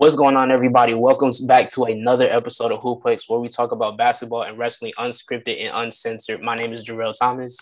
What's 0.00 0.16
going 0.16 0.34
on, 0.34 0.50
everybody? 0.50 0.94
Welcome 0.94 1.30
back 1.46 1.68
to 1.72 1.84
another 1.84 2.24
episode 2.24 2.72
of 2.72 2.80
Hooplex, 2.80 3.24
where 3.28 3.38
we 3.38 3.48
talk 3.50 3.70
about 3.70 3.98
basketball 3.98 4.44
and 4.44 4.56
wrestling 4.56 4.94
unscripted 4.96 5.60
and 5.60 5.72
uncensored. 5.74 6.40
My 6.40 6.56
name 6.56 6.72
is 6.72 6.82
Jarrell 6.82 7.12
Thomas. 7.12 7.58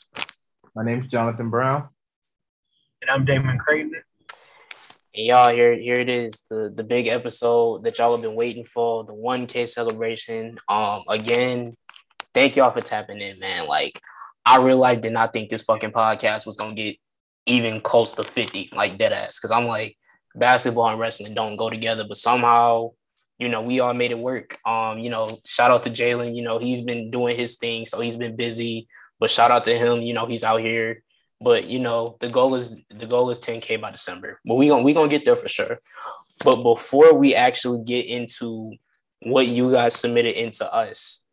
My 0.72 0.84
name 0.84 1.00
is 1.00 1.06
Jonathan 1.06 1.50
Brown. 1.50 1.88
And 3.02 3.10
I'm 3.10 3.24
Damon 3.24 3.58
Creighton. 3.58 3.90
And 5.16 5.26
y'all, 5.26 5.52
here, 5.52 5.76
here 5.76 5.96
it 5.96 6.08
is, 6.08 6.42
the, 6.48 6.72
the 6.72 6.84
big 6.84 7.08
episode 7.08 7.82
that 7.82 7.98
y'all 7.98 8.12
have 8.12 8.22
been 8.22 8.36
waiting 8.36 8.62
for, 8.62 9.02
the 9.02 9.14
1K 9.14 9.68
celebration. 9.68 10.60
Um, 10.68 11.02
again, 11.08 11.76
thank 12.34 12.54
y'all 12.54 12.70
for 12.70 12.82
tapping 12.82 13.20
in, 13.20 13.40
man. 13.40 13.66
Like, 13.66 13.98
I 14.46 14.58
really 14.58 14.94
did 14.94 15.12
not 15.12 15.32
think 15.32 15.50
this 15.50 15.64
fucking 15.64 15.90
podcast 15.90 16.46
was 16.46 16.56
gonna 16.56 16.74
get 16.74 16.98
even 17.46 17.80
close 17.80 18.12
to 18.12 18.22
50, 18.22 18.70
like 18.76 18.96
dead 18.96 19.12
ass. 19.12 19.40
Cause 19.40 19.50
I'm 19.50 19.66
like, 19.66 19.96
basketball 20.34 20.88
and 20.88 21.00
wrestling 21.00 21.34
don't 21.34 21.56
go 21.56 21.70
together, 21.70 22.04
but 22.06 22.16
somehow, 22.16 22.92
you 23.38 23.48
know, 23.48 23.62
we 23.62 23.80
all 23.80 23.94
made 23.94 24.10
it 24.10 24.18
work. 24.18 24.56
Um, 24.66 24.98
you 24.98 25.10
know, 25.10 25.30
shout 25.44 25.70
out 25.70 25.84
to 25.84 25.90
Jalen. 25.90 26.34
You 26.34 26.42
know, 26.42 26.58
he's 26.58 26.82
been 26.82 27.10
doing 27.10 27.36
his 27.36 27.56
thing, 27.56 27.86
so 27.86 28.00
he's 28.00 28.16
been 28.16 28.36
busy. 28.36 28.88
But 29.20 29.30
shout 29.30 29.50
out 29.50 29.64
to 29.64 29.76
him. 29.76 30.02
You 30.02 30.14
know, 30.14 30.26
he's 30.26 30.44
out 30.44 30.60
here. 30.60 31.02
But 31.40 31.66
you 31.66 31.78
know, 31.78 32.16
the 32.20 32.28
goal 32.28 32.56
is 32.56 32.80
the 32.90 33.06
goal 33.06 33.30
is 33.30 33.40
10k 33.40 33.80
by 33.80 33.92
December. 33.92 34.40
But 34.44 34.56
we 34.56 34.68
gonna 34.68 34.82
we 34.82 34.92
gonna 34.92 35.08
get 35.08 35.24
there 35.24 35.36
for 35.36 35.48
sure. 35.48 35.78
But 36.44 36.62
before 36.62 37.14
we 37.14 37.34
actually 37.34 37.84
get 37.84 38.06
into 38.06 38.72
what 39.22 39.46
you 39.46 39.70
guys 39.70 39.94
submitted 39.94 40.40
into 40.40 40.72
us, 40.72 41.26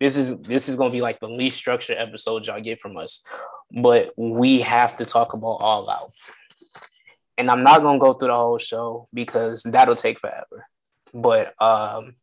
this 0.00 0.16
is 0.16 0.38
this 0.40 0.68
is 0.68 0.76
gonna 0.76 0.90
be 0.90 1.00
like 1.00 1.20
the 1.20 1.28
least 1.28 1.56
structured 1.56 1.96
episode 1.98 2.46
y'all 2.46 2.60
get 2.60 2.78
from 2.78 2.96
us. 2.96 3.24
But 3.70 4.12
we 4.16 4.60
have 4.60 4.98
to 4.98 5.06
talk 5.06 5.32
about 5.32 5.58
all 5.60 5.88
out 5.88 6.12
and 7.42 7.50
I'm 7.50 7.64
not 7.64 7.82
gonna 7.82 7.98
go 7.98 8.12
through 8.12 8.28
the 8.28 8.36
whole 8.36 8.58
show 8.58 9.08
because 9.12 9.64
that'll 9.64 9.96
take 9.96 10.20
forever. 10.20 10.68
But 11.12 11.60
um, 11.60 12.14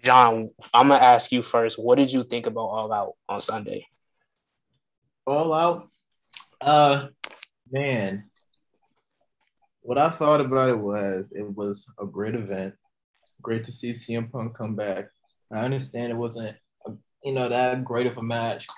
John, 0.00 0.50
I'm 0.72 0.88
gonna 0.88 1.02
ask 1.02 1.32
you 1.32 1.42
first. 1.42 1.76
What 1.76 1.98
did 1.98 2.12
you 2.12 2.22
think 2.22 2.46
about 2.46 2.60
All 2.60 2.92
Out 2.92 3.14
on 3.28 3.40
Sunday? 3.40 3.88
All 5.26 5.52
Out, 5.52 5.88
uh, 6.60 7.08
man. 7.68 8.30
What 9.82 9.98
I 9.98 10.08
thought 10.08 10.40
about 10.40 10.70
it 10.70 10.78
was 10.78 11.32
it 11.34 11.56
was 11.56 11.84
a 11.98 12.06
great 12.06 12.36
event. 12.36 12.74
Great 13.42 13.64
to 13.64 13.72
see 13.72 13.90
CM 13.90 14.30
Punk 14.30 14.56
come 14.56 14.76
back. 14.76 15.06
I 15.52 15.58
understand 15.58 16.12
it 16.12 16.16
wasn't, 16.16 16.56
a, 16.86 16.92
you 17.24 17.32
know, 17.32 17.48
that 17.48 17.84
great 17.84 18.06
of 18.06 18.18
a 18.18 18.22
match, 18.22 18.68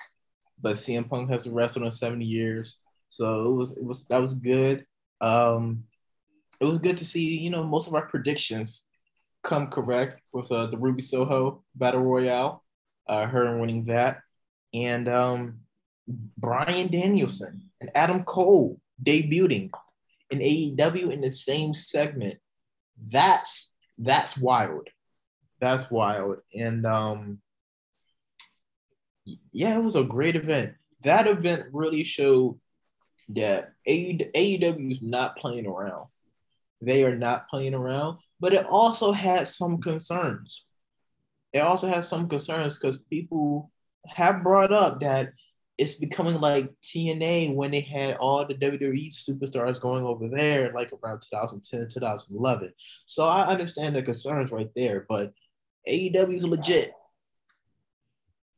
but 0.59 0.75
CM 0.75 1.07
Punk 1.07 1.29
has 1.29 1.47
wrestled 1.47 1.85
in 1.85 1.91
70 1.91 2.25
years. 2.25 2.77
So 3.09 3.51
it 3.51 3.53
was 3.53 3.71
it 3.71 3.83
was 3.83 4.05
that 4.05 4.21
was 4.21 4.33
good. 4.33 4.85
Um, 5.21 5.83
it 6.59 6.65
was 6.65 6.79
good 6.79 6.97
to 6.97 7.05
see 7.05 7.37
you 7.37 7.49
know 7.49 7.63
most 7.63 7.87
of 7.87 7.95
our 7.95 8.07
predictions 8.07 8.87
come 9.43 9.67
correct 9.67 10.19
with 10.33 10.51
uh, 10.51 10.67
the 10.67 10.77
Ruby 10.77 11.01
Soho 11.01 11.63
Battle 11.75 12.01
Royale, 12.01 12.63
uh, 13.07 13.25
her 13.27 13.57
winning 13.57 13.85
that, 13.85 14.21
and 14.73 15.07
um, 15.07 15.59
Bryan 16.37 16.87
Danielson 16.87 17.69
and 17.79 17.91
Adam 17.95 18.23
Cole 18.23 18.79
debuting 19.03 19.69
in 20.29 20.39
AEW 20.39 21.11
in 21.11 21.21
the 21.21 21.31
same 21.31 21.73
segment. 21.73 22.39
That's 23.01 23.73
that's 23.97 24.37
wild. 24.37 24.89
That's 25.59 25.89
wild. 25.89 26.37
And 26.55 26.85
um, 26.85 27.39
yeah, 29.51 29.75
it 29.75 29.83
was 29.83 29.95
a 29.95 30.03
great 30.03 30.35
event. 30.35 30.73
That 31.01 31.27
event 31.27 31.65
really 31.71 32.03
showed 32.03 32.59
that 33.29 33.73
AEW 33.87 34.91
is 34.91 35.01
not 35.01 35.37
playing 35.37 35.67
around. 35.67 36.07
They 36.81 37.03
are 37.03 37.15
not 37.15 37.49
playing 37.49 37.73
around, 37.73 38.19
but 38.39 38.53
it 38.53 38.65
also 38.65 39.11
had 39.11 39.47
some 39.47 39.81
concerns. 39.81 40.63
It 41.53 41.59
also 41.59 41.87
has 41.87 42.07
some 42.07 42.29
concerns 42.29 42.77
because 42.77 42.99
people 42.99 43.71
have 44.07 44.43
brought 44.43 44.71
up 44.71 44.99
that 44.99 45.33
it's 45.77 45.95
becoming 45.95 46.39
like 46.39 46.71
TNA 46.81 47.53
when 47.53 47.71
they 47.71 47.81
had 47.81 48.17
all 48.17 48.45
the 48.45 48.55
WWE 48.55 49.11
superstars 49.13 49.79
going 49.79 50.05
over 50.05 50.27
there, 50.27 50.73
like 50.73 50.91
around 50.91 51.21
2010, 51.21 51.87
2011. 51.89 52.73
So 53.05 53.27
I 53.27 53.45
understand 53.45 53.95
the 53.95 54.01
concerns 54.01 54.51
right 54.51 54.69
there, 54.75 55.05
but 55.07 55.33
AEW 55.87 56.33
is 56.33 56.45
legit. 56.45 56.93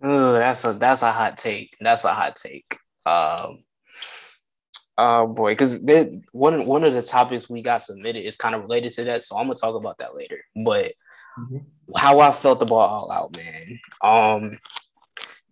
Ooh, 0.05 0.31
that's 0.33 0.63
a 0.63 0.73
that's 0.73 1.01
a 1.01 1.11
hot 1.11 1.37
take. 1.37 1.75
That's 1.81 2.05
a 2.05 2.13
hot 2.13 2.37
take. 2.37 2.77
Um, 3.05 3.63
Oh 5.01 5.27
boy, 5.27 5.53
because 5.53 5.79
one 6.33 6.65
one 6.65 6.83
of 6.83 6.91
the 6.91 7.01
topics 7.01 7.49
we 7.49 7.61
got 7.61 7.81
submitted 7.81 8.25
is 8.25 8.35
kind 8.35 8.53
of 8.53 8.63
related 8.63 8.91
to 8.93 9.05
that, 9.05 9.23
so 9.23 9.37
I'm 9.37 9.45
gonna 9.45 9.55
talk 9.55 9.75
about 9.75 9.99
that 9.99 10.13
later. 10.13 10.43
But 10.53 10.91
mm-hmm. 11.39 11.59
how 11.95 12.19
I 12.19 12.33
felt 12.33 12.61
about 12.61 12.75
All 12.75 13.09
Out, 13.09 13.37
man, 13.37 13.79
um, 14.03 14.59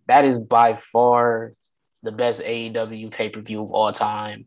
that 0.06 0.26
is 0.26 0.38
by 0.38 0.74
far 0.74 1.54
the 2.02 2.12
best 2.12 2.42
AEW 2.42 3.10
pay 3.10 3.30
per 3.30 3.40
view 3.40 3.62
of 3.62 3.72
all 3.72 3.90
time, 3.90 4.46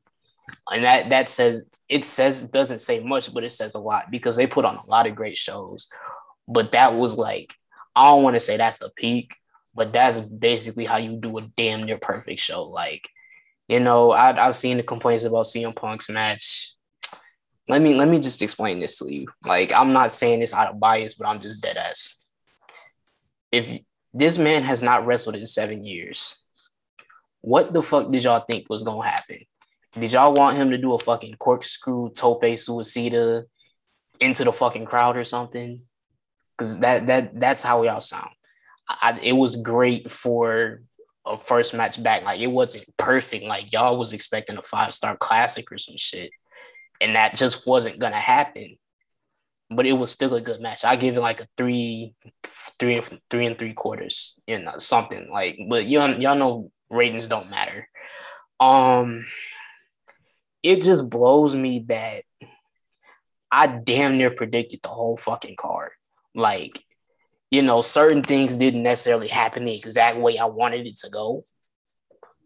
and 0.72 0.84
that 0.84 1.09
that 1.09 1.29
says 1.29 1.68
it 1.89 2.06
says 2.06 2.47
doesn't 2.50 2.81
say 2.81 3.00
much, 3.00 3.33
but 3.33 3.44
it 3.44 3.53
says 3.53 3.73
a 3.73 3.79
lot 3.79 4.12
because 4.12 4.35
they 4.35 4.45
put 4.45 4.66
on 4.66 4.75
a 4.75 4.85
lot 4.85 5.07
of 5.07 5.16
great 5.16 5.35
shows. 5.35 5.89
But 6.47 6.73
that 6.73 6.94
was 6.94 7.18
like 7.18 7.56
I 7.95 8.12
don't 8.12 8.22
want 8.22 8.35
to 8.35 8.39
say 8.39 8.56
that's 8.56 8.78
the 8.78 8.91
peak, 8.95 9.35
but 9.73 9.94
that's 9.94 10.19
basically 10.19 10.85
how 10.85 10.97
you 10.97 11.18
do 11.19 11.39
a 11.39 11.41
damn 11.57 11.85
near 11.85 11.97
perfect 11.97 12.39
show, 12.39 12.66
like 12.66 13.09
you 13.72 13.80
know, 13.80 14.12
I, 14.12 14.48
I've 14.48 14.56
seen 14.56 14.76
the 14.76 14.84
complaints 14.84 15.24
about 15.24 15.46
CM 15.46 15.74
Punk's 15.74 16.09
match. 16.09 16.76
Let 17.70 17.82
me 17.82 17.94
let 17.96 18.09
me 18.09 18.20
just 18.20 18.42
explain 18.42 18.82
this 18.82 18.98
to 18.98 19.09
you. 19.09 19.28
Like, 19.46 19.72
I'm 19.74 19.94
not 19.94 20.12
saying 20.12 20.42
this 20.42 20.54
out 20.54 20.74
of 20.74 20.80
bias, 20.80 21.14
but 21.14 21.26
I'm 21.26 21.42
just 21.42 21.62
dead 21.62 21.78
ass. 21.78 22.28
If 23.50 23.80
this 24.14 24.38
man 24.38 24.64
has 24.64 24.84
not 24.84 25.06
wrestled 25.06 25.38
in 25.38 25.48
seven 25.48 25.86
years, 25.86 26.44
what 27.40 27.72
the 27.72 27.81
fuck 27.81 28.12
did 28.12 28.26
y'all 28.26 28.44
think 28.46 28.70
was 28.70 28.84
gonna 28.84 29.08
happen? 29.08 29.40
Did 29.94 30.12
y'all 30.12 30.34
want 30.34 30.58
him 30.58 30.72
to 30.72 30.78
do 30.78 30.94
a 30.94 31.00
fucking 31.00 31.36
corkscrew 31.36 32.10
tope 32.10 32.44
suicida 32.44 33.46
into 34.20 34.44
the 34.44 34.52
fucking 34.52 34.86
crowd 34.86 35.16
or 35.16 35.24
something? 35.24 35.80
Because 36.58 36.80
that 36.80 37.08
that 37.08 37.40
that's 37.40 37.64
how 37.64 37.84
y'all 37.84 38.02
sound. 38.02 38.31
I, 38.90 39.18
it 39.24 39.31
was 39.31 39.56
great 39.56 40.12
for 40.12 40.81
a 41.26 41.38
first 41.38 41.74
match 41.74 42.02
back. 42.02 42.24
Like 42.24 42.40
it 42.40 42.48
wasn't 42.48 42.86
perfect. 42.98 43.46
Like 43.46 43.72
y'all 43.72 43.98
was 43.98 44.14
expecting 44.14 44.58
a 44.58 44.62
five 44.62 44.94
star 44.94 45.16
classic 45.18 45.72
or 45.72 45.78
some 45.78 45.98
shit, 45.98 46.32
and 47.00 47.16
that 47.16 47.36
just 47.36 47.66
wasn't 47.68 48.00
gonna 48.00 48.20
happen. 48.20 48.78
But 49.70 49.86
it 49.86 49.94
was 49.94 50.12
still 50.12 50.36
a 50.36 50.42
good 50.42 50.60
match. 50.60 50.84
I 50.84 50.98
give 50.98 51.16
it 51.16 51.22
like 51.22 51.42
a 51.42 51.48
three, 51.56 52.14
three 52.78 52.96
and 52.96 53.22
three 53.30 53.46
and 53.46 53.58
three 53.58 53.74
quarters, 53.74 54.40
you 54.46 54.60
know, 54.60 54.78
something 54.78 55.30
like. 55.31 55.58
But 55.70 55.88
y'all, 55.88 56.20
y'all 56.20 56.36
know 56.36 56.72
ratings 56.90 57.28
don't 57.28 57.50
matter. 57.50 57.88
Um, 58.60 59.26
it 60.62 60.84
just 60.84 61.10
blows 61.10 61.56
me 61.56 61.86
that 61.88 62.24
I 63.52 63.68
damn 63.68 64.18
near 64.18 64.31
predicted 64.31 64.81
the 64.84 64.90
whole 64.90 65.18
fucking 65.18 65.56
card. 65.56 65.92
Like 66.36 66.84
you 67.51 67.62
know, 67.62 67.81
certain 67.81 68.23
things 68.23 68.56
didn't 68.56 68.81
necessarily 68.81 69.28
happen 69.28 69.66
the 69.66 69.75
exact 69.75 70.17
way 70.17 70.38
I 70.38 70.45
wanted 70.45 70.88
it 70.88 70.97
to 71.00 71.09
go. 71.09 71.45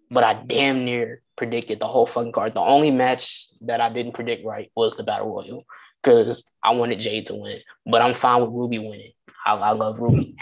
But 0.09 0.23
I 0.23 0.33
damn 0.33 0.83
near 0.83 1.21
predicted 1.35 1.79
the 1.79 1.87
whole 1.87 2.07
fucking 2.07 2.31
card. 2.31 2.55
The 2.55 2.61
only 2.61 2.91
match 2.91 3.47
that 3.61 3.81
I 3.81 3.89
didn't 3.89 4.13
predict 4.13 4.45
right 4.45 4.71
was 4.75 4.97
the 4.97 5.03
Battle 5.03 5.33
Royal 5.33 5.65
because 6.01 6.51
I 6.63 6.75
wanted 6.75 6.99
Jade 6.99 7.27
to 7.27 7.35
win. 7.35 7.59
But 7.85 8.01
I'm 8.01 8.13
fine 8.13 8.41
with 8.41 8.51
Ruby 8.51 8.79
winning. 8.79 9.11
I, 9.45 9.53
I 9.53 9.71
love 9.71 9.99
Ruby. 9.99 10.35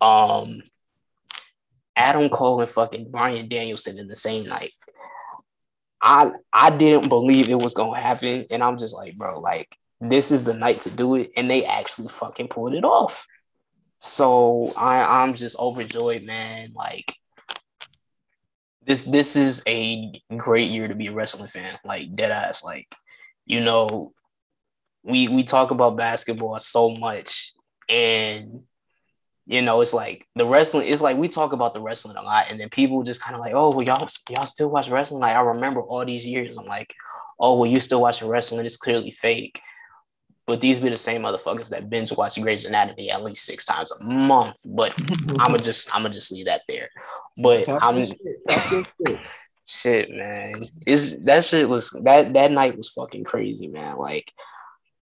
Um, 0.00 0.62
Adam 1.96 2.28
Cole 2.28 2.60
and 2.60 2.70
fucking 2.70 3.10
Bryan 3.10 3.48
Danielson 3.48 3.98
in 3.98 4.08
the 4.08 4.14
same 4.16 4.46
night. 4.46 4.72
I 6.00 6.32
I 6.52 6.70
didn't 6.70 7.08
believe 7.08 7.48
it 7.48 7.60
was 7.60 7.74
gonna 7.74 7.98
happen, 7.98 8.46
and 8.50 8.62
I'm 8.62 8.78
just 8.78 8.94
like, 8.94 9.16
bro, 9.16 9.40
like 9.40 9.76
this 10.00 10.30
is 10.30 10.44
the 10.44 10.54
night 10.54 10.82
to 10.82 10.90
do 10.90 11.16
it, 11.16 11.32
and 11.36 11.50
they 11.50 11.64
actually 11.64 12.08
fucking 12.08 12.48
pulled 12.48 12.74
it 12.74 12.84
off. 12.84 13.26
So 13.98 14.72
I, 14.76 15.22
I'm 15.22 15.34
just 15.34 15.58
overjoyed, 15.58 16.22
man. 16.24 16.72
Like 16.74 17.14
this 18.86 19.04
this 19.04 19.36
is 19.36 19.62
a 19.66 20.12
great 20.36 20.70
year 20.70 20.88
to 20.88 20.94
be 20.94 21.08
a 21.08 21.12
wrestling 21.12 21.48
fan. 21.48 21.78
Like 21.84 22.14
dead 22.14 22.30
ass. 22.30 22.64
Like, 22.64 22.92
you 23.44 23.60
know, 23.60 24.12
we 25.02 25.28
we 25.28 25.44
talk 25.44 25.70
about 25.70 25.96
basketball 25.96 26.58
so 26.58 26.90
much 26.90 27.52
and 27.88 28.62
you 29.48 29.62
know, 29.62 29.80
it's 29.80 29.94
like 29.94 30.26
the 30.36 30.46
wrestling. 30.46 30.88
It's 30.88 31.00
like 31.00 31.16
we 31.16 31.26
talk 31.26 31.54
about 31.54 31.72
the 31.72 31.80
wrestling 31.80 32.18
a 32.18 32.22
lot, 32.22 32.50
and 32.50 32.60
then 32.60 32.68
people 32.68 33.02
just 33.02 33.22
kind 33.22 33.34
of 33.34 33.40
like, 33.40 33.54
"Oh, 33.54 33.70
well, 33.74 33.82
y'all 33.82 34.06
y'all 34.28 34.44
still 34.44 34.68
watch 34.68 34.90
wrestling?" 34.90 35.20
Like 35.22 35.34
I 35.34 35.40
remember 35.40 35.80
all 35.80 36.04
these 36.04 36.26
years. 36.26 36.54
I'm 36.58 36.66
like, 36.66 36.94
"Oh, 37.40 37.56
well, 37.56 37.70
you 37.70 37.80
still 37.80 38.02
watching 38.02 38.28
wrestling? 38.28 38.66
It's 38.66 38.76
clearly 38.76 39.10
fake." 39.10 39.62
But 40.48 40.62
these 40.62 40.80
be 40.80 40.88
the 40.88 40.96
same 40.96 41.22
motherfuckers 41.22 41.68
that 41.68 41.90
binge 41.90 42.10
watch 42.10 42.40
Grey's 42.40 42.64
Anatomy 42.64 43.10
at 43.10 43.22
least 43.22 43.44
six 43.44 43.66
times 43.66 43.92
a 43.92 44.02
month. 44.02 44.56
But 44.64 44.98
I'ma 45.38 45.58
just 45.58 45.94
I'ma 45.94 46.08
just 46.08 46.32
leave 46.32 46.46
that 46.46 46.62
there. 46.66 46.88
But 47.36 47.68
I'm 47.68 48.10
shit, 49.66 50.10
man. 50.10 50.64
Is 50.86 51.20
that 51.20 51.44
shit 51.44 51.68
was 51.68 51.90
that 52.02 52.32
that 52.32 52.50
night 52.50 52.78
was 52.78 52.88
fucking 52.88 53.24
crazy, 53.24 53.68
man. 53.68 53.98
Like 53.98 54.32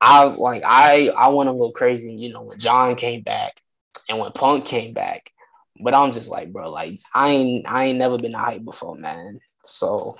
I 0.02 0.26
like 0.26 0.64
I 0.66 1.08
I 1.08 1.30
went 1.30 1.48
a 1.48 1.54
little 1.54 1.72
crazy, 1.72 2.14
you 2.14 2.34
know, 2.34 2.42
when 2.42 2.60
John 2.60 2.96
came 2.96 3.22
back 3.22 3.54
and 4.10 4.20
when 4.20 4.34
Punk 4.34 4.66
came 4.66 4.94
back. 4.94 5.32
But 5.82 5.94
I'm 5.94 6.12
just 6.12 6.30
like, 6.30 6.52
bro, 6.52 6.70
like 6.70 7.00
I 7.16 7.30
ain't 7.30 7.72
I 7.72 7.86
ain't 7.86 8.00
never 8.00 8.18
been 8.18 8.34
hype 8.34 8.66
before, 8.66 8.96
man. 8.96 9.40
So 9.66 10.18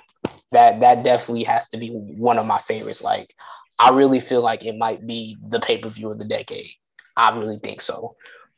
that 0.52 0.80
that 0.80 1.04
definitely 1.04 1.44
has 1.44 1.68
to 1.68 1.76
be 1.76 1.90
one 1.90 2.38
of 2.38 2.46
my 2.46 2.58
favorites. 2.58 3.04
Like 3.04 3.34
I 3.82 3.90
really 3.90 4.20
feel 4.20 4.42
like 4.42 4.64
it 4.64 4.76
might 4.76 5.04
be 5.04 5.36
the 5.44 5.58
pay 5.58 5.78
per 5.78 5.88
view 5.88 6.12
of 6.12 6.18
the 6.18 6.24
decade. 6.24 6.70
I 7.16 7.36
really 7.36 7.58
think 7.58 7.80
so. 7.80 8.14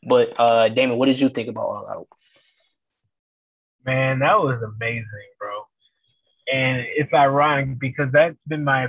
But 0.06 0.34
uh 0.38 0.68
Damon, 0.68 0.98
what 0.98 1.06
did 1.06 1.18
you 1.18 1.30
think 1.30 1.48
about 1.48 1.62
All 1.62 1.88
Out? 1.88 2.08
Man, 3.86 4.18
that 4.18 4.38
was 4.38 4.62
amazing, 4.62 5.06
bro. 5.40 5.62
And 6.52 6.84
it's 6.96 7.12
ironic 7.14 7.78
because 7.78 8.12
that's 8.12 8.36
been 8.46 8.64
my 8.64 8.88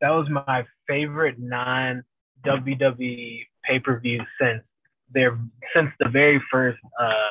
that 0.00 0.10
was 0.10 0.28
my 0.28 0.66
favorite 0.88 1.36
non 1.38 2.02
WWE 2.44 3.46
pay 3.62 3.78
per 3.78 4.00
view 4.00 4.24
since 4.40 4.64
their 5.12 5.38
since 5.72 5.90
the 6.00 6.08
very 6.08 6.42
first 6.50 6.80
uh 6.98 7.30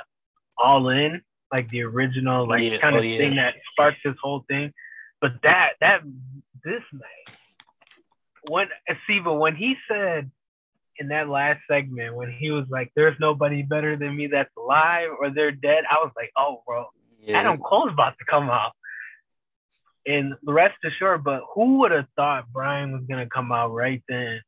All 0.58 0.88
In, 0.88 1.22
like 1.52 1.68
the 1.70 1.82
original 1.84 2.48
like 2.48 2.62
Yeah, 2.62 2.78
kind 2.78 2.96
of 2.96 3.02
oh, 3.02 3.06
yeah. 3.06 3.18
thing 3.18 3.36
that 3.36 3.56
sparked 3.74 4.00
this 4.06 4.16
whole 4.22 4.46
thing. 4.48 4.72
But 5.20 5.34
that 5.44 5.74
that 5.82 6.04
this 6.64 6.84
man 6.94 7.36
when 8.48 8.68
but 9.24 9.34
when 9.34 9.56
he 9.56 9.76
said 9.88 10.32
in 10.98 11.10
that 11.10 11.30
last 11.30 11.62
segment 11.70 12.16
when 12.16 12.32
he 12.32 12.52
was 12.52 12.66
like, 12.70 12.92
"There's 12.96 13.20
nobody 13.20 13.62
better 13.62 13.96
than 13.96 14.16
me 14.16 14.28
that's 14.28 14.56
alive 14.58 15.10
or 15.20 15.30
they're 15.30 15.52
dead," 15.52 15.84
I 15.90 15.96
was 15.96 16.12
like, 16.16 16.32
"Oh, 16.38 16.64
bro, 16.66 16.88
Yeah. 17.20 17.40
Adam 17.40 17.58
Cole's 17.60 17.92
about 17.92 18.18
to 18.18 18.26
come 18.26 18.50
out. 18.50 18.74
And 20.06 20.34
the 20.44 20.54
rest 20.54 20.78
assured, 20.84 21.24
but 21.24 21.44
who 21.54 21.80
would 21.80 21.92
have 21.92 22.08
thought 22.16 22.52
Bryan 22.52 22.94
was 22.94 23.04
gonna 23.08 23.28
come 23.28 23.52
out 23.52 23.72
right 23.74 24.02
then? 24.08 24.42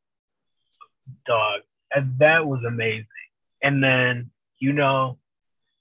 Dog. 1.26 1.62
And 1.94 2.18
that 2.18 2.46
was 2.46 2.64
amazing. 2.64 3.06
And 3.62 3.82
then, 3.82 4.30
you 4.58 4.72
know, 4.72 5.18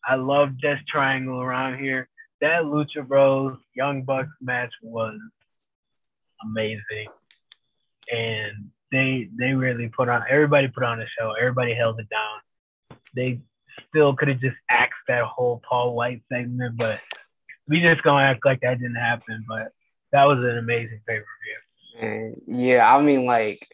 I 0.03 0.15
love 0.15 0.59
this 0.61 0.79
triangle 0.87 1.41
around 1.41 1.79
here. 1.79 2.09
That 2.41 2.63
Lucha 2.63 3.07
Bros 3.07 3.57
Young 3.75 4.03
Bucks 4.03 4.31
match 4.41 4.73
was 4.81 5.19
amazing. 6.43 7.07
And 8.11 8.69
they 8.91 9.29
they 9.37 9.53
really 9.53 9.87
put 9.87 10.09
on 10.09 10.23
everybody 10.29 10.67
put 10.67 10.83
on 10.83 11.01
a 11.01 11.07
show. 11.07 11.33
Everybody 11.39 11.73
held 11.73 11.99
it 11.99 12.09
down. 12.09 12.97
They 13.15 13.39
still 13.89 14.15
could 14.15 14.27
have 14.27 14.41
just 14.41 14.57
axed 14.69 14.99
that 15.07 15.23
whole 15.23 15.61
Paul 15.67 15.95
White 15.95 16.23
segment, 16.31 16.77
but 16.77 16.99
we 17.67 17.81
just 17.81 18.03
gonna 18.03 18.25
act 18.25 18.45
like 18.45 18.61
that 18.61 18.79
didn't 18.79 18.95
happen. 18.95 19.45
But 19.47 19.71
that 20.11 20.25
was 20.25 20.39
an 20.39 20.57
amazing 20.57 21.01
pay 21.07 21.19
per 21.19 21.25
view. 21.43 22.35
Yeah, 22.47 22.93
I 22.93 23.01
mean, 23.01 23.25
like, 23.25 23.67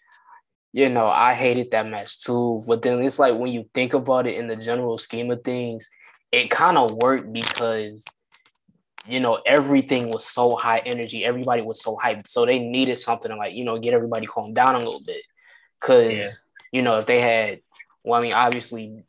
you 0.74 0.90
know, 0.90 1.08
I 1.08 1.34
hated 1.34 1.72
that 1.72 1.88
match 1.88 2.24
too. 2.24 2.64
But 2.68 2.82
then 2.82 3.04
it's 3.04 3.20
like 3.20 3.36
when 3.36 3.52
you 3.52 3.66
think 3.74 3.94
about 3.94 4.28
it 4.28 4.36
in 4.36 4.48
the 4.48 4.56
general 4.56 4.98
scheme 4.98 5.32
of 5.32 5.44
things, 5.44 5.90
it 6.32 6.50
kind 6.50 6.78
of 6.78 6.92
worked 6.92 7.32
because, 7.32 8.06
you 9.08 9.20
know, 9.20 9.40
everything 9.46 10.10
was 10.10 10.26
so 10.26 10.56
high 10.56 10.80
energy. 10.80 11.24
Everybody 11.26 11.62
was 11.62 11.82
so 11.82 11.98
hyped. 12.02 12.28
So 12.28 12.46
they 12.46 12.60
needed 12.60 13.00
something 13.00 13.30
to, 13.32 13.38
like, 13.38 13.54
you 13.54 13.64
know, 13.64 13.78
get 13.80 13.94
everybody 13.94 14.26
calmed 14.26 14.56
down 14.56 14.76
a 14.76 14.80
little 14.80 15.02
bit. 15.06 15.24
Because, 15.80 16.14
Yeah. 16.14 16.30
you 16.72 16.82
know, 16.82 17.00
if 17.00 17.06
they 17.06 17.20
had, 17.22 17.62
well, 18.04 18.20
I 18.20 18.24
mean, 18.24 18.34
obviously, 18.34 19.04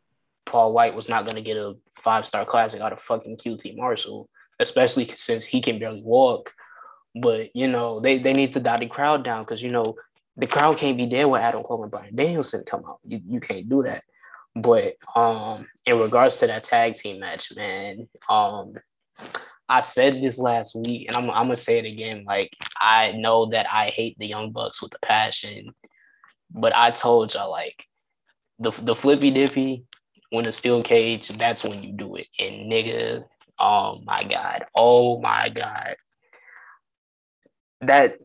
Paul 0.46 0.72
White 0.72 0.94
was 0.94 1.08
not 1.08 1.24
going 1.24 1.36
to 1.36 1.42
get 1.42 1.56
a 1.56 1.74
five 1.96 2.26
star 2.26 2.44
classic 2.44 2.80
out 2.80 2.92
of 2.92 3.00
fucking 3.00 3.36
QT 3.36 3.76
Marshall, 3.76 4.28
especially 4.58 5.06
since 5.08 5.46
he 5.46 5.60
can 5.60 5.78
barely 5.78 6.02
walk. 6.02 6.54
But 7.14 7.54
you 7.54 7.68
know, 7.68 8.00
they 8.00 8.18
they 8.18 8.32
need 8.32 8.52
to 8.52 8.60
dial 8.60 8.78
the 8.78 8.86
crowd 8.86 9.24
down 9.24 9.42
because 9.42 9.62
you 9.62 9.70
know 9.70 9.96
the 10.36 10.46
crowd 10.46 10.76
can't 10.76 10.96
be 10.96 11.06
there 11.06 11.28
when 11.28 11.42
Adam 11.42 11.62
Cole 11.62 11.82
and 11.82 11.90
Bryan 11.90 12.14
Danielson 12.14 12.62
come 12.64 12.84
out. 12.86 13.00
You 13.04 13.20
you 13.26 13.40
can't 13.40 13.68
do 13.68 13.82
that. 13.82 14.02
But 14.54 14.94
um, 15.14 15.66
in 15.86 15.98
regards 15.98 16.38
to 16.38 16.46
that 16.46 16.64
tag 16.64 16.94
team 16.94 17.20
match, 17.20 17.54
man, 17.56 18.08
um, 18.28 18.74
I 19.68 19.80
said 19.80 20.22
this 20.22 20.38
last 20.38 20.74
week, 20.74 21.08
and 21.08 21.16
I'm 21.16 21.30
I'm 21.30 21.44
gonna 21.44 21.56
say 21.56 21.78
it 21.78 21.84
again. 21.84 22.24
Like 22.26 22.56
I 22.80 23.12
know 23.12 23.46
that 23.50 23.66
I 23.70 23.90
hate 23.90 24.18
the 24.18 24.26
Young 24.26 24.52
Bucks 24.52 24.82
with 24.82 24.94
a 24.94 25.06
passion, 25.06 25.74
but 26.50 26.74
I 26.74 26.90
told 26.90 27.34
y'all 27.34 27.50
like 27.50 27.84
the 28.58 28.70
the 28.70 28.94
flippy 28.94 29.30
dippy 29.30 29.84
when 30.30 30.44
the 30.44 30.52
steel 30.52 30.82
cage, 30.82 31.28
that's 31.28 31.64
when 31.64 31.82
you 31.82 31.92
do 31.92 32.16
it. 32.16 32.26
And 32.38 32.70
nigga, 32.70 33.24
oh 33.58 34.00
my 34.04 34.22
god, 34.22 34.66
oh 34.74 35.20
my 35.20 35.50
god, 35.50 35.96
that 37.82 38.16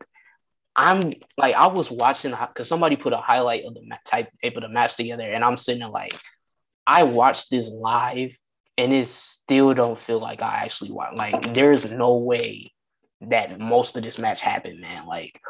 I'm 0.76 1.12
like 1.36 1.54
I 1.54 1.66
was 1.66 1.90
watching 1.90 2.32
because 2.32 2.68
somebody 2.68 2.96
put 2.96 3.12
a 3.12 3.18
highlight 3.18 3.64
of 3.64 3.74
the 3.74 3.82
type 4.04 4.28
of 4.42 4.62
the 4.62 4.68
match 4.68 4.96
together, 4.96 5.24
and 5.24 5.44
I'm 5.44 5.56
sitting 5.56 5.80
there 5.80 5.88
like 5.88 6.18
I 6.86 7.04
watched 7.04 7.50
this 7.50 7.70
live, 7.70 8.36
and 8.78 8.92
it 8.92 9.08
still 9.08 9.72
don't 9.74 9.98
feel 9.98 10.18
like 10.20 10.42
I 10.42 10.62
actually 10.64 10.92
watched. 10.92 11.16
Like 11.16 11.54
there's 11.54 11.90
no 11.90 12.16
way 12.16 12.72
that 13.22 13.58
most 13.58 13.96
of 13.96 14.02
this 14.02 14.18
match 14.18 14.40
happened, 14.42 14.80
man. 14.80 15.06
Like 15.06 15.40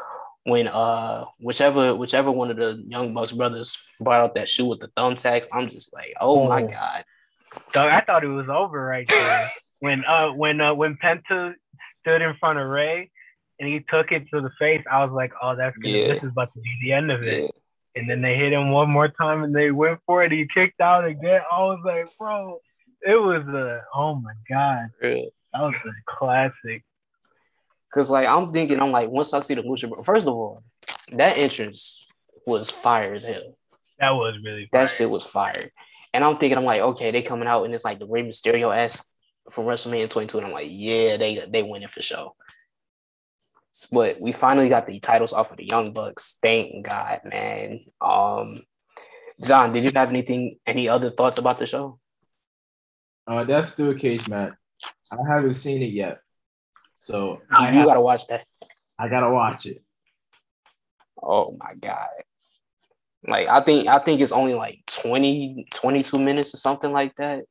when 0.43 0.67
uh 0.67 1.25
whichever 1.39 1.95
whichever 1.95 2.31
one 2.31 2.51
of 2.51 2.57
the 2.57 2.83
young 2.87 3.13
Bucks 3.13 3.31
brothers 3.31 3.77
brought 3.99 4.21
out 4.21 4.35
that 4.35 4.47
shoe 4.47 4.67
with 4.67 4.79
the 4.79 4.89
thumbtacks, 4.89 5.47
I'm 5.51 5.69
just 5.69 5.93
like, 5.93 6.13
oh 6.21 6.47
my 6.47 6.61
Oh. 6.63 6.67
god, 6.67 7.03
Dog, 7.73 7.91
I 7.91 8.01
thought 8.01 8.23
it 8.23 8.27
was 8.27 8.47
over 8.49 8.83
right 8.83 9.07
there. 9.07 9.49
when 9.79 10.05
uh 10.05 10.29
when 10.31 10.61
uh 10.61 10.73
when 10.73 10.97
Penta 11.03 11.53
stood 12.01 12.21
in 12.21 12.35
front 12.39 12.59
of 12.59 12.67
Rey 12.67 13.09
and 13.59 13.67
he 13.67 13.79
took 13.89 14.11
it 14.11 14.29
to 14.29 14.41
the 14.41 14.51
face, 14.59 14.83
I 14.91 15.03
was 15.03 15.11
like, 15.13 15.31
Oh, 15.41 15.55
that's 15.55 15.75
gonna 15.77 15.97
Yeah. 15.97 16.07
this 16.13 16.23
is 16.23 16.29
about 16.29 16.53
to 16.53 16.59
be 16.59 16.77
the 16.83 16.93
end 16.93 17.11
of 17.11 17.23
it. 17.23 17.41
yeah. 17.43 17.49
And 17.97 18.09
then 18.09 18.21
they 18.21 18.35
hit 18.35 18.51
him 18.51 18.71
one 18.71 18.89
more 18.89 19.07
time 19.07 19.43
and 19.43 19.55
they 19.55 19.71
went 19.71 19.99
for 20.05 20.21
it. 20.23 20.31
He 20.31 20.45
kicked 20.53 20.81
out 20.81 21.05
again. 21.05 21.39
I 21.49 21.59
was 21.63 21.79
like, 21.85 22.09
bro, 22.19 22.59
it 23.01 23.21
was 23.21 23.47
a 23.47 23.81
oh 23.93 24.15
my 24.15 24.33
god. 24.49 24.89
real. 25.01 25.29
That 25.53 25.61
was 25.61 25.75
a 25.85 25.91
classic. 26.05 26.83
Cause 27.93 28.09
like 28.09 28.27
I'm 28.27 28.51
thinking, 28.51 28.81
I'm 28.81 28.91
like, 28.91 29.09
once 29.09 29.33
I 29.33 29.39
see 29.39 29.53
the 29.53 29.63
Lucha, 29.63 29.89
Bro- 29.89 30.03
first 30.03 30.27
of 30.27 30.33
all, 30.33 30.63
that 31.13 31.37
entrance 31.37 32.19
was 32.45 32.69
fire 32.69 33.13
as 33.13 33.23
hell. 33.23 33.57
That 33.99 34.11
was 34.11 34.35
really 34.43 34.67
That 34.71 34.89
shit 34.89 35.09
was 35.09 35.23
fire. 35.23 35.71
And 36.13 36.23
I'm 36.23 36.37
thinking, 36.37 36.57
I'm 36.57 36.65
like, 36.65 36.81
okay, 36.81 37.11
they 37.11 37.21
coming 37.21 37.47
out 37.47 37.63
and 37.63 37.73
it's 37.73 37.85
like 37.85 37.99
the 37.99 38.07
Rey 38.07 38.23
Mysterio 38.23 38.75
esque 38.75 39.05
from 39.51 39.65
WrestleMania 39.65 40.09
22, 40.09 40.37
and 40.37 40.47
I'm 40.47 40.53
like, 40.53 40.67
yeah, 40.69 41.17
they 41.17 41.45
they 41.49 41.63
winning 41.63 41.87
for 41.87 42.01
sure. 42.01 42.33
But 43.91 44.21
we 44.21 44.31
finally 44.31 44.69
got 44.69 44.87
the 44.87 44.99
titles 44.99 45.33
off 45.33 45.51
of 45.51 45.57
the 45.57 45.65
Young 45.65 45.91
Bucks. 45.93 46.37
Thank 46.41 46.85
God, 46.85 47.21
man. 47.25 47.81
Um, 47.99 48.59
John, 49.43 49.73
did 49.73 49.83
you 49.83 49.91
have 49.95 50.09
anything, 50.09 50.57
any 50.65 50.87
other 50.87 51.09
thoughts 51.11 51.37
about 51.37 51.59
the 51.59 51.65
show? 51.65 51.99
Uh, 53.27 53.43
that's 53.43 53.69
still 53.69 53.89
a 53.89 53.95
cage 53.95 54.27
match. 54.27 54.53
I 55.11 55.17
haven't 55.27 55.53
seen 55.55 55.81
it 55.81 55.91
yet, 55.91 56.19
so 56.93 57.41
You, 57.51 57.57
I 57.57 57.69
you 57.71 57.77
have, 57.77 57.85
gotta 57.85 58.01
watch 58.01 58.27
that. 58.27 58.45
I 58.99 59.09
gotta 59.09 59.29
watch 59.31 59.65
it. 59.65 59.79
Oh 61.21 61.55
my 61.59 61.73
god. 61.75 62.09
Like 63.27 63.47
I 63.47 63.61
think 63.61 63.87
I 63.87 63.99
think 63.99 64.21
it's 64.21 64.31
only 64.31 64.53
like 64.53 64.83
20 64.87 65.65
22 65.73 66.19
minutes 66.19 66.53
or 66.53 66.57
something 66.57 66.91
like 66.91 67.15
that. 67.15 67.45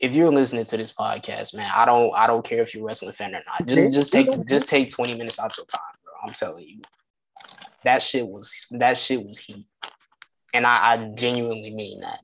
If 0.00 0.14
you're 0.16 0.32
listening 0.32 0.64
to 0.64 0.76
this 0.76 0.92
podcast, 0.92 1.54
man, 1.54 1.70
I 1.72 1.84
don't 1.84 2.12
I 2.14 2.26
don't 2.26 2.44
care 2.44 2.62
if 2.62 2.74
you're 2.74 2.82
a 2.82 2.86
wrestling 2.86 3.12
fan 3.12 3.34
or 3.34 3.42
not. 3.46 3.66
Just 3.66 3.94
just 3.94 4.12
take 4.12 4.46
just 4.46 4.68
take 4.68 4.90
20 4.90 5.16
minutes 5.16 5.38
out 5.38 5.52
of 5.52 5.58
your 5.58 5.66
time, 5.66 5.80
bro. 6.02 6.12
I'm 6.26 6.34
telling 6.34 6.66
you. 6.66 6.80
That 7.84 8.02
shit 8.02 8.26
was 8.26 8.66
that 8.72 8.96
shit 8.98 9.24
was 9.24 9.38
heat. 9.38 9.66
And 10.52 10.66
I, 10.66 10.92
I 10.94 11.10
genuinely 11.14 11.70
mean 11.70 12.00
that. 12.00 12.20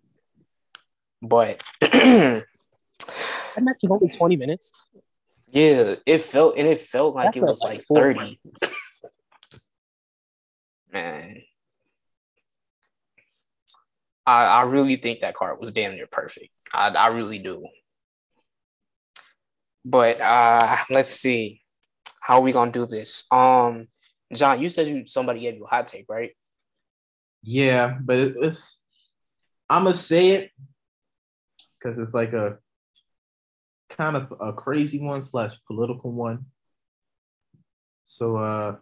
But 1.23 1.62
That 3.54 3.64
match 3.64 3.76
was 3.83 4.00
only 4.02 4.14
20 4.16 4.37
minutes. 4.37 4.73
yeah, 5.50 5.95
it 6.07 6.23
felt 6.23 6.57
and 6.57 6.66
it 6.69 6.80
felt 6.80 7.14
like 7.14 7.26
That 7.33 7.37
it 7.37 7.40
felt 7.40 7.50
was 7.50 7.61
like 7.62 7.78
like 7.90 8.16
30. 8.16 8.40
Man. 10.92 11.42
I, 14.26 14.45
I 14.45 14.62
really 14.62 14.97
think 14.97 15.21
that 15.21 15.35
card 15.35 15.59
was 15.61 15.73
damn 15.73 15.95
near 15.95 16.07
perfect. 16.07 16.50
I, 16.73 16.88
I 16.88 17.07
really 17.09 17.38
do. 17.38 17.66
But 19.85 20.21
uh 20.21 20.76
let's 20.90 21.09
see. 21.11 21.62
How 22.21 22.37
are 22.37 22.42
we 22.42 22.52
gonna 22.52 22.71
do 22.73 22.87
this? 22.87 23.25
Um 23.30 23.88
John, 24.33 24.61
you 24.62 24.69
said 24.69 24.87
you 24.87 25.07
somebody 25.07 25.40
gave 25.40 25.57
you 25.57 25.64
a 25.64 25.69
hot 25.69 25.88
take, 25.88 26.07
right? 26.09 26.30
Yeah, 27.42 27.97
but 28.00 28.19
it, 28.19 28.37
it's 28.40 28.80
I'm 29.69 29.85
gonna 29.85 29.95
say 29.95 30.30
it 30.33 30.50
because 31.78 31.99
it's 31.99 32.14
like 32.14 32.33
a 32.35 32.59
kind 33.90 34.16
of 34.16 34.32
a 34.40 34.52
crazy 34.52 35.00
one 35.00 35.23
slash 35.23 35.54
political 35.66 36.12
one. 36.12 36.47
So 38.04 38.37
uh 38.37 38.76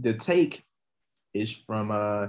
the 0.00 0.14
take 0.14 0.64
is 1.34 1.50
from 1.50 1.90
uh 1.90 2.28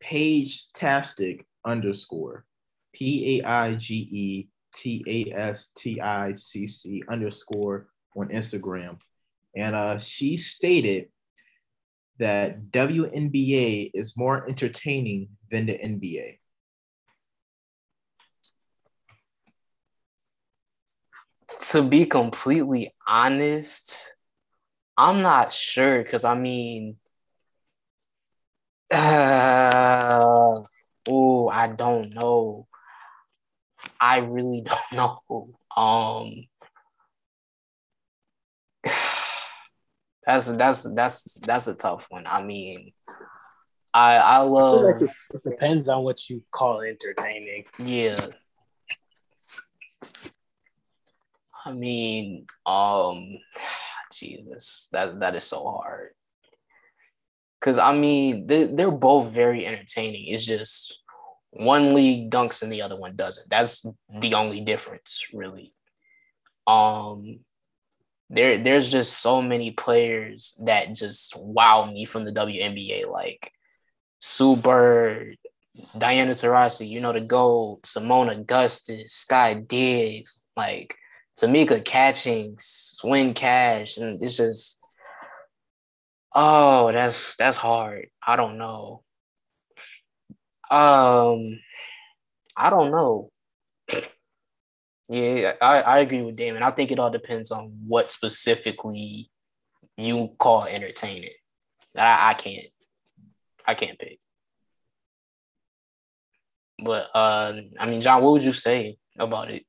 Paige 0.00 0.72
Tastic 0.72 1.46
underscore 1.64 2.44
P 2.92 3.40
A 3.40 3.46
I 3.46 3.74
G 3.74 3.94
E 3.94 4.48
T 4.74 5.04
A 5.06 5.38
S 5.38 5.68
T 5.76 6.00
I 6.00 6.32
C 6.34 6.66
C 6.66 7.02
underscore 7.08 7.88
on 8.16 8.28
Instagram. 8.28 8.98
And 9.56 9.74
uh 9.74 9.98
she 9.98 10.36
stated 10.36 11.08
that 12.18 12.70
WNBA 12.70 13.90
is 13.94 14.16
more 14.16 14.48
entertaining 14.48 15.28
than 15.50 15.66
the 15.66 15.78
NBA? 15.78 16.37
To 21.48 21.82
be 21.82 22.04
completely 22.04 22.94
honest, 23.06 24.14
I'm 24.96 25.22
not 25.22 25.52
sure 25.52 26.02
because 26.02 26.24
I 26.24 26.34
mean, 26.34 26.96
uh, 28.92 30.62
oh, 31.08 31.48
I 31.48 31.68
don't 31.68 32.14
know. 32.14 32.66
I 34.00 34.18
really 34.18 34.62
don't 34.92 34.92
know. 34.92 35.54
Um, 35.76 36.44
that's 40.26 40.52
that's 40.52 40.94
that's 40.94 41.34
that's 41.40 41.66
a 41.68 41.74
tough 41.74 42.06
one. 42.10 42.24
I 42.26 42.42
mean, 42.42 42.92
I 43.94 44.16
I 44.16 44.36
I 44.36 44.38
love 44.38 44.82
like 44.82 45.02
it, 45.02 45.10
it 45.34 45.42
depends 45.44 45.88
on 45.88 46.02
what 46.02 46.28
you 46.28 46.42
call 46.50 46.82
entertaining. 46.82 47.64
yeah. 47.78 48.26
I 51.64 51.72
mean, 51.72 52.46
um, 52.66 53.38
Jesus, 54.12 54.88
that 54.92 55.20
that 55.20 55.34
is 55.34 55.44
so 55.44 55.64
hard. 55.64 56.10
Cause 57.60 57.78
I 57.78 57.92
mean, 57.96 58.46
they, 58.46 58.64
they're 58.64 58.90
both 58.90 59.32
very 59.32 59.66
entertaining. 59.66 60.28
It's 60.28 60.44
just 60.44 61.02
one 61.50 61.94
league 61.94 62.30
dunks 62.30 62.62
and 62.62 62.72
the 62.72 62.82
other 62.82 62.96
one 62.96 63.16
doesn't. 63.16 63.50
That's 63.50 63.84
the 64.20 64.34
only 64.34 64.60
difference, 64.60 65.24
really. 65.32 65.74
Um, 66.66 67.40
there 68.30 68.62
there's 68.62 68.90
just 68.90 69.20
so 69.20 69.40
many 69.40 69.70
players 69.70 70.60
that 70.64 70.92
just 70.92 71.34
wow 71.36 71.90
me 71.90 72.04
from 72.04 72.24
the 72.24 72.32
WNBA, 72.32 73.10
like 73.10 73.50
Sue 74.20 74.56
Bird, 74.56 75.38
Diana 75.96 76.32
Taurasi, 76.32 76.88
you 76.88 77.00
know 77.00 77.12
the 77.12 77.20
gold, 77.20 77.82
Seimone 77.82 78.30
Augustus, 78.30 79.12
Sky 79.14 79.54
Diggs, 79.54 80.46
like 80.56 80.94
Tamika 81.38 81.84
Catching, 81.84 82.56
Swin 82.58 83.32
Cash, 83.32 83.96
and 83.96 84.20
it's 84.22 84.36
just 84.36 84.78
oh, 86.34 86.90
that's 86.92 87.36
that's 87.36 87.56
hard. 87.56 88.08
I 88.26 88.36
don't 88.36 88.58
know. 88.58 89.02
Um, 90.70 91.60
I 92.56 92.70
don't 92.70 92.90
know. 92.90 93.30
Yeah, 95.08 95.54
I, 95.62 95.80
I 95.80 95.98
agree 96.00 96.20
with 96.22 96.36
Damon. 96.36 96.62
I 96.62 96.70
think 96.70 96.90
it 96.90 96.98
all 96.98 97.10
depends 97.10 97.50
on 97.50 97.72
what 97.86 98.10
specifically 98.10 99.30
you 99.96 100.30
call 100.38 100.64
entertaining. 100.64 101.30
I, 101.96 102.30
I 102.30 102.34
can't 102.34 102.66
I 103.66 103.74
can't 103.74 103.98
pick. 103.98 104.18
But 106.84 107.08
uh 107.14 107.54
I 107.80 107.86
mean 107.86 108.00
John, 108.00 108.22
what 108.22 108.32
would 108.32 108.44
you 108.44 108.52
say 108.52 108.98
about 109.18 109.50
it? 109.50 109.64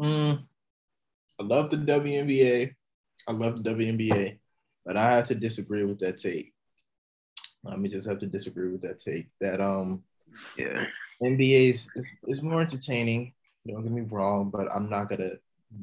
Mm, 0.00 0.42
I 1.40 1.42
love 1.42 1.70
the 1.70 1.76
WNBA. 1.76 2.74
I 3.28 3.32
love 3.32 3.62
the 3.62 3.70
WNBA, 3.70 4.38
but 4.84 4.96
I 4.96 5.12
have 5.12 5.28
to 5.28 5.34
disagree 5.34 5.84
with 5.84 5.98
that 6.00 6.16
take. 6.18 6.52
Let 7.64 7.78
me 7.78 7.88
just 7.88 8.08
have 8.08 8.18
to 8.20 8.26
disagree 8.26 8.70
with 8.70 8.82
that 8.82 8.98
take. 8.98 9.28
That 9.40 9.60
um, 9.60 10.02
Yeah. 10.56 10.84
NBA 11.22 11.70
is, 11.70 11.88
is, 11.94 12.10
is 12.26 12.42
more 12.42 12.60
entertaining. 12.60 13.32
Don't 13.66 13.82
get 13.82 13.92
me 13.92 14.00
wrong, 14.02 14.50
but 14.50 14.66
I'm 14.74 14.90
not 14.90 15.08
gonna 15.08 15.32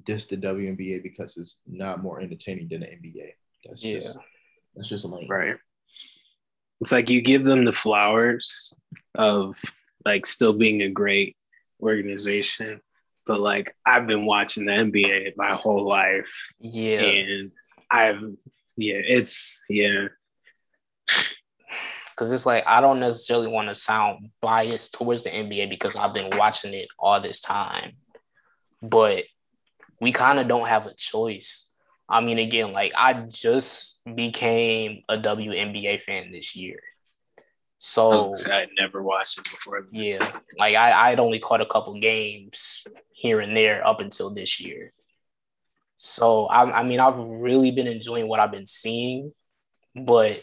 diss 0.04 0.26
the 0.26 0.36
WNBA 0.36 1.02
because 1.02 1.38
it's 1.38 1.60
not 1.66 2.04
more 2.04 2.20
entertaining 2.20 2.68
than 2.68 2.82
the 2.82 2.88
NBA. 2.88 3.32
That's 3.66 3.84
Yeah. 3.84 4.00
just 4.00 4.18
that's 4.76 4.90
just 4.90 5.06
lame. 5.06 5.30
Right. 5.30 5.56
It's 6.82 6.92
like 6.92 7.10
you 7.10 7.22
give 7.22 7.44
them 7.44 7.64
the 7.66 7.74
flowers 7.74 8.74
of 9.16 9.56
like 10.06 10.26
still 10.26 10.54
being 10.54 10.82
a 10.82 10.90
great 10.90 11.36
organization, 11.82 12.82
but 13.30 13.40
like 13.40 13.76
I've 13.86 14.08
been 14.08 14.26
watching 14.26 14.66
the 14.66 14.72
NBA 14.72 15.34
my 15.38 15.54
whole 15.54 15.84
life, 15.86 16.28
Yeah. 16.60 17.02
and 17.02 17.52
I've 17.92 18.20
yeah, 18.76 19.02
it's 19.08 19.62
yeah, 19.70 20.08
Cause 22.16 22.32
it's 22.32 22.46
like 22.48 22.64
I 22.66 22.82
don't 22.82 23.00
necessarily 23.00 23.48
want 23.48 23.70
to 23.70 23.76
sound 23.76 24.32
biased 24.42 24.96
towards 24.96 25.24
the 25.26 25.30
NBA 25.30 25.70
because 25.70 25.96
I've 25.96 26.14
been 26.14 26.36
watching 26.38 26.74
it 26.74 26.88
all 26.98 27.22
this 27.22 27.40
time. 27.40 27.94
But 28.82 29.26
we 30.02 30.12
kind 30.12 30.40
of 30.40 30.48
don't 30.48 30.68
have 30.68 30.88
a 30.88 30.94
choice. 30.96 31.70
I 32.10 32.22
mean, 32.22 32.40
again, 32.40 32.74
like 32.74 32.94
I 32.98 33.14
just 33.14 34.02
became 34.16 35.04
a 35.08 35.18
WNBA 35.18 36.02
fan 36.02 36.32
this 36.32 36.56
year. 36.56 36.80
I 38.12 38.20
So 38.26 38.34
I'd 38.52 38.70
never 38.78 39.02
watched 39.02 39.40
it 39.40 39.50
before. 39.50 39.88
yeah, 39.92 40.32
like 40.58 40.76
I, 40.76 41.12
I'd 41.12 41.20
only 41.20 41.40
caught 41.40 41.62
a 41.62 41.66
couple 41.66 42.00
games 42.00 42.86
here 43.14 43.40
and 43.40 43.56
there 43.56 43.86
up 43.86 44.02
until 44.02 44.30
this 44.34 44.60
year. 44.60 44.92
So 45.96 46.46
I, 46.46 46.80
I 46.80 46.84
mean, 46.84 47.00
I've 47.00 47.18
really 47.18 47.72
been 47.72 47.88
enjoying 47.88 48.28
what 48.28 48.40
I've 48.40 48.52
been 48.52 48.68
seeing, 48.68 49.34
but 49.96 50.42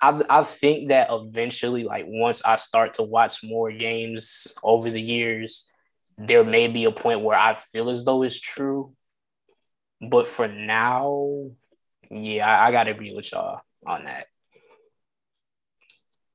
I, 0.00 0.20
I 0.28 0.44
think 0.44 0.88
that 0.88 1.08
eventually, 1.10 1.84
like 1.84 2.04
once 2.06 2.42
I 2.44 2.56
start 2.56 2.94
to 2.94 3.02
watch 3.02 3.42
more 3.42 3.72
games 3.72 4.54
over 4.62 4.90
the 4.90 5.02
years, 5.02 5.70
there 6.16 6.44
may 6.44 6.68
be 6.68 6.84
a 6.84 6.92
point 6.92 7.20
where 7.22 7.36
I 7.38 7.54
feel 7.54 7.90
as 7.90 8.04
though 8.04 8.22
it's 8.22 8.38
true. 8.38 8.94
But 10.00 10.28
for 10.28 10.46
now, 10.46 11.50
yeah, 12.10 12.46
I, 12.48 12.68
I 12.68 12.72
gotta 12.72 12.92
agree 12.92 13.14
with 13.14 13.32
y'all 13.32 13.60
on 13.86 14.04
that. 14.04 14.26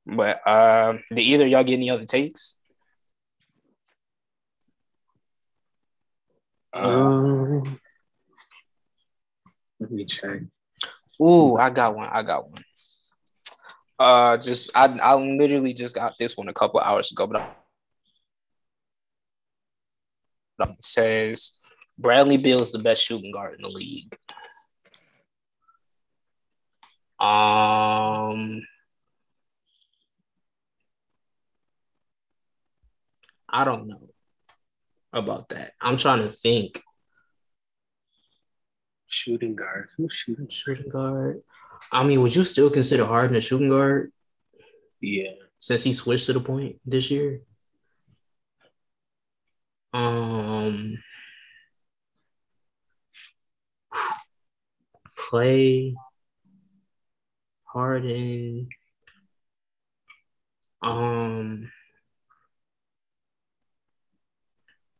But 0.05 0.45
uh, 0.45 0.93
did 1.09 1.19
either 1.19 1.45
of 1.45 1.49
y'all 1.49 1.63
get 1.63 1.73
any 1.75 1.89
other 1.89 2.05
takes? 2.05 2.57
Um, 6.73 7.79
let 9.79 9.91
me 9.91 10.05
check. 10.05 10.41
Ooh, 11.21 11.55
I 11.55 11.69
got 11.69 11.95
one. 11.95 12.07
I 12.11 12.23
got 12.23 12.49
one. 12.49 12.63
Uh, 13.99 14.37
just 14.37 14.71
I 14.75 14.85
I 14.85 15.15
literally 15.15 15.73
just 15.73 15.95
got 15.95 16.15
this 16.17 16.35
one 16.35 16.47
a 16.49 16.53
couple 16.53 16.79
hours 16.79 17.11
ago, 17.11 17.27
but 17.27 17.41
I- 17.41 17.53
it 20.69 20.83
says 20.83 21.57
Bradley 21.97 22.37
Beal 22.37 22.61
is 22.61 22.71
the 22.71 22.79
best 22.79 23.03
shooting 23.03 23.31
guard 23.31 23.55
in 23.55 23.61
the 23.61 23.69
league. 23.69 24.17
Um, 27.19 28.61
I 33.53 33.63
don't 33.65 33.87
know 33.87 34.09
about 35.13 35.49
that. 35.49 35.73
I'm 35.79 35.97
trying 35.97 36.23
to 36.23 36.29
think. 36.29 36.81
Shooting 39.05 39.55
guard. 39.55 39.89
Who's 39.95 40.11
shooting? 40.11 40.49
Shooting 40.49 40.89
guard. 40.89 41.43
I 41.91 42.03
mean, 42.03 42.19
would 42.21 42.35
you 42.35 42.43
still 42.43 42.71
consider 42.71 43.05
Harden 43.05 43.35
a 43.35 43.41
shooting 43.41 43.69
guard 43.69 44.11
Yeah. 44.99 45.33
since 45.59 45.83
he 45.83 45.93
switched 45.93 46.25
to 46.25 46.33
the 46.33 46.39
point 46.39 46.81
this 46.83 47.11
year? 47.11 47.41
Um, 49.93 50.97
Klay, 55.15 55.93
Harden. 57.65 58.69
Um, 60.81 61.71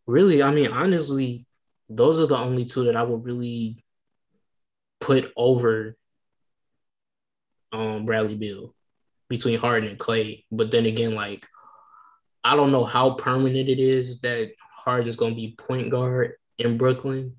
really, 0.06 0.44
I 0.44 0.52
mean, 0.52 0.72
honestly, 0.72 1.46
those 1.90 2.20
are 2.20 2.28
the 2.28 2.38
only 2.38 2.66
two 2.66 2.86
that 2.86 2.96
I 2.96 3.04
would 3.04 3.24
really 3.24 3.84
put 5.00 5.32
over 5.36 5.98
um 7.72 8.06
Bradley 8.06 8.36
Beal 8.36 8.74
between 9.30 9.60
Harden 9.60 9.90
and 9.90 10.00
Klay. 10.00 10.46
But 10.52 10.72
then 10.72 10.86
again, 10.86 11.14
like 11.14 11.46
I 12.44 12.56
don't 12.56 12.72
know 12.72 12.86
how 12.86 13.16
permanent 13.16 13.70
it 13.70 13.80
is 13.80 14.22
that 14.22 14.52
Harden's 14.76 15.16
gonna 15.16 15.36
be 15.36 15.56
point 15.58 15.90
guard 15.90 16.34
in 16.58 16.78
Brooklyn. 16.78 17.36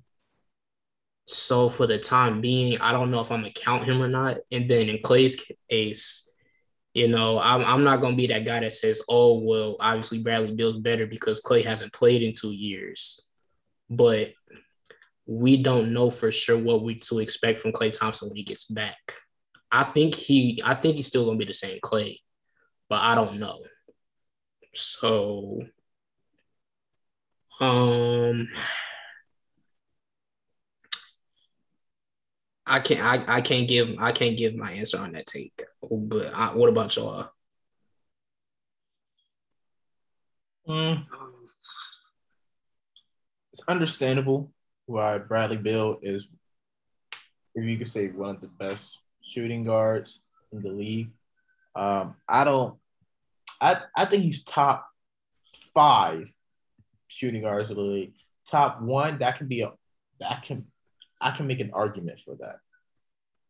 So 1.25 1.69
for 1.69 1.87
the 1.87 1.97
time 1.97 2.41
being, 2.41 2.79
I 2.79 2.91
don't 2.91 3.11
know 3.11 3.21
if 3.21 3.31
I'm 3.31 3.41
gonna 3.41 3.51
count 3.51 3.85
him 3.85 4.01
or 4.01 4.07
not. 4.07 4.37
And 4.51 4.69
then 4.69 4.89
in 4.89 4.97
Klay's 4.97 5.43
case, 5.69 6.29
you 6.95 7.09
know, 7.09 7.37
I'm 7.37 7.61
I'm 7.65 7.83
not 7.83 7.99
gonna 7.99 8.15
be 8.15 8.27
that 8.27 8.45
guy 8.45 8.61
that 8.61 8.71
says, 8.71 9.01
"Oh, 9.09 9.39
well, 9.39 9.75
obviously 9.81 10.19
Bradley 10.19 10.55
Beal's 10.55 10.79
better 10.79 11.05
because 11.05 11.43
Klay 11.43 11.63
hasn't 11.63 11.91
played 11.91 12.21
in 12.21 12.31
two 12.31 12.53
years." 12.53 13.19
But 13.89 14.31
we 15.25 15.61
don't 15.61 15.91
know 15.91 16.09
for 16.09 16.31
sure 16.31 16.57
what 16.57 16.83
we 16.83 16.99
to 16.99 17.19
expect 17.19 17.59
from 17.59 17.73
Klay 17.73 17.91
Thompson 17.91 18.29
when 18.29 18.37
he 18.37 18.43
gets 18.43 18.63
back. 18.63 19.13
I 19.69 19.83
think 19.83 20.15
he 20.15 20.61
I 20.63 20.73
think 20.73 20.95
he's 20.95 21.07
still 21.07 21.25
gonna 21.25 21.37
be 21.37 21.43
the 21.43 21.53
same 21.53 21.79
Klay, 21.83 22.19
but 22.87 23.01
I 23.01 23.13
don't 23.13 23.39
know. 23.39 23.59
So 24.73 25.63
um 27.59 28.47
I 32.65 32.79
can't 32.79 33.01
I, 33.01 33.37
I 33.37 33.41
can't 33.41 33.67
give 33.67 33.95
I 33.99 34.11
can't 34.11 34.37
give 34.37 34.55
my 34.55 34.71
answer 34.71 34.97
on 34.99 35.11
that 35.13 35.27
take. 35.27 35.63
But 35.89 36.33
I, 36.33 36.53
what 36.53 36.69
about 36.69 36.95
y'all? 36.95 37.29
Mm, 40.67 41.05
it's 43.51 43.61
understandable 43.67 44.51
why 44.87 45.19
Bradley 45.19 45.57
Beal 45.57 45.99
is, 46.01 46.27
if 47.53 47.65
you 47.65 47.77
could 47.77 47.87
say, 47.87 48.07
one 48.07 48.35
of 48.35 48.41
the 48.41 48.47
best 48.47 48.99
shooting 49.21 49.63
guards 49.63 50.23
in 50.51 50.61
the 50.61 50.69
league. 50.69 51.11
Um, 51.75 52.15
I 52.27 52.43
don't. 52.43 52.77
I 53.61 53.81
I 53.95 54.05
think 54.05 54.23
he's 54.23 54.43
top 54.43 54.87
five 55.75 56.33
shooting 57.07 57.43
guards 57.43 57.69
in 57.69 57.75
the 57.75 57.83
league. 57.83 58.13
Top 58.49 58.81
one, 58.81 59.19
that 59.19 59.37
can 59.37 59.47
be 59.47 59.61
a 59.61 59.71
that 60.19 60.41
can 60.41 60.65
I 61.25 61.31
can 61.31 61.47
make 61.47 61.59
an 61.59 61.71
argument 61.73 62.19
for 62.19 62.35
that 62.35 62.57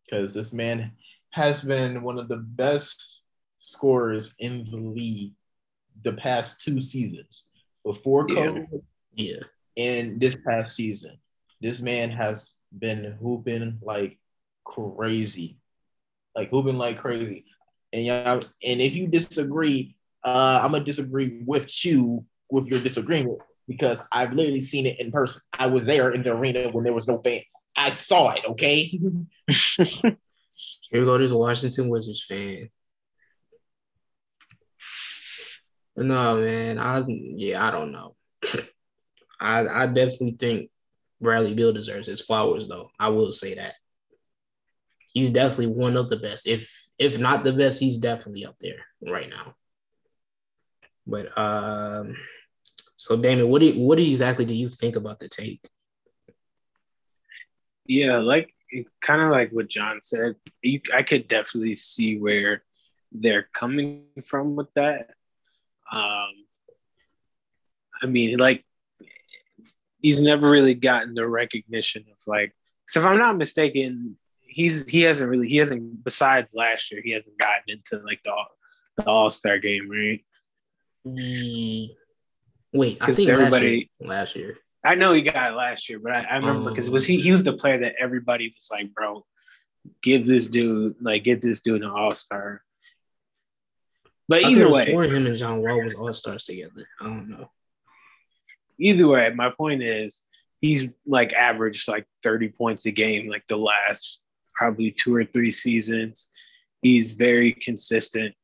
because 0.05 0.34
this 0.34 0.53
man 0.53 0.94
has 1.32 1.62
been 1.62 2.01
one 2.03 2.17
of 2.17 2.29
the 2.29 2.38
best 2.38 3.20
scorers 3.60 4.34
in 4.39 4.63
the 4.72 4.77
league 4.77 5.34
the 6.01 6.13
past 6.13 6.62
two 6.62 6.82
seasons 6.82 7.48
before 7.84 8.25
Yeah. 8.29 8.36
COVID 8.36 8.84
Yeah. 9.13 9.39
and 9.75 10.22
this 10.22 10.38
past 10.48 10.75
season. 10.75 11.17
This 11.60 11.82
man 11.82 12.12
has 12.12 12.53
been 12.77 13.17
hooping 13.22 13.79
like 13.82 14.20
crazy, 14.63 15.58
like 16.36 16.50
hooping 16.51 16.77
like 16.77 16.98
crazy. 16.98 17.46
And 17.91 18.05
yeah, 18.05 18.39
and 18.63 18.82
if 18.82 18.96
you 18.96 19.08
disagree, 19.08 19.98
uh, 20.24 20.62
I'm 20.63 20.72
gonna 20.72 20.84
disagree 20.86 21.44
with 21.46 21.86
you 21.86 22.25
with 22.50 22.67
your 22.67 22.79
disagreement 22.79 23.39
because 23.67 24.01
I've 24.12 24.34
literally 24.34 24.62
seen 24.62 24.86
it 24.86 25.00
in 25.00 25.12
person. 25.12 25.41
I 25.53 25.67
was 25.67 25.86
there 25.86 26.12
in 26.12 26.24
the 26.24 26.34
arena 26.34 26.69
when 26.69 26.84
there 26.84 26.93
was 26.93 27.07
no 27.07 27.22
fans. 27.22 27.45
I 27.75 27.91
saw 27.91 28.31
it. 28.31 28.41
Okay. 28.45 29.00
Here 29.77 31.01
we 31.01 31.05
go, 31.05 31.17
this 31.17 31.31
Washington 31.31 31.89
Wizards 31.89 32.24
fan. 32.24 32.69
No, 35.98 36.38
man. 36.38 36.77
I 36.77 37.03
yeah, 37.07 37.65
I 37.65 37.72
don't 37.72 37.91
know. 37.91 38.15
I 39.39 39.67
I 39.67 39.88
definitely 39.88 40.36
think 40.39 40.69
Bradley 41.22 41.53
Beal 41.53 41.74
deserves 41.74 42.07
his 42.07 42.22
flowers, 42.22 42.67
though. 42.67 42.89
I 43.00 43.10
will 43.10 43.31
say 43.31 43.55
that. 43.55 43.75
He's 45.13 45.29
definitely 45.29 45.67
one 45.67 45.95
of 45.95 46.10
the 46.10 46.17
best. 46.17 46.48
If 46.48 46.69
if 47.00 47.17
not 47.17 47.43
the 47.43 47.53
best, 47.53 47.79
he's 47.79 47.98
definitely 47.98 48.45
up 48.45 48.55
there 48.60 48.86
right 49.01 49.29
now. 49.29 49.53
But 51.07 51.38
um, 51.38 52.15
so 53.05 53.15
Damon, 53.15 53.50
what 53.50 53.59
do 53.59 53.67
you, 53.67 53.79
what 53.79 54.00
exactly 54.00 54.45
do 54.45 54.53
you 54.55 54.67
think 54.67 54.95
about 54.95 55.19
the 55.19 55.29
take? 55.29 55.62
Yeah, 57.85 58.17
like 58.17 58.51
kind 59.00 59.21
of 59.21 59.29
like 59.29 59.51
what 59.51 59.67
John 59.67 60.00
said. 60.01 60.38
You, 60.63 60.81
I 60.91 61.03
could 61.03 61.27
definitely 61.27 61.75
see 61.75 62.17
where 62.17 62.63
they're 63.12 63.47
coming 63.53 64.05
from 64.25 64.55
with 64.55 64.74
that. 64.74 65.12
Um, 65.93 66.31
I 68.01 68.07
mean, 68.07 68.39
like 68.39 68.65
he's 70.01 70.19
never 70.19 70.50
really 70.50 70.74
gotten 70.74 71.13
the 71.13 71.27
recognition 71.27 72.05
of 72.12 72.17
like. 72.25 72.55
So 72.88 73.01
if 73.01 73.05
I'm 73.05 73.19
not 73.19 73.38
mistaken, 73.38 74.17
he's 74.41 74.89
he 74.89 75.03
hasn't 75.03 75.29
really 75.29 75.47
he 75.47 75.57
hasn't 75.57 76.03
besides 76.03 76.55
last 76.55 76.91
year 76.91 77.03
he 77.05 77.12
hasn't 77.12 77.38
gotten 77.38 77.65
into 77.67 78.03
like 78.03 78.21
the 78.25 78.33
the 78.97 79.05
All 79.05 79.29
Star 79.29 79.59
game, 79.59 79.91
right? 79.91 80.25
Mm, 81.05 81.89
Wait, 82.75 82.98
I 83.01 83.12
think 83.12 83.29
everybody- 83.29 83.89
last 84.00 84.00
year, 84.00 84.10
last 84.10 84.36
year. 84.36 84.58
I 84.84 84.94
know 84.94 85.13
he 85.13 85.24
got 85.24 85.53
it 85.53 85.55
last 85.55 85.89
year, 85.89 85.98
but 85.98 86.12
I, 86.12 86.22
I 86.29 86.36
remember 86.36 86.70
because 86.70 86.91
was 86.91 87.08
he 87.08 87.20
he 87.20 87.32
was 87.32 87.44
the 87.44 87.53
player 87.53 87.79
that 87.79 87.96
everybody 88.00 88.53
was 88.55 88.70
like, 88.72 88.94
bro, 88.94 89.25
give 90.03 90.27
this 90.27 90.46
dude 90.46 90.96
like 91.01 91.24
get 91.24 91.41
this 91.41 91.62
dude 91.62 91.82
an 91.82 91.89
all 91.89 92.12
star. 92.12 92.62
But 94.27 94.46
I 94.46 94.50
either 94.50 94.70
way, 94.70 94.86
him 94.86 95.25
and 95.25 95.36
John 95.36 95.62
Wall 95.62 95.82
was 95.82 95.96
all 95.96 96.13
stars 96.13 96.46
together. 96.46 96.88
I 97.01 97.05
don't 97.05 97.29
know. 97.29 97.50
either 98.79 99.07
way, 99.07 99.31
my 99.33 99.50
point 99.50 99.81
is 99.81 100.22
he's 100.61 100.85
like 101.07 101.33
averaged 101.33 101.88
like 101.88 102.05
30 102.24 102.50
points 102.50 102.85
a 102.85 102.92
game 102.92 103.27
like 103.27 103.44
the 103.48 103.57
last 103.57 104.22
probably 104.53 104.92
two 104.92 105.16
or 105.16 105.25
three 105.25 105.51
seasons. 105.51 106.27
He's 106.81 107.11
very 107.11 107.53
consistent. 107.53 108.35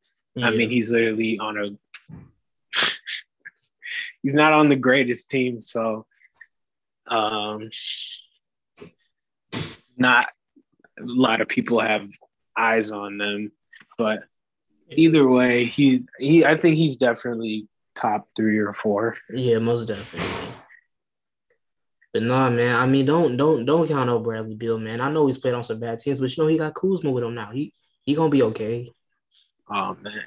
I 0.42 0.50
mean, 0.52 0.70
he's 0.72 0.92
literally 0.92 1.38
on 1.38 1.58
a 1.58 1.78
he's 4.24 4.34
not 4.34 4.54
on 4.54 4.70
the 4.70 4.76
greatest 4.76 5.30
team, 5.30 5.60
so 5.60 6.06
um 7.08 7.70
not 9.98 10.28
a 11.00 11.04
lot 11.04 11.42
of 11.42 11.48
people 11.48 11.80
have 11.80 12.08
eyes 12.58 12.92
on 12.92 13.18
them. 13.18 13.52
But 13.98 14.24
either 14.90 15.28
way, 15.28 15.66
he 15.66 16.06
he 16.20 16.46
I 16.46 16.58
think 16.58 16.76
he's 16.76 16.98
definitely 16.98 17.68
top 17.96 18.28
three 18.36 18.60
or 18.60 18.74
four. 18.74 19.18
Yeah, 19.34 19.60
most 19.60 19.86
definitely. 19.88 20.30
But 22.14 22.24
nah, 22.24 22.50
man. 22.50 22.76
I 22.76 22.86
mean, 22.88 23.06
don't 23.06 23.38
don't 23.38 23.66
don't 23.66 23.88
count 23.88 24.10
out 24.10 24.24
Bradley 24.24 24.56
Beal, 24.56 24.78
man. 24.78 25.00
I 25.02 25.10
know 25.10 25.28
he's 25.28 25.38
played 25.38 25.54
on 25.54 25.64
some 25.64 25.80
bad 25.80 26.00
teams, 26.00 26.20
but 26.20 26.36
you 26.36 26.44
know 26.44 26.50
he 26.50 26.58
got 26.58 26.76
Kuzma 26.76 27.10
with 27.12 27.24
him 27.24 27.36
now. 27.36 27.52
He 27.52 27.74
he 28.02 28.16
gonna 28.16 28.30
be 28.30 28.44
okay. 28.44 28.92
Oh 29.70 29.96
man. 30.02 30.24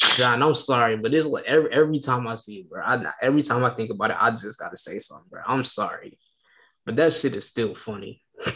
John, 0.00 0.42
I'm 0.42 0.54
sorry, 0.54 0.96
but 0.96 1.12
it's 1.12 1.26
like 1.26 1.44
every 1.44 1.72
every 1.72 1.98
time 1.98 2.26
I 2.26 2.34
see 2.34 2.60
it, 2.60 2.70
bro. 2.70 2.82
I, 2.82 3.12
every 3.20 3.42
time 3.42 3.64
I 3.64 3.70
think 3.70 3.90
about 3.90 4.10
it, 4.10 4.16
I 4.18 4.30
just 4.30 4.58
gotta 4.58 4.76
say 4.76 4.98
something, 4.98 5.28
bro. 5.30 5.42
I'm 5.46 5.62
sorry, 5.62 6.18
but 6.86 6.96
that 6.96 7.12
shit 7.12 7.34
is 7.34 7.46
still 7.46 7.74
funny. 7.74 8.22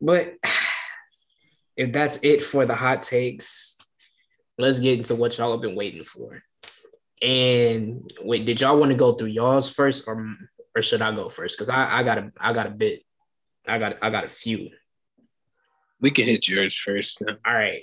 but 0.00 0.34
if 1.76 1.92
that's 1.92 2.22
it 2.22 2.44
for 2.44 2.66
the 2.66 2.74
hot 2.74 3.02
takes, 3.02 3.78
let's 4.58 4.78
get 4.78 4.98
into 4.98 5.16
what 5.16 5.36
y'all 5.38 5.52
have 5.52 5.60
been 5.60 5.74
waiting 5.74 6.04
for. 6.04 6.42
And 7.20 8.12
wait, 8.22 8.46
did 8.46 8.60
y'all 8.60 8.78
want 8.78 8.92
to 8.92 8.96
go 8.96 9.14
through 9.14 9.28
y'all's 9.28 9.72
first, 9.72 10.06
or 10.06 10.36
or 10.76 10.82
should 10.82 11.02
I 11.02 11.12
go 11.12 11.28
first? 11.28 11.58
Because 11.58 11.68
I 11.68 11.98
I 11.98 12.02
got 12.04 12.18
a 12.18 12.32
I 12.38 12.52
got 12.52 12.68
a 12.68 12.70
bit, 12.70 13.02
I 13.66 13.78
got 13.78 13.96
I 14.02 14.10
got 14.10 14.24
a 14.24 14.28
few. 14.28 14.70
We 16.00 16.12
can 16.12 16.26
hit 16.26 16.46
yours 16.46 16.76
first. 16.76 17.22
All 17.26 17.54
right. 17.54 17.82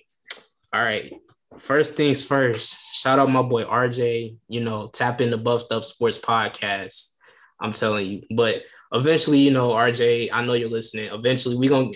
All 0.73 0.81
right. 0.81 1.13
First 1.57 1.95
things 1.95 2.23
first, 2.23 2.79
shout 2.93 3.19
out 3.19 3.29
my 3.29 3.41
boy 3.41 3.65
RJ. 3.65 4.37
You 4.47 4.61
know, 4.61 4.87
tap 4.87 5.19
in 5.19 5.29
the 5.29 5.37
Buffed 5.37 5.71
Up 5.71 5.83
Sports 5.83 6.17
Podcast. 6.17 7.13
I'm 7.59 7.73
telling 7.73 8.07
you. 8.07 8.21
But 8.35 8.63
eventually, 8.93 9.39
you 9.39 9.51
know, 9.51 9.71
RJ, 9.71 10.29
I 10.31 10.45
know 10.45 10.53
you're 10.53 10.69
listening. 10.69 11.09
Eventually, 11.11 11.57
we're 11.57 11.69
gonna 11.69 11.91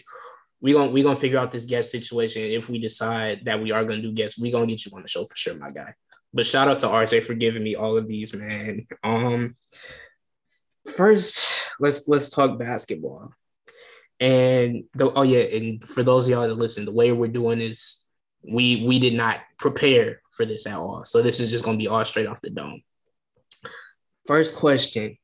we 0.60 0.74
gonna 0.74 0.92
we 0.92 1.04
gonna 1.04 1.16
figure 1.16 1.40
out 1.40 1.54
this 1.54 1.66
guest 1.66 1.90
situation. 1.90 2.42
If 2.44 2.70
we 2.70 2.80
decide 2.80 3.42
that 3.46 3.62
we 3.62 3.72
are 3.72 3.86
gonna 3.86 4.02
do 4.02 4.12
guests, 4.12 4.38
we 4.38 4.52
gonna 4.52 4.68
get 4.68 4.86
you 4.86 4.92
on 4.94 5.04
the 5.04 5.08
show 5.08 5.24
for 5.24 5.36
sure, 5.38 5.56
my 5.56 5.72
guy. 5.72 5.94
But 6.34 6.46
shout 6.46 6.68
out 6.68 6.80
to 6.80 6.88
RJ 6.88 7.24
for 7.24 7.34
giving 7.34 7.64
me 7.64 7.76
all 7.76 7.98
of 7.98 8.10
these, 8.10 8.34
man. 8.34 8.88
Um 9.04 9.56
first, 10.86 11.72
let's 11.80 12.08
let's 12.10 12.30
talk 12.30 12.60
basketball. 12.60 13.32
And 14.20 14.86
the, 14.94 15.12
oh 15.12 15.24
yeah, 15.24 15.44
and 15.44 15.84
for 15.84 16.04
those 16.04 16.26
of 16.26 16.32
y'all 16.32 16.48
that 16.48 16.56
listen, 16.56 16.86
the 16.86 16.92
way 16.92 17.12
we're 17.14 17.28
doing 17.28 17.62
is 17.62 18.05
we 18.48 18.86
we 18.86 19.00
did 19.00 19.14
not 19.14 19.40
prepare 19.60 20.22
for 20.32 20.46
this 20.46 20.68
at 20.68 20.78
all. 20.78 21.06
So 21.06 21.22
this 21.22 21.40
is 21.40 21.50
just 21.50 21.66
gonna 21.66 21.78
be 21.78 21.88
all 21.88 22.06
straight 22.06 22.28
off 22.28 22.42
the 22.42 22.50
dome. 22.50 22.82
First 24.26 24.56
question: 24.56 25.18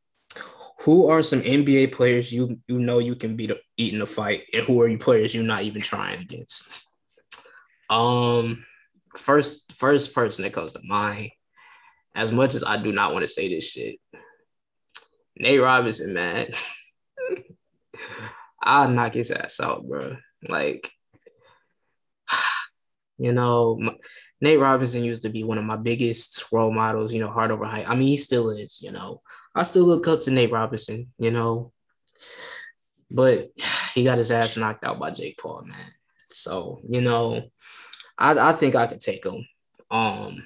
Who 0.81 1.09
are 1.09 1.23
some 1.23 1.41
NBA 1.41 1.91
players 1.91 2.31
you 2.31 2.59
you 2.67 2.79
know 2.79 2.99
you 2.99 3.15
can 3.15 3.35
beat 3.35 3.51
eat 3.77 3.93
in 3.93 4.01
a 4.01 4.05
fight, 4.05 4.43
and 4.53 4.63
who 4.63 4.81
are 4.81 4.87
you 4.87 4.97
players 4.97 5.33
you're 5.33 5.43
not 5.43 5.63
even 5.63 5.81
trying 5.81 6.21
against? 6.21 6.87
Um, 7.89 8.65
first 9.17 9.71
first 9.73 10.13
person 10.13 10.43
that 10.43 10.53
comes 10.53 10.73
to 10.73 10.81
mind. 10.83 11.31
As 12.13 12.31
much 12.31 12.55
as 12.55 12.63
I 12.63 12.75
do 12.75 12.91
not 12.91 13.13
want 13.13 13.23
to 13.23 13.27
say 13.27 13.47
this 13.47 13.71
shit, 13.71 13.97
Nate 15.37 15.61
Robinson, 15.61 16.13
man. 16.13 16.49
I'll 18.63 18.89
knock 18.89 19.13
his 19.13 19.31
ass 19.31 19.59
out, 19.59 19.87
bro. 19.87 20.17
Like, 20.47 20.91
you 23.21 23.31
know, 23.31 23.79
Nate 24.41 24.59
Robinson 24.59 25.03
used 25.03 25.21
to 25.21 25.29
be 25.29 25.43
one 25.43 25.59
of 25.59 25.63
my 25.63 25.75
biggest 25.75 26.51
role 26.51 26.73
models, 26.73 27.13
you 27.13 27.19
know, 27.19 27.29
hard 27.29 27.51
over 27.51 27.65
height. 27.65 27.87
I 27.87 27.93
mean, 27.93 28.07
he 28.07 28.17
still 28.17 28.49
is, 28.49 28.81
you 28.81 28.91
know. 28.91 29.21
I 29.53 29.61
still 29.61 29.83
look 29.83 30.07
up 30.07 30.23
to 30.23 30.31
Nate 30.31 30.51
Robinson, 30.51 31.13
you 31.19 31.29
know. 31.29 31.71
But 33.11 33.51
he 33.93 34.03
got 34.03 34.17
his 34.17 34.31
ass 34.31 34.57
knocked 34.57 34.83
out 34.83 34.99
by 34.99 35.11
Jake 35.11 35.37
Paul, 35.37 35.63
man. 35.67 35.91
So, 36.31 36.81
you 36.89 37.01
know, 37.01 37.43
I, 38.17 38.49
I 38.49 38.53
think 38.53 38.73
I 38.73 38.87
could 38.87 39.01
take 39.01 39.23
him. 39.23 39.45
Um 39.91 40.43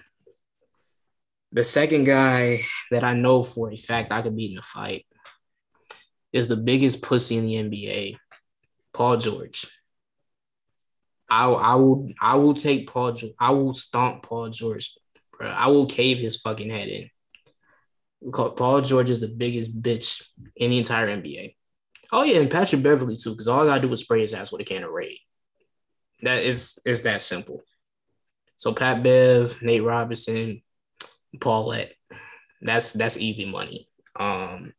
the 1.53 1.63
second 1.63 2.03
guy 2.03 2.65
that 2.91 3.05
I 3.05 3.13
know 3.13 3.41
for 3.41 3.71
a 3.71 3.77
fact 3.77 4.11
I 4.11 4.21
could 4.21 4.35
beat 4.35 4.51
in 4.51 4.57
a 4.57 4.61
fight 4.61 5.05
is 6.33 6.49
the 6.49 6.57
biggest 6.57 7.01
pussy 7.01 7.37
in 7.37 7.45
the 7.45 7.53
NBA, 7.55 8.17
Paul 8.91 9.15
George. 9.15 9.65
I, 11.29 11.47
I 11.47 11.75
will 11.75 12.09
I 12.21 12.35
will 12.35 12.53
take 12.53 12.89
Paul 12.89 13.13
George. 13.13 13.33
I 13.39 13.51
will 13.51 13.73
stomp 13.73 14.23
Paul 14.23 14.49
George, 14.49 14.93
bro. 15.37 15.47
I 15.47 15.67
will 15.67 15.87
cave 15.87 16.19
his 16.19 16.37
fucking 16.41 16.69
head 16.69 16.87
in. 16.87 17.09
Paul 18.31 18.81
George 18.81 19.09
is 19.09 19.21
the 19.21 19.27
biggest 19.27 19.81
bitch 19.81 20.23
in 20.55 20.71
the 20.71 20.77
entire 20.77 21.07
NBA. 21.07 21.55
Oh 22.11 22.23
yeah, 22.23 22.39
and 22.39 22.51
Patrick 22.51 22.83
Beverley 22.83 23.17
too, 23.17 23.31
because 23.31 23.47
all 23.47 23.61
I 23.61 23.65
gotta 23.65 23.87
do 23.87 23.93
is 23.93 24.01
spray 24.01 24.21
his 24.21 24.33
ass 24.33 24.51
with 24.51 24.61
a 24.61 24.63
can 24.63 24.83
of 24.83 24.91
Raid. 24.91 25.17
That 26.21 26.43
is 26.43 26.79
is 26.85 27.03
that 27.03 27.21
simple. 27.21 27.61
So 28.55 28.73
Pat 28.73 29.03
Bev, 29.03 29.61
Nate 29.61 29.83
Robinson, 29.83 30.61
Paulette. 31.39 31.93
That's 32.61 32.93
that's 32.93 33.17
easy 33.17 33.49
money. 33.49 33.89
Um, 34.15 34.73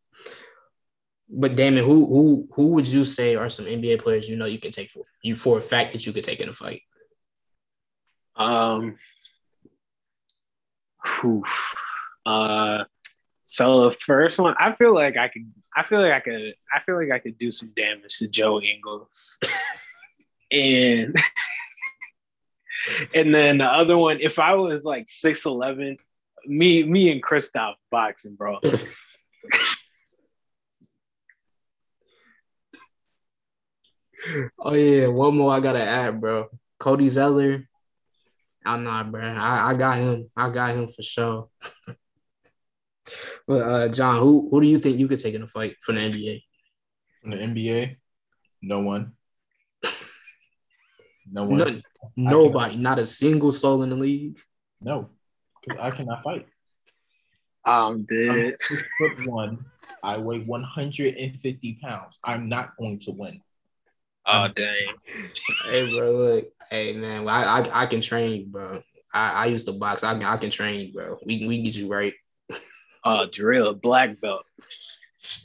but 1.29 1.57
Damon, 1.57 1.85
who 1.85 2.07
who 2.07 2.49
who 2.53 2.67
would 2.69 2.87
you 2.87 3.05
say 3.05 3.35
are 3.35 3.51
some 3.51 3.67
NBA 3.67 4.01
players 4.03 4.29
you 4.29 4.37
know 4.37 4.47
you 4.47 4.61
can 4.61 4.71
take 4.71 4.91
for 4.91 5.05
you 5.23 5.35
for 5.35 5.59
a 5.59 5.62
fact 5.62 5.93
that 5.93 6.07
you 6.07 6.12
could 6.12 6.25
take 6.25 6.41
in 6.41 6.49
a 6.49 6.53
fight? 6.53 6.83
Um, 8.37 8.99
whew. 11.21 11.43
uh, 12.27 12.85
so 13.47 13.89
the 13.89 13.93
first 13.93 14.39
one, 14.39 14.55
I 14.59 14.73
feel 14.73 14.95
like 14.95 15.17
I 15.17 15.29
could, 15.29 15.51
I 15.75 15.83
feel 15.83 16.01
like 16.01 16.12
I 16.12 16.21
could, 16.21 16.55
I 16.73 16.81
feel 16.81 16.97
like 16.97 17.11
I 17.11 17.19
could 17.19 17.39
do 17.39 17.51
some 17.51 17.73
damage 17.77 18.19
to 18.19 18.29
Joe 18.29 18.61
Ingles, 18.61 19.39
and 20.53 21.17
and 23.15 23.35
then 23.35 23.59
the 23.59 23.73
other 23.73 23.97
one, 23.97 24.19
if 24.21 24.39
I 24.39 24.55
was 24.55 24.85
like 24.85 25.07
six 25.09 25.45
eleven, 25.45 25.97
me, 26.47 26.85
me 26.85 27.11
and 27.11 27.23
Kristaps 27.23 27.75
boxing, 27.91 28.37
bro. 28.37 28.61
Oh 34.59 34.75
yeah, 34.75 35.07
one 35.09 35.37
more 35.37 35.53
I 35.55 35.61
gotta 35.61 35.83
add, 35.83 36.21
bro. 36.21 36.49
Cody 36.79 37.09
Zeller. 37.09 37.69
I'm 38.65 38.85
not, 38.85 39.12
bro. 39.12 39.23
I, 39.23 39.71
I 39.71 39.75
got 39.75 39.99
him. 39.99 40.31
I 40.37 40.51
got 40.51 40.75
him 40.75 40.89
for 40.89 41.03
sure. 41.03 41.49
but 43.47 43.62
uh, 43.62 43.89
John, 43.89 44.21
who 44.21 44.49
who 44.51 44.61
do 44.61 44.67
you 44.67 44.79
think 44.79 44.99
you 44.99 45.09
could 45.09 45.21
take 45.21 45.35
in 45.35 45.43
a 45.43 45.47
fight 45.47 45.77
for 45.81 45.93
the 45.93 46.01
NBA? 46.01 46.43
From 47.23 47.31
the 47.31 47.37
NBA, 47.39 47.97
no 48.62 48.81
one. 48.81 49.12
No 51.29 51.43
one. 51.43 51.59
None, 51.59 51.83
nobody, 52.15 52.77
not 52.77 53.01
a 53.01 53.05
single 53.05 53.51
soul 53.51 53.83
in 53.83 53.91
the 53.91 53.97
league. 53.97 54.39
No, 54.81 55.11
because 55.61 55.81
I 55.83 55.91
cannot 55.91 56.23
fight. 56.23 56.47
Um, 57.65 57.93
I'm 57.93 58.05
did 58.05 58.55
six 58.61 58.89
foot 58.97 59.27
one. 59.27 59.65
I 60.05 60.19
weigh 60.19 60.39
150 60.39 61.79
pounds. 61.83 62.21
I'm 62.23 62.49
not 62.49 62.77
going 62.79 63.01
to 63.01 63.11
win. 63.11 63.43
Oh 64.27 64.43
um, 64.43 64.53
dang, 64.55 64.95
Hey, 65.71 65.97
bro, 65.97 66.12
look, 66.12 66.49
hey 66.71 66.93
man, 66.95 67.29
I 67.29 67.61
I, 67.61 67.83
I 67.83 67.87
can 67.87 68.01
train 68.01 68.33
you, 68.41 68.47
bro. 68.47 68.83
I, 69.12 69.31
I 69.31 69.47
used 69.47 69.67
to 69.67 69.73
box. 69.73 70.05
I 70.05 70.15
can 70.15 70.25
I 70.25 70.37
can 70.37 70.51
train 70.51 70.87
you, 70.87 70.93
bro. 70.93 71.19
We 71.25 71.47
we 71.47 71.57
can 71.57 71.65
get 71.65 71.77
you 71.77 71.89
right. 71.91 72.15
oh 73.05 73.27
drill 73.31 73.75
black 73.75 74.21
belt. 74.21 74.45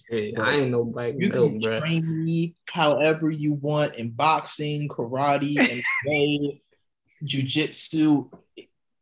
Hey, 0.10 0.34
I 0.36 0.58
ain't 0.58 0.72
no 0.72 0.84
black 0.84 1.14
You 1.18 1.30
belt, 1.30 1.52
can 1.52 1.60
bro. 1.60 1.80
train 1.80 2.26
me 2.26 2.56
however 2.70 3.30
you 3.30 3.54
want 3.54 3.96
in 3.96 4.12
boxing, 4.12 4.88
karate, 4.90 5.58
and 5.72 5.84
way, 6.06 6.62
jujitsu. 7.24 8.32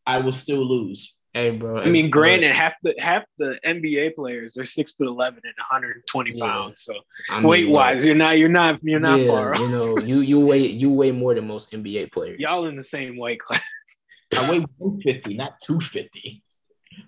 I 0.06 0.20
will 0.20 0.34
still 0.34 0.66
lose. 0.66 1.16
Hey, 1.34 1.52
bro. 1.52 1.80
I 1.80 1.86
mean, 1.86 1.96
it's- 2.06 2.10
granted, 2.10 2.52
half 2.56 2.74
the 2.82 2.96
half 2.98 3.24
the 3.38 3.60
NBA 3.64 4.16
players 4.16 4.58
are 4.58 4.66
six 4.66 4.94
foot 4.94 5.08
eleven 5.08 5.42
and 5.44 5.54
120 5.58 6.32
Yeah. 6.34 6.46
pounds. 6.46 6.82
So 6.82 6.94
I 7.30 7.40
mean, 7.40 7.48
weight 7.48 7.70
wise, 7.70 8.06
you're 8.06 8.16
not 8.16 8.40
you're 8.40 8.50
not 8.50 8.80
you're 8.84 9.00
not 9.00 9.20
yeah, 9.20 9.28
far. 9.28 9.54
off. 9.54 9.60
You 9.62 9.68
know, 9.70 10.00
you 10.00 10.22
you 10.22 10.40
weigh 10.40 10.66
you 10.68 10.90
weigh 10.90 11.12
more 11.12 11.36
than 11.36 11.46
most 11.48 11.72
NBA 11.72 12.12
players. 12.12 12.40
Y'all 12.40 12.66
in 12.66 12.76
the 12.76 12.84
same 12.84 13.16
weight 13.18 13.40
class. 13.40 13.62
I 14.38 14.50
weigh 14.50 14.60
150, 14.78 15.36
not 15.36 15.60
250. 15.62 16.44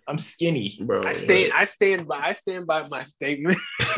I'm 0.07 0.17
skinny. 0.19 0.77
bro. 0.81 1.01
I 1.05 1.13
stand 1.13 1.45
look. 1.45 1.53
I 1.55 1.63
stand 1.65 2.07
by 2.07 2.19
I 2.19 2.33
stand 2.33 2.67
by 2.67 2.87
my 2.87 3.03
statement. 3.03 3.57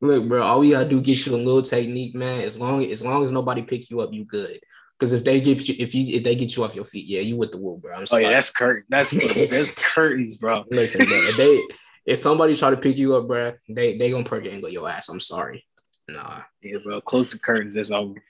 Look, 0.00 0.28
bro, 0.28 0.42
all 0.42 0.60
we 0.60 0.70
gotta 0.70 0.88
do 0.88 1.00
get 1.02 1.26
you 1.26 1.34
a 1.34 1.36
little 1.36 1.60
technique, 1.62 2.14
man. 2.14 2.40
As 2.42 2.58
long 2.58 2.82
as 2.84 3.04
long 3.04 3.22
as 3.24 3.32
nobody 3.32 3.62
pick 3.62 3.90
you 3.90 4.00
up, 4.00 4.12
you 4.12 4.24
good. 4.24 4.58
Because 5.00 5.14
if 5.14 5.24
they 5.24 5.40
get 5.40 5.66
you, 5.66 5.74
if 5.78 5.94
you 5.94 6.18
if 6.18 6.24
they 6.24 6.34
get 6.34 6.54
you 6.54 6.62
off 6.62 6.76
your 6.76 6.84
feet, 6.84 7.06
yeah, 7.06 7.20
you 7.22 7.38
with 7.38 7.52
the 7.52 7.56
wool, 7.56 7.78
bro. 7.78 7.94
I'm 7.94 8.02
Oh 8.02 8.04
sorry. 8.04 8.24
yeah, 8.24 8.30
that's 8.32 8.50
curtain. 8.50 8.84
That's 8.90 9.10
that's 9.50 9.72
curtains, 9.72 10.36
bro. 10.36 10.66
Listen, 10.70 11.06
bro. 11.08 11.16
If 11.16 11.36
they 11.38 11.62
if 12.04 12.18
somebody 12.18 12.54
try 12.54 12.68
to 12.68 12.76
pick 12.76 12.98
you 12.98 13.16
up, 13.16 13.26
bro, 13.26 13.54
they 13.70 13.96
they 13.96 14.10
gonna 14.10 14.24
perk 14.24 14.44
angle 14.44 14.68
your 14.68 14.90
ass. 14.90 15.08
I'm 15.08 15.18
sorry. 15.18 15.66
Nah. 16.06 16.42
Yeah, 16.60 16.76
bro. 16.84 17.00
Close 17.00 17.30
the 17.30 17.38
curtains. 17.38 17.76
That's 17.76 17.90
over. 17.90 18.22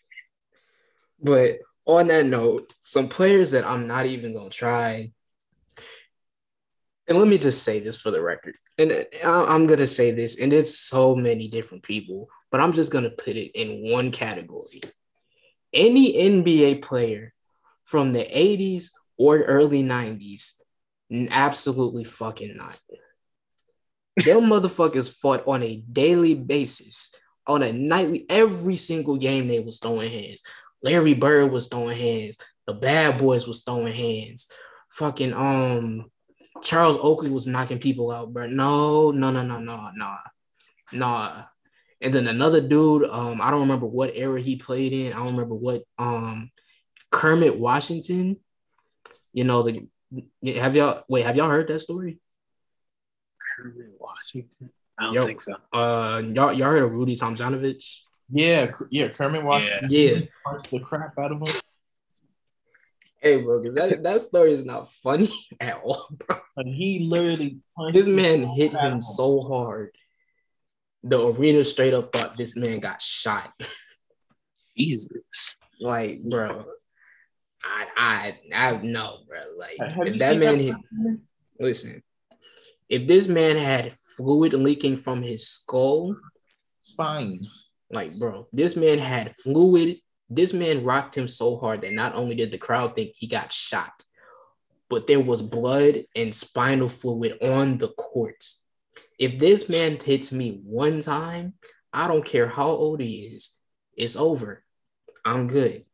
But 1.21 1.59
on 1.87 2.07
that 2.07 2.27
note, 2.27 2.73
some 2.83 3.09
players 3.09 3.51
that 3.51 3.67
I'm 3.67 3.89
not 3.89 4.07
even 4.07 4.33
gonna 4.33 4.49
try. 4.49 5.11
And 7.09 7.19
let 7.19 7.27
me 7.27 7.37
just 7.37 7.65
say 7.65 7.81
this 7.81 7.97
for 7.97 8.13
the 8.13 8.23
record. 8.23 8.55
And 8.79 8.93
uh, 9.25 9.45
I'm 9.47 9.67
gonna 9.67 9.89
say 9.89 10.13
this, 10.13 10.39
and 10.39 10.53
it's 10.53 10.79
so 10.79 11.17
many 11.17 11.49
different 11.49 11.83
people, 11.83 12.29
but 12.53 12.61
I'm 12.61 12.73
just 12.73 12.93
gonna 12.93 13.11
put 13.11 13.35
it 13.35 13.51
in 13.61 13.91
one 13.91 14.13
category. 14.13 14.81
Any 15.73 16.15
NBA 16.15 16.83
player 16.83 17.33
from 17.85 18.13
the 18.13 18.25
80s 18.25 18.91
or 19.17 19.39
early 19.39 19.83
90s, 19.83 20.55
absolutely 21.31 22.05
fucking 22.05 22.57
not. 22.57 22.79
Them 24.25 24.43
motherfuckers 24.43 25.13
fought 25.13 25.47
on 25.47 25.63
a 25.63 25.77
daily 25.77 26.35
basis, 26.35 27.15
on 27.47 27.63
a 27.63 27.73
nightly, 27.73 28.27
every 28.29 28.77
single 28.77 29.17
game 29.17 29.49
they 29.49 29.61
was 29.61 29.79
throwing 29.79 30.11
hands. 30.11 30.43
Larry 30.83 31.15
Bird 31.15 31.53
was 31.53 31.69
throwing 31.69 31.97
hands. 31.97 32.39
The 32.67 32.75
Bad 32.75 33.19
Boys 33.19 33.47
was 33.47 33.63
throwing 33.63 33.93
hands. 33.93 34.51
Fucking 34.91 35.33
um, 35.33 36.11
Charles 36.63 36.97
Oakley 37.01 37.31
was 37.31 37.47
knocking 37.47 37.79
people 37.79 38.11
out, 38.11 38.33
bro. 38.33 38.47
No, 38.47 39.11
no, 39.11 39.31
no, 39.31 39.43
no, 39.43 39.59
no, 39.59 39.91
no, 39.95 40.17
nah. 40.93 41.43
And 42.01 42.15
then 42.15 42.29
another 42.29 42.61
dude, 42.61 43.05
um, 43.05 43.41
I 43.41 43.51
don't 43.51 43.61
remember 43.61 43.87
what 43.87 44.13
era 44.15 44.41
he 44.41 44.57
played 44.57 44.93
in. 44.93 45.13
I 45.13 45.17
don't 45.17 45.33
remember 45.33 45.55
what 45.55 45.83
um, 45.99 46.51
Kermit 47.11 47.59
Washington. 47.59 48.37
You 49.33 49.45
know 49.45 49.63
the. 49.63 49.87
Have 50.57 50.75
y'all 50.75 51.05
wait? 51.09 51.27
Have 51.27 51.37
y'all 51.37 51.51
heard 51.51 51.69
that 51.69 51.81
story? 51.81 52.19
Kermit 53.57 53.91
Washington. 53.99 54.71
I 54.99 55.05
don't 55.05 55.15
Yo. 55.15 55.21
think 55.23 55.41
so. 55.41 55.57
Uh, 55.73 56.23
y'all 56.35 56.53
y'all 56.53 56.71
heard 56.71 56.83
of 56.83 56.93
Rudy 56.93 57.15
Tomjanovich? 57.15 58.01
Yeah, 58.31 58.71
yeah. 58.91 59.09
Kermit 59.09 59.45
Washington. 59.45 59.89
Yeah. 59.91 60.21
punched 60.45 60.71
the 60.71 60.81
crap 60.81 61.19
out 61.19 61.33
of 61.33 61.47
him. 61.47 61.55
Hey, 63.21 63.43
bro, 63.43 63.61
because 63.61 63.75
that 63.75 64.03
that 64.03 64.21
story 64.21 64.53
is 64.53 64.65
not 64.65 64.91
funny 64.93 65.31
at 65.61 65.81
all, 65.83 66.09
bro. 66.11 66.39
Like 66.57 66.67
he 66.67 67.01
literally 67.01 67.59
punched 67.77 67.95
This 67.95 68.09
man 68.09 68.47
hit 68.49 68.75
out 68.75 68.93
him 68.93 69.03
so 69.03 69.43
hard. 69.43 69.95
The 71.03 71.27
arena 71.27 71.65
straight 71.65 71.95
up 71.95 72.13
thought 72.13 72.37
this 72.37 72.57
man 72.57 72.81
got 72.81 73.01
shot. 73.01 73.53
Jesus. 74.77 75.57
Like, 75.81 76.23
bro, 76.23 76.67
I 77.65 77.87
I 77.97 78.39
I 78.55 78.77
know, 78.79 79.19
bro. 79.27 79.41
Like, 79.57 79.79
Have 79.79 80.07
if 80.07 80.19
that 80.19 80.37
man 80.37 80.59
that 80.59 80.65
hit, 80.65 80.75
listen, 81.59 82.03
if 82.89 83.07
this 83.07 83.29
man 83.29 83.57
had 83.57 83.97
fluid 84.17 84.53
leaking 84.53 84.97
from 84.97 85.23
his 85.23 85.49
skull, 85.49 86.17
spine? 86.81 87.47
like, 87.91 88.11
bro, 88.19 88.47
this 88.53 88.77
man 88.77 88.99
had 88.99 89.35
fluid. 89.37 89.99
This 90.29 90.53
man 90.53 90.85
rocked 90.85 91.17
him 91.17 91.27
so 91.27 91.57
hard 91.57 91.81
that 91.81 91.93
not 91.93 92.15
only 92.15 92.37
did 92.37 92.53
the 92.53 92.59
crowd 92.59 92.95
think 92.95 93.15
he 93.17 93.27
got 93.27 93.53
shot, 93.53 93.93
but 94.89 95.07
there 95.07 95.21
was 95.21 95.43
blood 95.43 96.05
and 96.15 96.35
spinal 96.35 96.89
fluid 96.89 97.39
on 97.43 97.79
the 97.79 97.89
court. 97.89 98.45
If 99.21 99.39
this 99.39 99.69
man 99.69 99.99
hits 100.03 100.33
me 100.33 100.63
one 100.65 101.01
time, 101.01 101.53
I 101.93 102.09
don't 102.09 102.25
care 102.25 102.49
how 102.49 102.69
old 102.69 103.01
he 103.01 103.31
is, 103.35 103.59
it's 103.95 104.17
over. 104.17 104.65
I'm 105.27 105.47
good. 105.47 105.85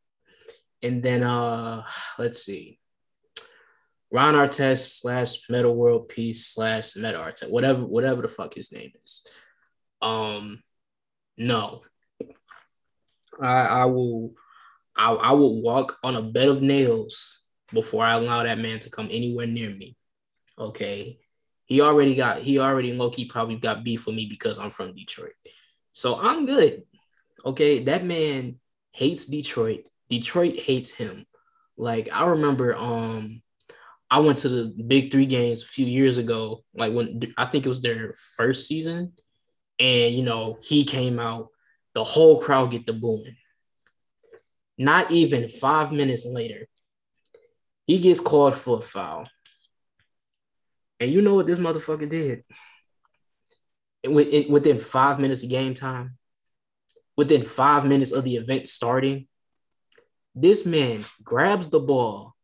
And 0.81 1.03
then 1.03 1.25
uh 1.25 1.83
let's 2.19 2.45
see. 2.45 2.79
Ron 4.13 4.35
Artest 4.35 5.01
slash 5.01 5.51
Metta 5.51 5.69
World 5.69 6.09
Peace 6.09 6.47
slash 6.47 6.95
Metta 6.95 7.19
Artest, 7.19 7.51
whatever, 7.51 7.85
whatever 7.85 8.23
the 8.23 8.29
fuck 8.29 8.55
his 8.55 8.73
name 8.73 8.93
is. 9.05 9.27
Um, 10.01 10.63
no. 11.37 11.83
I 13.41 13.67
I 13.67 13.85
will 13.87 14.35
I, 14.97 15.13
I 15.13 15.33
will 15.33 15.61
walk 15.61 15.99
on 16.05 16.15
a 16.15 16.23
bed 16.23 16.49
of 16.49 16.63
nails 16.63 17.43
before 17.73 18.05
I 18.05 18.15
allow 18.15 18.45
that 18.45 18.59
man 18.59 18.79
to 18.81 18.91
come 18.91 19.09
anywhere 19.11 19.49
near 19.49 19.71
me. 19.71 19.97
Okay. 20.57 21.19
He 21.67 21.81
already 21.81 22.15
got 22.15 22.39
he 22.39 22.59
already 22.59 22.93
low-key 22.93 23.27
probably 23.27 23.57
got 23.57 23.85
beef 23.85 24.07
with 24.07 24.17
me 24.17 24.27
because 24.27 24.59
I'm 24.59 24.71
from 24.71 24.95
Detroit. 24.95 25.35
So 25.93 26.19
I'm 26.19 26.47
good. 26.47 26.85
Okay. 27.45 27.85
That 27.85 28.05
man 28.05 28.57
hates 28.93 29.27
Detroit. 29.27 29.85
Detroit 30.09 30.59
hates 30.59 30.91
him. 30.91 31.27
Like 31.77 32.09
I 32.13 32.27
remember 32.27 32.75
um 32.75 33.43
I 34.09 34.21
went 34.21 34.39
to 34.39 34.49
the 34.49 34.83
big 34.87 35.11
three 35.11 35.27
games 35.27 35.63
a 35.63 35.67
few 35.67 35.87
years 35.87 36.19
ago, 36.19 36.63
like 36.75 36.93
when 36.93 37.21
I 37.37 37.47
think 37.47 37.67
it 37.67 37.69
was 37.69 37.83
their 37.83 38.15
first 38.37 38.69
season. 38.69 39.13
And 39.81 40.15
you 40.15 40.23
know, 40.23 40.59
he 40.63 40.85
came 40.85 41.19
out, 41.19 41.49
the 41.95 42.05
whole 42.05 42.41
crowd 42.41 42.71
get 42.71 42.87
the 42.87 42.93
booing. 42.93 43.37
Not 44.79 45.11
even 45.11 45.49
five 45.49 45.91
minutes 45.91 46.25
later, 46.27 46.69
he 47.87 47.99
gets 47.99 48.21
called 48.21 48.55
for 48.55 48.79
a 48.79 48.83
foul. 48.83 49.27
And 51.01 51.11
you 51.11 51.21
know 51.21 51.35
what 51.35 51.47
this 51.47 51.59
motherfucker 51.59 52.09
did? 52.09 52.45
within 54.09 54.79
five 54.79 55.19
minutes 55.19 55.43
of 55.43 55.51
game 55.51 55.75
time, 55.75 56.17
within 57.17 57.43
five 57.43 57.85
minutes 57.85 58.13
of 58.13 58.25
the 58.25 58.37
event 58.37 58.69
starting, 58.69 59.27
this 60.35 60.67
man 60.67 61.05
grabs 61.23 61.69
the 61.71 61.81
ball 61.81 62.35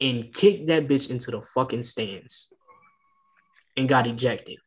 and 0.00 0.32
kicked 0.32 0.68
that 0.68 0.88
bitch 0.88 1.10
into 1.10 1.30
the 1.30 1.42
fucking 1.42 1.82
stands 1.82 2.52
and 3.76 3.88
got 3.88 4.06
ejected. 4.06 4.58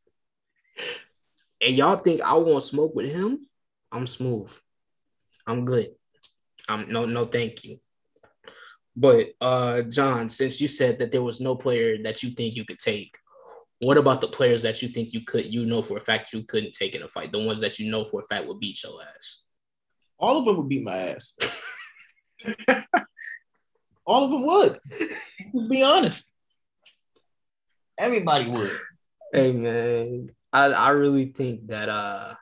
And 1.62 1.76
y'all 1.76 1.98
think 1.98 2.22
I 2.22 2.34
want 2.34 2.64
smoke 2.64 2.96
with 2.96 3.12
him? 3.12 3.48
I'm 3.92 4.08
smooth. 4.08 4.56
I'm 5.46 5.66
good. 5.66 5.90
I'm 6.70 6.92
no 6.92 7.06
no 7.06 7.26
thank 7.26 7.64
you. 7.64 7.80
But 8.96 9.34
uh 9.40 9.84
John, 9.84 10.30
since 10.30 10.60
you 10.60 10.68
said 10.68 11.00
that 11.00 11.12
there 11.12 11.24
was 11.24 11.40
no 11.42 11.56
player 11.56 12.02
that 12.04 12.24
you 12.24 12.32
think 12.32 12.56
you 12.56 12.66
could 12.66 12.80
take, 12.80 13.18
what 13.80 13.98
about 13.98 14.22
the 14.22 14.28
players 14.28 14.62
that 14.64 14.82
you 14.82 14.90
think 14.90 15.14
you 15.14 15.22
could 15.22 15.52
you 15.52 15.66
know 15.66 15.82
for 15.82 15.98
a 15.98 16.02
fact 16.02 16.34
you 16.34 16.44
couldn't 16.44 16.74
take 16.74 16.94
in 16.96 17.02
a 17.02 17.08
fight? 17.08 17.32
The 17.32 17.40
ones 17.40 17.62
that 17.62 17.80
you 17.80 17.90
know 17.90 18.06
for 18.06 18.22
a 18.22 18.24
fact 18.24 18.48
would 18.48 18.60
beat 18.60 18.84
your 18.84 19.02
ass. 19.02 19.44
All 20.20 20.38
of 20.38 20.46
them 20.46 20.58
would 20.58 20.70
beat 20.70 20.84
my 20.84 20.98
ass. 20.98 21.36
All 24.06 24.26
of 24.26 24.32
them 24.32 24.46
would. 24.46 24.80
To 25.54 25.68
be 25.70 25.84
honest, 25.84 26.32
everybody 27.98 28.50
would. 28.50 28.78
Hey 29.34 29.52
man, 29.52 30.30
I 30.52 30.66
I 30.66 30.90
really 30.90 31.28
think 31.28 31.68
that 31.68 31.90
uh 31.90 32.36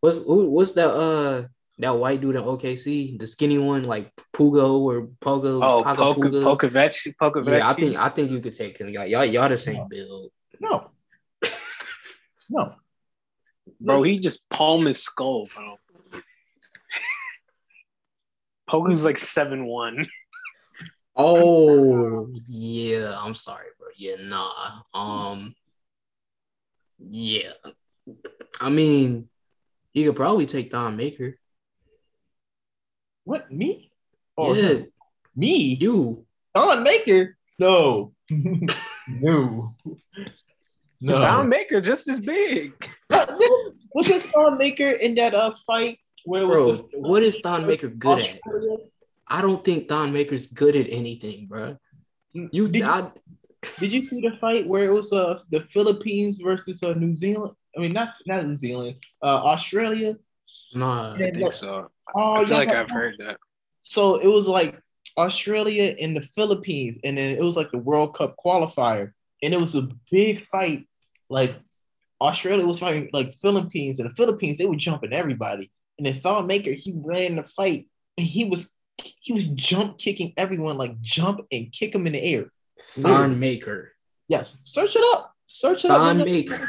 what's 0.00 0.24
who, 0.24 0.48
what's 0.48 0.72
that 0.72 0.88
uh 0.88 1.46
that 1.80 1.96
white 1.96 2.20
dude 2.20 2.36
in 2.36 2.42
OKC, 2.42 3.18
the 3.18 3.26
skinny 3.26 3.58
one, 3.58 3.84
like 3.84 4.12
Pugo 4.32 4.78
or 4.78 5.08
Pogo. 5.20 5.60
Oh, 5.62 5.82
Paga 5.82 6.02
Poka, 6.02 6.14
Puga? 6.14 6.42
Pokovec, 6.44 7.14
Pokovec. 7.20 7.58
Yeah, 7.58 7.68
I 7.68 7.72
think 7.72 7.96
I 7.96 8.08
think 8.10 8.30
you 8.30 8.40
could 8.40 8.52
take 8.52 8.78
him. 8.78 8.88
Y'all, 8.88 9.06
y'all, 9.06 9.24
y'all 9.24 9.48
the 9.48 9.56
same 9.56 9.88
build. 9.88 10.30
No, 10.60 10.90
no, 12.50 12.74
bro, 13.80 13.98
Listen, 13.98 14.10
he 14.10 14.18
just 14.18 14.48
palmed 14.50 14.86
his 14.86 15.02
skull, 15.02 15.48
bro. 15.54 15.76
Poku's 18.68 19.04
like 19.04 19.18
seven 19.18 19.66
one. 19.66 20.06
Oh 21.16 22.30
yeah, 22.46 23.18
I'm 23.18 23.34
sorry, 23.34 23.66
bro. 23.78 23.88
Yeah, 23.96 24.16
nah. 24.20 24.82
Um, 24.94 25.54
yeah. 26.98 27.52
I 28.60 28.68
mean, 28.68 29.28
you 29.92 30.06
could 30.06 30.16
probably 30.16 30.46
take 30.46 30.70
Don 30.70 30.96
Maker. 30.96 31.36
What 33.24 33.50
me? 33.50 33.92
Oh, 34.36 34.54
yeah, 34.54 34.68
him. 34.68 34.92
me? 35.36 35.74
you. 35.74 36.24
Don 36.54 36.82
Maker? 36.82 37.36
No, 37.58 38.12
no, 38.30 39.68
no. 41.00 41.20
Don 41.20 41.48
Maker 41.48 41.80
just 41.80 42.08
as 42.08 42.20
big. 42.20 42.72
Was 43.94 44.08
it 44.08 44.30
Don 44.32 44.56
Maker 44.56 44.90
in 44.90 45.14
that 45.16 45.34
uh 45.34 45.54
fight 45.66 45.98
where 46.24 46.42
it 46.42 46.46
was 46.46 46.80
Bro, 46.80 46.88
the, 46.92 47.08
what 47.08 47.22
is 47.22 47.38
Don 47.38 47.66
Maker 47.66 47.88
good 47.88 48.20
at? 48.20 48.38
I 49.28 49.40
don't 49.40 49.64
think 49.64 49.88
Don 49.88 50.12
Maker's 50.12 50.46
good 50.46 50.76
at 50.76 50.86
anything, 50.90 51.46
bro. 51.46 51.76
You, 52.32 52.68
did 52.68 52.80
you, 52.80 52.84
I, 52.84 53.02
did 53.78 53.92
you 53.92 54.06
see 54.06 54.20
the 54.20 54.36
fight 54.40 54.66
where 54.66 54.84
it 54.84 54.92
was 54.92 55.12
uh 55.12 55.40
the 55.50 55.62
Philippines 55.62 56.40
versus 56.42 56.82
uh 56.82 56.94
New 56.94 57.16
Zealand? 57.16 57.54
I 57.76 57.80
mean, 57.80 57.92
not 57.92 58.14
not 58.26 58.46
New 58.46 58.56
Zealand, 58.56 58.96
uh 59.22 59.42
Australia. 59.44 60.16
nah. 60.74 61.14
I 61.14 61.30
think 61.30 61.52
so. 61.52 61.90
Oh, 62.14 62.34
I 62.34 62.38
feel 62.40 62.48
yeah, 62.50 62.56
like 62.56 62.68
but- 62.68 62.76
I've 62.76 62.90
heard 62.90 63.16
that. 63.18 63.38
So 63.82 64.16
it 64.16 64.26
was 64.26 64.46
like 64.46 64.78
Australia 65.16 65.94
and 66.00 66.14
the 66.14 66.20
Philippines, 66.20 66.98
and 67.02 67.16
then 67.16 67.36
it 67.36 67.42
was 67.42 67.56
like 67.56 67.70
the 67.70 67.78
World 67.78 68.14
Cup 68.14 68.36
qualifier, 68.44 69.12
and 69.42 69.54
it 69.54 69.60
was 69.60 69.74
a 69.74 69.88
big 70.10 70.44
fight. 70.44 70.86
Like 71.28 71.56
Australia 72.20 72.66
was 72.66 72.78
fighting 72.78 73.08
like 73.12 73.32
Philippines, 73.34 73.98
and 73.98 74.08
the 74.08 74.14
Philippines 74.14 74.58
they 74.58 74.66
were 74.66 74.76
jumping 74.76 75.12
everybody. 75.12 75.70
And 75.98 76.06
then 76.06 76.14
Thon 76.14 76.46
Maker 76.46 76.72
he 76.72 76.94
ran 77.04 77.36
the 77.36 77.42
fight, 77.42 77.88
and 78.16 78.26
he 78.26 78.44
was 78.44 78.74
he 79.20 79.32
was 79.32 79.46
jump 79.46 79.98
kicking 79.98 80.32
everyone, 80.36 80.76
like 80.76 81.00
jump 81.00 81.40
and 81.50 81.72
kick 81.72 81.92
them 81.92 82.06
in 82.06 82.12
the 82.12 82.22
air. 82.22 82.50
Don 83.00 83.38
Maker. 83.38 83.92
Yes, 84.28 84.60
search 84.64 84.96
it 84.96 85.04
up. 85.14 85.34
Search 85.46 85.84
it 85.84 85.90
up. 85.90 85.98
Don 85.98 86.18
Maker. 86.18 86.68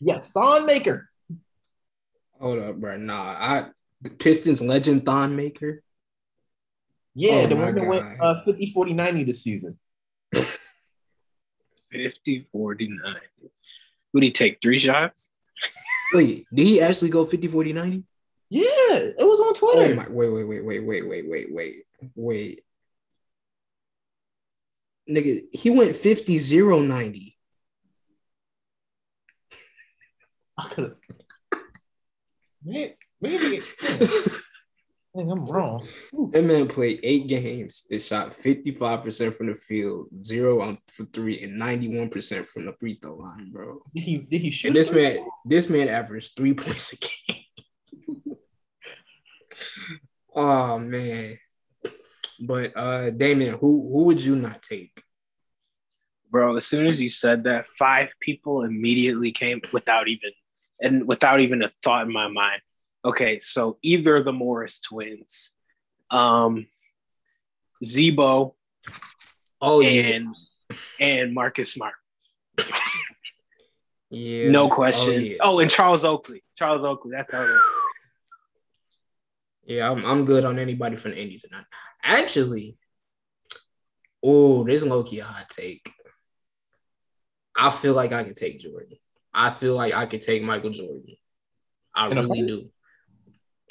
Yes, 0.00 0.32
Thon 0.32 0.66
Maker. 0.66 1.08
Hold 2.40 2.58
up, 2.58 2.76
bro. 2.76 2.96
Nah, 2.96 3.14
I 3.22 3.66
Pistons 4.10 4.62
legend 4.62 5.04
Thon 5.06 5.34
Maker. 5.36 5.82
Yeah, 7.14 7.30
Oh 7.44 7.46
the 7.46 7.56
one 7.56 7.74
that 7.74 7.86
went 7.86 8.02
God. 8.20 8.38
uh, 8.38 8.42
50 8.44 8.72
40 8.72 8.92
90 8.92 9.24
this 9.24 9.42
season. 9.42 9.78
50 11.90 12.48
49. 12.52 13.14
Would 14.12 14.22
he 14.22 14.30
take 14.30 14.58
three 14.60 14.78
shots? 14.78 15.30
Wait, 16.12 16.46
did 16.52 16.66
he 16.66 16.80
actually 16.80 17.10
go 17.10 17.24
50, 17.24 17.48
40, 17.48 17.72
90? 17.72 18.04
Yeah, 18.50 18.62
it 18.62 19.16
was 19.18 19.40
on 19.40 19.54
Oh 19.56 19.74
Twitter. 19.74 19.94
my 19.96 20.08
wait, 20.08 20.28
wait, 20.28 20.44
wait, 20.44 20.64
wait, 20.64 20.80
wait, 20.84 21.06
wait, 21.08 21.28
wait, 21.28 21.52
wait, 21.52 21.84
wait. 22.14 22.64
Nigga, 25.08 25.42
he 25.52 25.70
went 25.70 25.96
50, 25.96 26.38
0, 26.38 26.80
90. 26.80 27.36
I 30.56 30.68
could 30.68 30.84
have. 30.84 31.60
Maybe, 32.62 32.94
maybe 33.20 33.60
I'm 35.16 35.46
wrong. 35.46 35.86
That 36.32 36.44
man 36.44 36.66
played 36.66 36.98
eight 37.04 37.28
games 37.28 37.86
and 37.88 38.02
shot 38.02 38.32
55% 38.32 39.32
from 39.34 39.46
the 39.46 39.54
field, 39.54 40.08
zero 40.22 40.60
on 40.60 40.78
for 40.88 41.04
three, 41.04 41.40
and 41.40 41.60
91% 41.60 42.46
from 42.46 42.66
the 42.66 42.72
free 42.80 42.98
throw 43.00 43.14
line, 43.14 43.50
bro. 43.52 43.80
Did 43.94 44.02
he 44.02 44.16
did 44.16 44.40
he 44.40 44.50
shoot? 44.50 44.68
And 44.68 44.76
this 44.76 44.90
three? 44.90 45.02
man, 45.02 45.26
this 45.44 45.68
man 45.68 45.88
averaged 45.88 46.36
three 46.36 46.54
points 46.54 46.94
a 46.94 46.96
game. 48.16 48.36
oh 50.34 50.78
man. 50.80 51.38
But 52.40 52.72
uh 52.74 53.10
Damon, 53.10 53.54
who 53.54 53.88
who 53.92 54.04
would 54.04 54.20
you 54.20 54.34
not 54.34 54.62
take? 54.62 55.00
Bro, 56.28 56.56
as 56.56 56.66
soon 56.66 56.86
as 56.86 57.00
you 57.00 57.08
said 57.08 57.44
that, 57.44 57.68
five 57.78 58.12
people 58.18 58.64
immediately 58.64 59.30
came 59.30 59.60
without 59.72 60.08
even 60.08 60.32
and 60.80 61.06
without 61.06 61.38
even 61.40 61.62
a 61.62 61.68
thought 61.68 62.06
in 62.06 62.12
my 62.12 62.26
mind. 62.26 62.60
Okay, 63.04 63.38
so 63.40 63.78
either 63.82 64.22
the 64.22 64.32
Morris 64.32 64.80
twins, 64.80 65.52
um, 66.10 66.66
Z-Bo 67.84 68.54
Oh 69.60 69.80
yeah. 69.80 69.88
and 69.90 70.28
and 71.00 71.34
Marcus 71.34 71.72
Smart. 71.72 71.94
Yeah. 74.10 74.50
No 74.50 74.64
Oh, 74.66 74.68
question. 74.68 75.24
yeah. 75.24 75.36
Oh, 75.40 75.58
and 75.58 75.70
Charles 75.70 76.04
Oakley. 76.04 76.42
Charles 76.56 76.84
Oakley. 76.84 77.10
That's 77.12 77.30
how 77.32 77.42
it 77.42 77.50
is. 77.50 77.60
Yeah, 79.66 79.90
I'm, 79.90 80.04
I'm 80.04 80.24
good 80.26 80.44
on 80.44 80.58
anybody 80.58 80.96
from 80.96 81.12
the 81.12 81.20
Indies 81.22 81.44
or 81.44 81.54
not. 81.56 81.64
Actually, 82.02 82.76
oh, 84.22 84.62
this 84.64 84.82
is 84.82 84.88
low 84.88 85.02
key 85.02 85.20
a 85.20 85.24
hot 85.24 85.48
take. 85.48 85.90
I 87.56 87.70
feel 87.70 87.94
like 87.94 88.12
I 88.12 88.24
could 88.24 88.36
take 88.36 88.60
Jordan. 88.60 88.98
I 89.32 89.50
feel 89.50 89.74
like 89.74 89.94
I 89.94 90.06
could 90.06 90.22
take 90.22 90.42
Michael 90.42 90.70
Jordan. 90.70 91.16
I 91.94 92.08
In 92.10 92.18
really 92.18 92.46
do. 92.46 92.70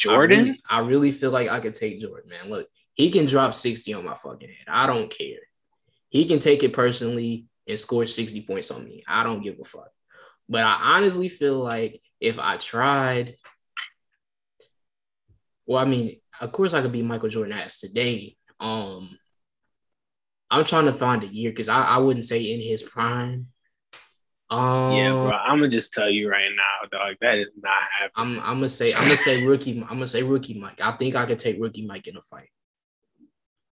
Jordan? 0.04 0.40
I 0.40 0.42
really, 0.42 0.62
I 0.70 0.80
really 0.80 1.12
feel 1.12 1.32
like 1.32 1.50
I 1.50 1.60
could 1.60 1.76
take 1.76 2.00
Jordan, 2.00 2.30
man. 2.30 2.50
Look, 2.50 2.68
he 2.94 3.10
can 3.10 3.26
drop 3.26 3.54
60 3.54 3.94
on 3.94 4.06
my 4.06 4.16
fucking 4.16 4.50
head. 4.50 4.68
I 4.68 4.86
don't 4.86 5.10
care. 5.10 5.40
He 6.10 6.26
can 6.26 6.40
take 6.40 6.64
it 6.64 6.74
personally 6.74 7.46
and 7.68 7.80
score 7.80 8.06
60 8.06 8.42
points 8.42 8.72
on 8.72 8.84
me. 8.84 9.04
I 9.08 9.24
don't 9.24 9.42
give 9.42 9.58
a 9.60 9.64
fuck. 9.64 9.90
But 10.48 10.64
I 10.64 10.98
honestly 10.98 11.30
feel 11.30 11.58
like 11.58 12.02
if 12.20 12.38
I 12.38 12.58
tried, 12.58 13.36
well, 15.66 15.82
I 15.82 15.86
mean, 15.86 16.20
of 16.40 16.52
course 16.52 16.74
I 16.74 16.82
could 16.82 16.92
be 16.92 17.02
Michael 17.02 17.30
Jordan 17.30 17.54
ass 17.54 17.80
today. 17.80 18.36
Um, 18.60 19.18
I'm 20.52 20.66
trying 20.66 20.86
to 20.86 20.94
find 20.94 21.24
a 21.24 21.28
year 21.28 21.50
because 21.50 21.70
I, 21.70 21.84
I 21.84 21.98
wouldn't 21.98 22.26
say 22.26 22.54
in 22.54 22.62
his 22.62 22.84
prime. 22.84 23.48
Um, 24.54 24.94
yeah, 24.96 25.10
bro. 25.10 25.32
I'm 25.32 25.58
gonna 25.58 25.68
just 25.68 25.94
tell 25.94 26.10
you 26.10 26.30
right 26.30 26.52
now, 26.56 26.88
dog. 26.98 27.16
That 27.22 27.40
is 27.40 27.48
not 27.62 27.74
happening. 28.00 28.38
I'm 28.38 28.44
I'm 28.44 28.58
gonna 28.58 28.70
say 28.70 28.94
I'm 28.94 29.06
gonna 29.06 29.18
say 29.18 29.44
rookie. 29.44 29.82
I'm 29.82 29.88
gonna 29.88 30.08
say 30.08 30.22
rookie 30.22 30.60
Mike. 30.60 30.80
I 30.82 30.92
think 30.92 31.16
I 31.16 31.26
could 31.26 31.40
take 31.40 31.60
rookie 31.60 31.86
Mike 31.86 32.08
in 32.08 32.18
a 32.18 32.22
fight. 32.22 32.50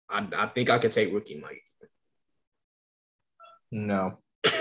I, 0.10 0.28
I 0.36 0.48
think 0.48 0.70
I 0.70 0.80
could 0.80 0.91
take 0.91 1.13
rookie 1.13 1.39
Mike. 1.39 1.63
No. 3.72 4.17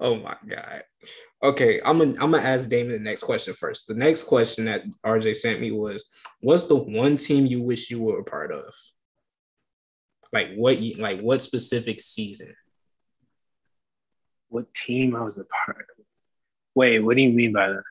Oh 0.00 0.14
my 0.14 0.36
god. 0.48 0.84
Okay, 1.42 1.80
I'm 1.84 1.98
gonna 1.98 2.12
I'm 2.12 2.30
gonna 2.30 2.38
ask 2.38 2.68
Damon 2.68 2.92
the 2.92 2.98
next 3.00 3.24
question 3.24 3.52
first. 3.54 3.88
The 3.88 3.94
next 3.94 4.24
question 4.24 4.66
that 4.66 4.82
RJ 5.04 5.34
sent 5.34 5.60
me 5.60 5.72
was, 5.72 6.08
"What's 6.40 6.68
the 6.68 6.76
one 6.76 7.16
team 7.16 7.46
you 7.46 7.62
wish 7.62 7.90
you 7.90 8.00
were 8.00 8.20
a 8.20 8.24
part 8.24 8.52
of? 8.52 8.72
Like 10.32 10.54
what? 10.54 10.78
You, 10.78 10.94
like 11.02 11.20
what 11.20 11.42
specific 11.42 12.00
season? 12.00 12.54
What 14.48 14.72
team 14.74 15.14
I 15.14 15.22
was 15.22 15.38
a 15.38 15.44
part 15.44 15.86
of? 15.98 16.04
Wait, 16.74 17.00
what 17.00 17.16
do 17.16 17.22
you 17.22 17.32
mean 17.32 17.52
by 17.52 17.68
that? 17.68 17.82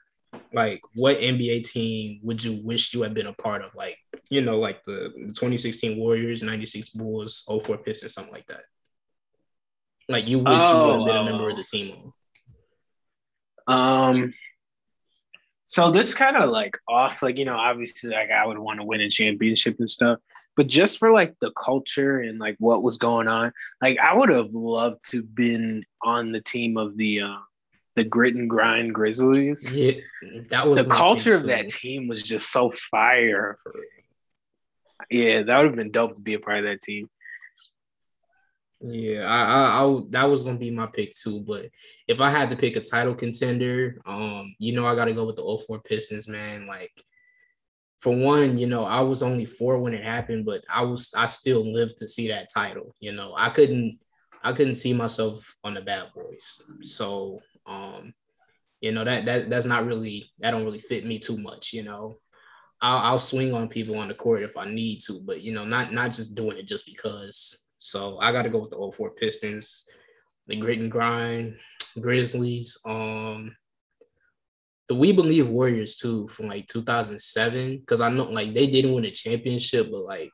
Like 0.53 0.81
what 0.93 1.17
NBA 1.17 1.63
team 1.69 2.19
would 2.23 2.43
you 2.43 2.61
wish 2.63 2.93
you 2.93 3.01
had 3.01 3.13
been 3.13 3.27
a 3.27 3.33
part 3.33 3.61
of? 3.61 3.73
Like 3.75 3.97
you 4.29 4.41
know, 4.41 4.59
like 4.59 4.83
the, 4.85 5.13
the 5.15 5.27
2016 5.27 5.97
Warriors, 5.97 6.43
96 6.43 6.89
Bulls, 6.89 7.47
04 7.47 7.77
Pistons, 7.77 8.13
something 8.13 8.33
like 8.33 8.47
that. 8.47 8.61
Like 10.09 10.27
you 10.27 10.39
wish 10.39 10.61
you 10.61 10.77
would 10.77 10.99
have 10.99 11.05
been 11.05 11.15
a 11.15 11.23
member 11.25 11.49
of 11.49 11.57
the 11.57 11.63
team. 11.63 12.11
Um, 13.67 14.33
so 15.65 15.91
this 15.91 16.13
kind 16.13 16.37
of 16.37 16.49
like 16.49 16.77
off, 16.87 17.21
like 17.21 17.37
you 17.37 17.45
know, 17.45 17.57
obviously, 17.57 18.11
like 18.11 18.31
I 18.31 18.45
would 18.45 18.57
want 18.57 18.79
to 18.79 18.85
win 18.85 19.01
a 19.01 19.09
championship 19.09 19.75
and 19.79 19.89
stuff, 19.89 20.19
but 20.57 20.65
just 20.65 20.97
for 20.97 21.11
like 21.11 21.39
the 21.39 21.51
culture 21.51 22.19
and 22.19 22.39
like 22.39 22.55
what 22.59 22.81
was 22.81 22.97
going 22.97 23.27
on, 23.27 23.53
like 23.81 23.97
I 23.99 24.15
would 24.15 24.29
have 24.29 24.53
loved 24.53 25.09
to 25.11 25.21
been 25.21 25.85
on 26.01 26.31
the 26.31 26.41
team 26.41 26.77
of 26.77 26.97
the 26.97 27.21
uh, 27.21 27.37
the 27.95 28.03
grit 28.03 28.35
and 28.35 28.49
grind 28.49 28.93
Grizzlies. 28.93 29.77
Yeah, 29.79 30.01
that 30.49 30.67
was 30.67 30.83
the 30.83 30.91
culture 30.91 31.35
of 31.35 31.43
that 31.43 31.69
team 31.69 32.07
was 32.07 32.23
just 32.23 32.51
so 32.51 32.71
fire. 32.71 33.59
Yeah, 35.11 35.43
that 35.43 35.57
would 35.57 35.67
have 35.67 35.75
been 35.75 35.91
dope 35.91 36.15
to 36.15 36.21
be 36.21 36.33
a 36.33 36.39
part 36.39 36.57
of 36.57 36.65
that 36.65 36.81
team. 36.81 37.07
Yeah, 38.81 39.25
I, 39.25 39.43
I, 39.43 39.83
I 39.83 40.01
that 40.09 40.25
was 40.25 40.41
gonna 40.41 40.57
be 40.57 40.71
my 40.71 40.87
pick 40.87 41.13
too. 41.13 41.39
But 41.41 41.69
if 42.07 42.19
I 42.19 42.31
had 42.31 42.49
to 42.49 42.55
pick 42.55 42.75
a 42.75 42.81
title 42.81 43.13
contender, 43.13 44.01
um, 44.07 44.55
you 44.57 44.73
know, 44.73 44.87
I 44.87 44.95
got 44.95 45.05
to 45.05 45.13
go 45.13 45.25
with 45.25 45.35
the 45.35 45.63
04 45.67 45.81
Pistons, 45.81 46.27
man. 46.27 46.65
Like, 46.65 47.03
for 47.99 48.15
one, 48.15 48.57
you 48.57 48.67
know, 48.67 48.83
I 48.83 49.01
was 49.01 49.23
only 49.23 49.45
four 49.45 49.79
when 49.79 49.93
it 49.93 50.03
happened, 50.03 50.45
but 50.45 50.63
I 50.69 50.83
was, 50.83 51.13
I 51.17 51.25
still 51.25 51.71
lived 51.71 51.97
to 51.97 52.07
see 52.07 52.27
that 52.27 52.49
title. 52.53 52.95
You 52.99 53.11
know, 53.11 53.33
I 53.35 53.49
couldn't, 53.49 53.99
I 54.43 54.53
couldn't 54.53 54.75
see 54.75 54.93
myself 54.93 55.55
on 55.63 55.73
the 55.73 55.81
Bad 55.81 56.07
Boys. 56.13 56.61
So, 56.81 57.39
um, 57.65 58.13
you 58.81 58.91
know, 58.91 59.03
that 59.03 59.25
that 59.25 59.49
that's 59.49 59.65
not 59.65 59.87
really, 59.87 60.31
that 60.39 60.51
don't 60.51 60.63
really 60.63 60.79
fit 60.79 61.05
me 61.05 61.17
too 61.17 61.37
much. 61.37 61.73
You 61.73 61.83
know, 61.83 62.19
I'll, 62.81 62.99
I'll 62.99 63.19
swing 63.19 63.53
on 63.53 63.67
people 63.67 63.97
on 63.97 64.07
the 64.07 64.13
court 64.13 64.43
if 64.43 64.55
I 64.57 64.69
need 64.69 64.99
to, 65.07 65.19
but 65.25 65.41
you 65.41 65.53
know, 65.53 65.65
not 65.65 65.91
not 65.91 66.11
just 66.11 66.35
doing 66.35 66.57
it 66.57 66.67
just 66.67 66.85
because. 66.85 67.67
So 67.79 68.19
I 68.19 68.31
got 68.31 68.43
to 68.43 68.49
go 68.49 68.59
with 68.59 68.71
the 68.71 68.77
old 68.77 68.95
04 68.95 69.11
Pistons, 69.11 69.85
the 70.47 70.55
grit 70.55 70.79
and 70.79 70.91
grind, 70.91 71.57
Grizzlies, 71.99 72.79
um, 72.85 73.55
the 74.87 74.95
We 74.95 75.11
Believe 75.11 75.49
Warriors 75.49 75.95
too 75.95 76.27
from 76.27 76.47
like 76.47 76.67
2007 76.67 77.79
because 77.79 78.01
I 78.01 78.09
know 78.09 78.23
like 78.23 78.53
they 78.53 78.67
didn't 78.67 78.93
win 78.93 79.05
a 79.05 79.11
championship, 79.11 79.89
but 79.91 80.01
like 80.01 80.33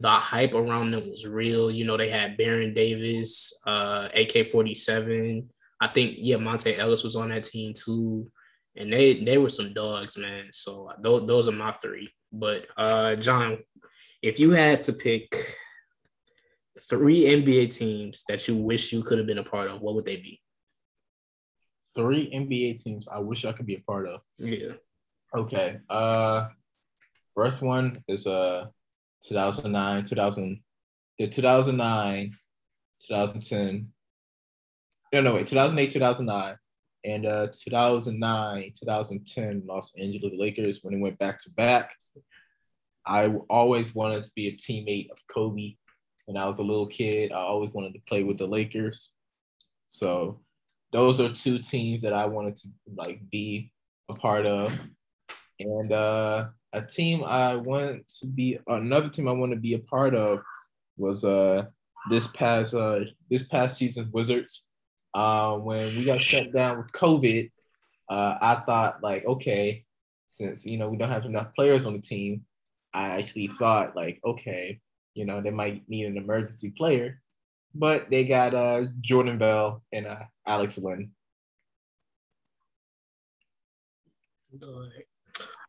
the 0.00 0.10
hype 0.10 0.54
around 0.54 0.92
them 0.92 1.10
was 1.10 1.26
real. 1.26 1.70
You 1.70 1.84
know, 1.84 1.96
they 1.96 2.08
had 2.08 2.36
Baron 2.36 2.72
Davis, 2.72 3.60
uh, 3.66 4.08
AK-47. 4.14 5.46
I 5.80 5.86
think 5.86 6.14
yeah, 6.18 6.36
Monta 6.36 6.76
Ellis 6.78 7.04
was 7.04 7.16
on 7.16 7.28
that 7.30 7.44
team 7.44 7.74
too 7.74 8.30
and 8.76 8.92
they 8.92 9.22
they 9.22 9.38
were 9.38 9.48
some 9.48 9.72
dogs, 9.72 10.16
man. 10.16 10.46
So 10.52 10.90
those 11.02 11.26
those 11.26 11.48
are 11.48 11.52
my 11.52 11.72
three. 11.72 12.08
But 12.32 12.66
uh, 12.76 13.16
John, 13.16 13.58
if 14.22 14.38
you 14.38 14.52
had 14.52 14.82
to 14.84 14.92
pick 14.92 15.34
three 16.88 17.24
NBA 17.24 17.74
teams 17.76 18.24
that 18.28 18.46
you 18.46 18.56
wish 18.56 18.92
you 18.92 19.02
could 19.02 19.18
have 19.18 19.26
been 19.26 19.38
a 19.38 19.44
part 19.44 19.68
of, 19.68 19.80
what 19.80 19.94
would 19.94 20.04
they 20.04 20.16
be? 20.16 20.40
Three 21.94 22.30
NBA 22.30 22.82
teams 22.82 23.08
I 23.08 23.18
wish 23.18 23.44
I 23.44 23.52
could 23.52 23.66
be 23.66 23.76
a 23.76 23.80
part 23.80 24.08
of. 24.08 24.20
Yeah, 24.38 24.74
Okay. 25.34 25.78
Uh 25.88 26.48
first 27.34 27.62
one 27.62 28.02
is 28.08 28.26
uh 28.26 28.66
2009, 29.24 30.04
2000, 30.04 30.60
the 31.18 31.28
2009, 31.28 32.32
2010. 33.06 33.92
No, 35.12 35.20
no, 35.20 35.34
wait, 35.34 35.46
2008, 35.46 35.90
2009, 35.90 36.56
and 37.04 37.26
uh 37.26 37.48
2009, 37.52 38.72
2010 38.78 39.62
Los 39.66 39.92
Angeles 39.98 40.32
Lakers 40.36 40.82
when 40.82 40.94
they 40.94 41.00
went 41.00 41.18
back 41.18 41.38
to 41.40 41.50
back. 41.52 41.94
I 43.06 43.26
always 43.48 43.94
wanted 43.94 44.22
to 44.24 44.30
be 44.36 44.48
a 44.48 44.56
teammate 44.56 45.10
of 45.10 45.18
Kobe. 45.28 45.76
When 46.26 46.36
I 46.36 46.46
was 46.46 46.58
a 46.58 46.62
little 46.62 46.86
kid, 46.86 47.32
I 47.32 47.40
always 47.40 47.72
wanted 47.72 47.94
to 47.94 48.00
play 48.06 48.22
with 48.22 48.38
the 48.38 48.46
Lakers. 48.46 49.14
So 49.88 50.40
those 50.92 51.20
are 51.20 51.32
two 51.32 51.58
teams 51.58 52.02
that 52.02 52.12
I 52.12 52.26
wanted 52.26 52.56
to 52.56 52.68
like 52.96 53.20
be 53.30 53.72
a 54.08 54.14
part 54.14 54.46
of 54.46 54.72
and 55.60 55.92
uh, 55.92 56.46
a 56.72 56.82
team 56.82 57.22
I 57.24 57.56
want 57.56 58.08
to 58.20 58.26
be 58.26 58.58
another 58.66 59.08
team 59.08 59.28
I 59.28 59.32
want 59.32 59.52
to 59.52 59.58
be 59.58 59.74
a 59.74 59.78
part 59.78 60.14
of 60.14 60.40
was 60.96 61.24
uh 61.24 61.64
this 62.08 62.26
past 62.28 62.74
uh 62.74 63.00
this 63.30 63.46
past 63.46 63.76
season's 63.76 64.12
Wizards. 64.12 64.66
Uh, 65.12 65.56
when 65.56 65.96
we 65.96 66.04
got 66.04 66.22
shut 66.22 66.52
down 66.52 66.78
with 66.78 66.92
COVID, 66.92 67.50
uh, 68.08 68.38
I 68.40 68.62
thought 68.66 69.02
like 69.02 69.24
okay, 69.26 69.84
since 70.28 70.64
you 70.64 70.78
know 70.78 70.88
we 70.88 70.96
don't 70.96 71.10
have 71.10 71.24
enough 71.24 71.54
players 71.54 71.84
on 71.84 71.94
the 71.94 72.00
team, 72.00 72.44
I 72.94 73.08
actually 73.08 73.48
thought 73.48 73.96
like 73.96 74.20
okay, 74.24 74.80
you 75.14 75.24
know 75.24 75.40
they 75.40 75.50
might 75.50 75.88
need 75.88 76.06
an 76.06 76.16
emergency 76.16 76.70
player, 76.70 77.20
but 77.74 78.10
they 78.10 78.24
got 78.24 78.54
uh 78.54 78.84
Jordan 79.00 79.38
Bell 79.38 79.82
and 79.92 80.06
uh 80.06 80.24
Alex 80.46 80.78
Len. 80.78 81.10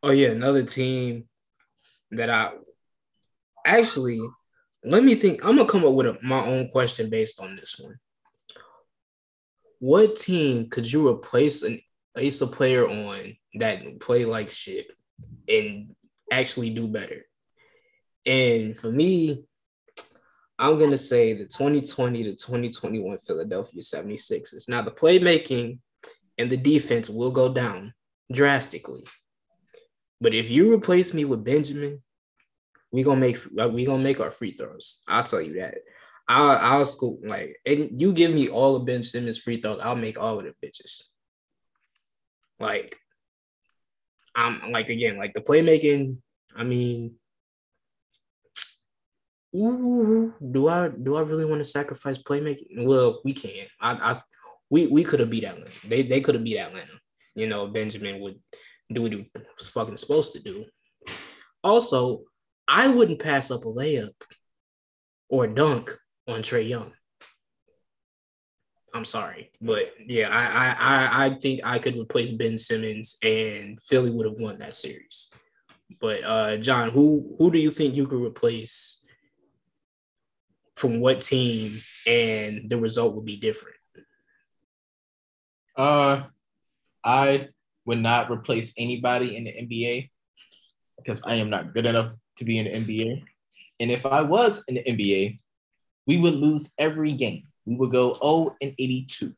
Oh 0.04 0.12
yeah, 0.12 0.30
another 0.30 0.64
team 0.64 1.26
that 2.12 2.30
I 2.30 2.52
actually 3.66 4.22
let 4.84 5.04
me 5.04 5.16
think. 5.16 5.46
I'm 5.46 5.58
gonna 5.58 5.70
come 5.70 5.86
up 5.86 5.94
with 5.94 6.08
a, 6.08 6.18
my 6.24 6.44
own 6.46 6.70
question 6.70 7.10
based 7.10 7.40
on 7.40 7.56
this 7.56 7.78
one. 7.80 8.00
What 9.80 10.16
team 10.16 10.70
could 10.70 10.92
you 10.92 11.08
replace 11.08 11.64
an 11.64 11.82
ace 12.18 12.42
a 12.42 12.48
player 12.48 12.88
on 12.88 13.36
that 13.56 14.00
play 14.00 14.26
like 14.26 14.50
shit 14.50 14.92
and 15.48 15.96
actually 16.32 16.72
do 16.72 16.88
better? 16.88 17.26
And 18.26 18.78
for 18.78 18.92
me, 18.92 19.46
I'm 20.62 20.78
gonna 20.78 20.98
say 20.98 21.34
the 21.34 21.46
2020 21.46 22.24
to 22.24 22.36
2021 22.36 23.18
Philadelphia 23.18 23.82
76ers. 23.82 24.70
Now 24.70 24.84
the 24.84 24.92
playmaking 24.92 25.80
and 26.38 26.52
the 26.52 26.58
defense 26.58 27.10
will 27.10 27.32
go 27.32 27.52
down 27.52 27.96
drastically. 28.32 29.04
But 30.22 30.36
if 30.36 30.52
you 30.52 30.72
replace 30.72 31.16
me 31.16 31.26
with 31.26 31.44
Benjamin, 31.44 32.04
we 32.92 33.02
gonna 33.02 33.20
make 33.20 33.40
we 33.72 33.86
gonna 33.86 34.04
make 34.04 34.20
our 34.20 34.30
free 34.30 34.52
throws. 34.52 35.02
I'll 35.08 35.24
tell 35.24 35.42
you 35.42 35.54
that. 35.54 35.80
I'll 36.28 36.52
I'll 36.52 36.86
scoop 36.86 37.22
like 37.24 37.58
and 37.66 38.00
you 38.00 38.14
give 38.14 38.32
me 38.32 38.48
all 38.48 38.76
of 38.76 38.86
Ben 38.86 39.04
Simmons 39.04 39.40
free 39.40 39.60
throws, 39.60 39.80
I'll 39.82 39.96
make 39.96 40.20
all 40.20 40.38
of 40.38 40.46
the 40.46 40.54
bitches. 40.64 41.02
Like 42.60 42.96
I'm 44.36 44.72
like 44.72 44.90
again 44.90 45.18
like 45.18 45.34
the 45.34 45.42
playmaking. 45.42 46.18
I 46.56 46.66
mean, 46.66 47.16
ooh, 49.56 50.34
do 50.52 50.68
I 50.68 50.90
do 50.90 51.16
I 51.16 51.22
really 51.22 51.46
want 51.46 51.60
to 51.60 51.66
sacrifice 51.66 52.18
playmaking? 52.18 52.86
Well, 52.86 53.22
we 53.24 53.34
can. 53.34 53.68
I, 53.80 54.14
I 54.14 54.22
we 54.70 54.88
we 54.88 55.04
could 55.04 55.20
have 55.20 55.30
beat 55.30 55.44
Atlanta. 55.44 55.72
They 55.88 56.02
they 56.04 56.22
could 56.22 56.36
have 56.36 56.44
beat 56.44 56.58
Atlanta. 56.58 57.00
You 57.36 57.48
know, 57.48 57.68
Benjamin 57.68 58.22
would 58.22 58.40
do 58.92 59.04
what 59.04 59.12
he 59.12 59.30
was 59.58 59.70
fucking 59.70 59.98
supposed 59.98 60.34
to 60.34 60.40
do. 60.42 60.66
Also, 61.64 62.24
I 62.68 62.88
wouldn't 62.88 63.20
pass 63.20 63.52
up 63.52 63.66
a 63.66 63.68
layup 63.68 64.14
or 65.30 65.46
a 65.46 65.54
dunk 65.54 65.96
on 66.28 66.42
Trae 66.42 66.68
Young. 66.68 66.94
I'm 68.94 69.06
sorry, 69.06 69.52
but 69.62 69.94
yeah, 70.06 70.28
I 70.30 70.44
I 70.44 70.76
I, 70.80 71.26
I 71.26 71.30
think 71.36 71.62
I 71.64 71.80
could 71.80 71.98
replace 71.98 72.32
Ben 72.32 72.58
Simmons 72.58 73.18
and 73.24 73.82
Philly 73.82 74.10
would 74.10 74.26
have 74.26 74.40
won 74.40 74.60
that 74.60 74.74
series. 74.74 75.34
But 76.00 76.24
uh, 76.24 76.58
John, 76.58 76.90
who 76.90 77.36
who 77.38 77.52
do 77.52 77.60
you 77.60 77.72
think 77.72 77.96
you 77.96 78.08
could 78.08 78.22
replace 78.22 79.01
from 80.82 81.00
what 81.00 81.22
team, 81.22 81.80
and 82.08 82.68
the 82.68 82.80
result 82.80 83.14
would 83.16 83.26
be 83.26 83.38
different? 83.38 83.78
Uh, 85.78 86.24
I 87.06 87.50
would 87.86 88.00
not 88.00 88.32
replace 88.32 88.74
anybody 88.78 89.38
in 89.38 89.44
the 89.44 89.52
NBA 89.52 90.10
because 90.98 91.22
I 91.24 91.36
am 91.36 91.52
not 91.52 91.76
good 91.76 91.86
enough 91.86 92.14
to 92.38 92.46
be 92.46 92.58
in 92.58 92.66
the 92.66 92.72
NBA. 92.72 93.24
And 93.80 93.92
if 93.92 94.08
I 94.08 94.24
was 94.24 94.64
in 94.68 94.76
the 94.76 94.84
NBA, 94.84 95.40
we 96.08 96.18
would 96.18 96.34
lose 96.34 96.74
every 96.80 97.14
game. 97.14 97.44
We 97.66 97.76
would 97.76 97.92
go 97.92 98.14
0 98.16 98.56
and 98.60 98.74
82. 98.80 99.36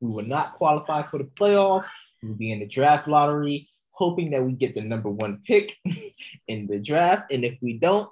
We 0.00 0.08
would 0.08 0.26
not 0.26 0.54
qualify 0.54 1.02
for 1.02 1.18
the 1.18 1.24
playoffs. 1.24 1.88
We 2.22 2.30
would 2.30 2.38
be 2.38 2.50
in 2.50 2.60
the 2.60 2.66
draft 2.66 3.08
lottery, 3.08 3.68
hoping 3.90 4.30
that 4.30 4.42
we 4.42 4.52
get 4.52 4.74
the 4.74 4.80
number 4.80 5.10
one 5.10 5.42
pick 5.46 5.76
in 6.48 6.66
the 6.66 6.80
draft. 6.80 7.30
And 7.30 7.44
if 7.44 7.58
we 7.60 7.74
don't, 7.74 8.08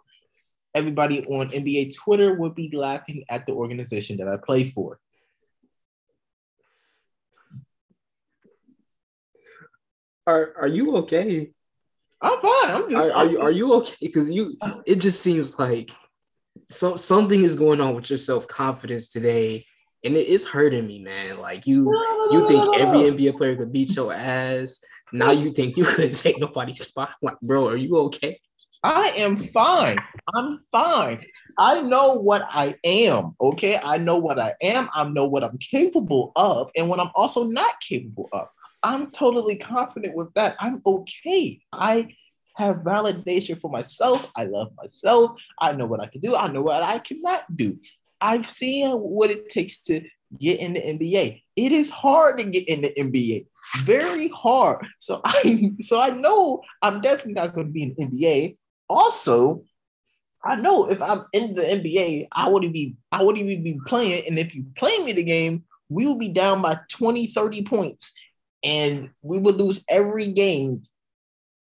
everybody 0.76 1.24
on 1.26 1.48
NBA 1.48 1.96
Twitter 1.96 2.34
would 2.34 2.54
be 2.54 2.70
laughing 2.72 3.24
at 3.28 3.46
the 3.46 3.52
organization 3.52 4.18
that 4.18 4.28
I 4.28 4.36
play 4.36 4.64
for. 4.64 5.00
Are 10.26 10.52
are 10.60 10.68
you 10.68 10.96
okay? 10.98 11.50
I'm 12.20 12.40
fine. 12.40 12.70
I'm 12.70 12.90
just. 12.90 13.14
Are, 13.14 13.18
are 13.18 13.26
you 13.26 13.40
are 13.40 13.50
you 13.50 13.74
okay? 13.74 13.96
Because 14.00 14.30
you 14.30 14.56
it 14.84 14.96
just 14.96 15.22
seems 15.22 15.58
like 15.58 15.90
so 16.66 16.96
something 16.96 17.42
is 17.42 17.54
going 17.54 17.80
on 17.80 17.94
with 17.94 18.10
your 18.10 18.16
self 18.16 18.48
confidence 18.48 19.08
today, 19.08 19.64
and 20.04 20.16
it 20.16 20.26
is 20.26 20.44
hurting 20.44 20.86
me, 20.86 20.98
man. 20.98 21.38
Like 21.38 21.66
you 21.66 21.92
you 22.32 22.48
think 22.48 22.80
every 22.80 23.10
NBA 23.10 23.36
player 23.36 23.56
could 23.56 23.72
beat 23.72 23.94
your 23.94 24.12
ass. 24.12 24.80
Now 25.12 25.30
you 25.30 25.52
think 25.52 25.76
you 25.76 25.84
couldn't 25.86 26.14
take 26.14 26.40
nobody's 26.40 26.82
spot. 26.82 27.10
Like, 27.22 27.40
bro, 27.40 27.68
are 27.68 27.76
you 27.76 27.96
okay? 28.08 28.40
I 28.82 29.12
am 29.16 29.36
fine. 29.36 29.98
I'm 30.34 30.60
fine. 30.70 31.20
I 31.58 31.80
know 31.80 32.14
what 32.14 32.46
I 32.48 32.76
am. 32.84 33.34
Okay. 33.40 33.78
I 33.82 33.96
know 33.96 34.16
what 34.16 34.38
I 34.38 34.54
am. 34.62 34.88
I 34.94 35.04
know 35.04 35.26
what 35.26 35.44
I'm 35.44 35.58
capable 35.58 36.32
of 36.36 36.70
and 36.76 36.88
what 36.88 37.00
I'm 37.00 37.10
also 37.14 37.44
not 37.44 37.80
capable 37.80 38.28
of. 38.32 38.48
I'm 38.82 39.10
totally 39.10 39.56
confident 39.56 40.14
with 40.14 40.32
that. 40.34 40.56
I'm 40.60 40.82
okay. 40.86 41.60
I 41.72 42.14
have 42.56 42.76
validation 42.78 43.58
for 43.58 43.70
myself. 43.70 44.26
I 44.36 44.44
love 44.44 44.72
myself. 44.76 45.32
I 45.60 45.72
know 45.72 45.86
what 45.86 46.00
I 46.00 46.06
can 46.06 46.20
do. 46.20 46.36
I 46.36 46.48
know 46.48 46.62
what 46.62 46.82
I 46.82 46.98
cannot 46.98 47.56
do. 47.56 47.78
I've 48.20 48.48
seen 48.48 48.92
what 48.92 49.30
it 49.30 49.48
takes 49.50 49.82
to 49.84 50.02
get 50.38 50.60
in 50.60 50.74
the 50.74 50.80
NBA. 50.80 51.42
It 51.56 51.72
is 51.72 51.90
hard 51.90 52.38
to 52.38 52.44
get 52.44 52.68
in 52.68 52.82
the 52.82 52.92
NBA. 52.96 53.46
Very 53.78 54.28
hard. 54.28 54.86
So 54.98 55.20
I 55.24 55.72
so 55.80 56.00
I 56.00 56.10
know 56.10 56.62
I'm 56.82 57.00
definitely 57.00 57.34
not 57.34 57.54
going 57.54 57.66
to 57.66 57.72
be 57.72 57.82
in 57.82 57.94
the 57.96 58.06
NBA. 58.06 58.56
Also, 58.88 59.64
I 60.44 60.56
know 60.56 60.88
if 60.88 61.02
I'm 61.02 61.24
in 61.32 61.54
the 61.54 61.62
NBA, 61.62 62.28
I 62.30 62.48
wouldn't 62.48 62.72
be 62.72 62.96
I 63.10 63.22
wouldn't 63.22 63.44
even 63.44 63.64
be 63.64 63.80
playing. 63.86 64.26
And 64.28 64.38
if 64.38 64.54
you 64.54 64.66
play 64.76 64.96
me 64.98 65.12
the 65.12 65.24
game, 65.24 65.64
we 65.88 66.06
will 66.06 66.18
be 66.18 66.28
down 66.28 66.62
by 66.62 66.78
20, 66.90 67.26
30 67.28 67.64
points. 67.64 68.12
And 68.62 69.10
we 69.22 69.38
would 69.38 69.56
lose 69.56 69.84
every 69.88 70.32
game 70.32 70.82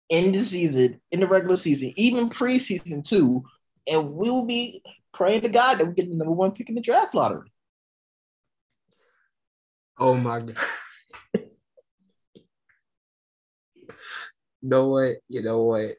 in 0.08 0.32
the 0.32 0.44
season, 0.44 1.00
in 1.10 1.20
the 1.20 1.26
regular 1.26 1.56
season, 1.56 1.92
even 1.96 2.30
preseason 2.30 3.04
too. 3.04 3.44
And 3.86 4.12
we'll 4.14 4.46
be 4.46 4.82
praying 5.12 5.42
to 5.42 5.48
God 5.48 5.78
that 5.78 5.86
we 5.86 5.94
get 5.94 6.08
the 6.08 6.16
number 6.16 6.32
one 6.32 6.52
pick 6.52 6.68
in 6.68 6.74
the 6.74 6.80
draft 6.80 7.14
lottery. 7.14 7.50
Oh 9.98 10.14
my 10.14 10.40
god. 10.40 10.56
know 14.62 14.88
what? 14.88 15.16
You 15.28 15.42
know 15.42 15.62
what? 15.62 15.96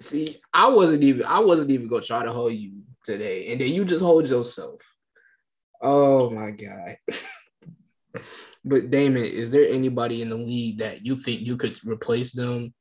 See, 0.00 0.40
I 0.52 0.68
wasn't 0.68 1.02
even 1.02 1.24
I 1.24 1.38
wasn't 1.40 1.70
even 1.70 1.88
gonna 1.88 2.02
try 2.02 2.24
to 2.24 2.32
hold 2.32 2.54
you 2.54 2.82
today, 3.04 3.52
and 3.52 3.60
then 3.60 3.68
you 3.68 3.84
just 3.84 4.02
hold 4.02 4.28
yourself. 4.28 4.80
Oh 5.80 6.30
my 6.30 6.50
god. 6.50 6.96
but 8.64 8.90
Damon, 8.90 9.24
is 9.24 9.50
there 9.50 9.68
anybody 9.68 10.22
in 10.22 10.28
the 10.28 10.36
league 10.36 10.78
that 10.78 11.04
you 11.04 11.16
think 11.16 11.46
you 11.46 11.56
could 11.56 11.78
replace 11.84 12.32
them 12.32 12.72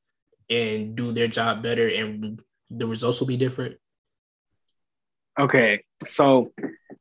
and 0.50 0.96
do 0.96 1.12
their 1.12 1.28
job 1.28 1.64
better 1.64 1.88
and 1.88 2.42
the 2.70 2.88
results 2.88 3.20
will 3.20 3.28
be 3.28 3.38
different? 3.38 3.78
Okay, 5.40 5.84
so 6.04 6.52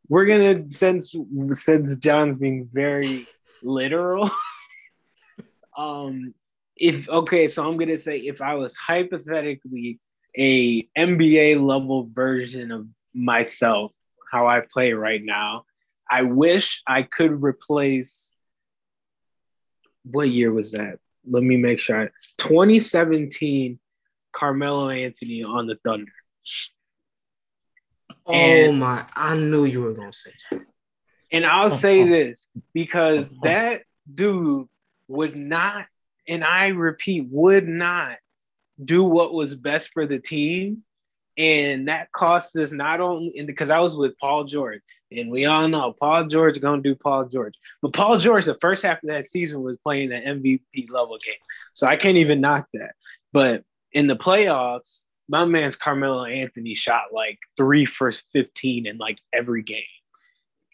we're 0.09 0.27
gonna 0.27 0.71
since 0.71 1.14
since 1.53 1.97
John's 1.97 2.39
being 2.39 2.68
very 2.73 3.27
literal. 3.62 4.31
um, 5.77 6.35
if 6.81 7.09
okay, 7.09 7.47
so 7.47 7.68
I'm 7.68 7.76
gonna 7.76 7.97
say 7.97 8.18
if 8.18 8.41
I 8.41 8.55
was 8.55 8.74
hypothetically 8.74 10.01
a 10.37 10.83
NBA 10.99 11.64
level 11.64 12.09
version 12.11 12.72
of 12.72 12.87
myself, 13.14 13.93
how 14.33 14.49
I 14.49 14.61
play 14.61 14.93
right 14.95 15.22
now, 15.22 15.64
I 16.11 16.22
wish 16.22 16.83
I 16.87 17.03
could 17.03 17.43
replace. 17.43 18.35
What 20.05 20.31
year 20.31 20.51
was 20.51 20.72
that? 20.72 20.99
Let 21.28 21.43
me 21.43 21.59
make 21.59 21.78
sure. 21.78 22.05
I, 22.05 22.09
2017, 22.39 23.78
Carmelo 24.33 24.89
Anthony 24.89 25.45
on 25.45 25.66
the 25.66 25.76
Thunder. 25.85 26.12
Oh 28.24 28.33
And- 28.33 28.81
my! 28.81 29.05
I 29.14 29.37
knew 29.37 29.66
you 29.66 29.83
were 29.83 29.93
gonna 29.93 30.12
say 30.14 30.33
that. 30.51 30.62
And 31.33 31.47
I'll 31.47 31.70
say 31.70 32.01
uh-huh. 32.01 32.11
this 32.11 32.47
because 32.72 33.33
uh-huh. 33.33 33.41
that 33.45 33.83
dude 34.12 34.66
would 35.07 35.37
not, 35.37 35.87
and 36.31 36.45
I 36.45 36.68
repeat, 36.68 37.26
would 37.31 37.68
not 37.68 38.16
do 38.83 39.05
what 39.05 39.35
was 39.35 39.55
best 39.55 39.91
for 39.93 40.07
the 40.07 40.18
team. 40.18 40.85
And 41.37 41.89
that 41.89 42.12
cost 42.12 42.57
us 42.57 42.72
not 42.72 43.01
only, 43.01 43.43
because 43.45 43.70
I 43.70 43.81
was 43.81 43.97
with 43.97 44.18
Paul 44.18 44.45
George, 44.45 44.81
and 45.11 45.31
we 45.31 45.47
all 45.47 45.68
know 45.68 45.95
Paul 45.99 46.26
George 46.26 46.61
gonna 46.61 46.83
do 46.83 46.95
Paul 46.95 47.26
George. 47.26 47.55
But 47.83 47.93
Paul 47.93 48.18
George, 48.18 48.45
the 48.45 48.59
first 48.61 48.83
half 48.83 49.03
of 49.03 49.09
that 49.09 49.26
season 49.26 49.62
was 49.62 49.76
playing 49.78 50.12
an 50.12 50.43
MVP 50.43 50.91
level 50.91 51.18
game, 51.24 51.35
so 51.74 51.87
I 51.87 51.97
can't 51.97 52.18
even 52.18 52.41
knock 52.41 52.66
that. 52.74 52.93
But 53.33 53.64
in 53.93 54.07
the 54.07 54.16
playoffs, 54.16 55.03
my 55.28 55.45
man's 55.45 55.76
Carmelo 55.76 56.24
Anthony 56.24 56.74
shot 56.74 57.05
like 57.12 57.39
three 57.57 57.87
for 57.87 58.12
fifteen 58.33 58.87
in 58.87 58.99
like 58.99 59.18
every 59.33 59.62
game 59.62 59.83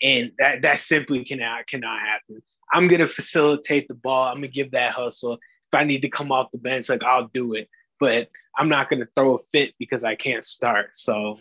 and 0.03 0.33
that 0.39 0.63
that 0.63 0.79
simply 0.81 1.25
cannot 1.25 1.67
cannot 1.67 2.01
happen. 2.01 2.43
I'm 2.73 2.89
gonna 2.89 3.07
facilitate 3.07 3.89
the 3.89 3.95
ball. 3.95 4.29
I'm 4.29 4.37
gonna 4.37 4.49
give 4.49 4.73
that 4.73 4.93
hustle. 4.93 5.35
If 5.35 5.79
I 5.79 5.85
need 5.85 6.03
to 6.03 6.09
come 6.09 6.33
off 6.33 6.51
the 6.53 6.59
bench, 6.59 6.89
like 6.89 7.03
I'll 7.03 7.29
do 7.33 7.55
it. 7.55 7.69
But 7.99 8.29
I'm 8.57 8.69
not 8.69 8.89
gonna 8.91 9.07
throw 9.15 9.37
a 9.37 9.43
fit 9.53 9.75
because 9.79 10.05
I 10.05 10.15
can't 10.15 10.45
start. 10.45 10.91
So 10.97 11.39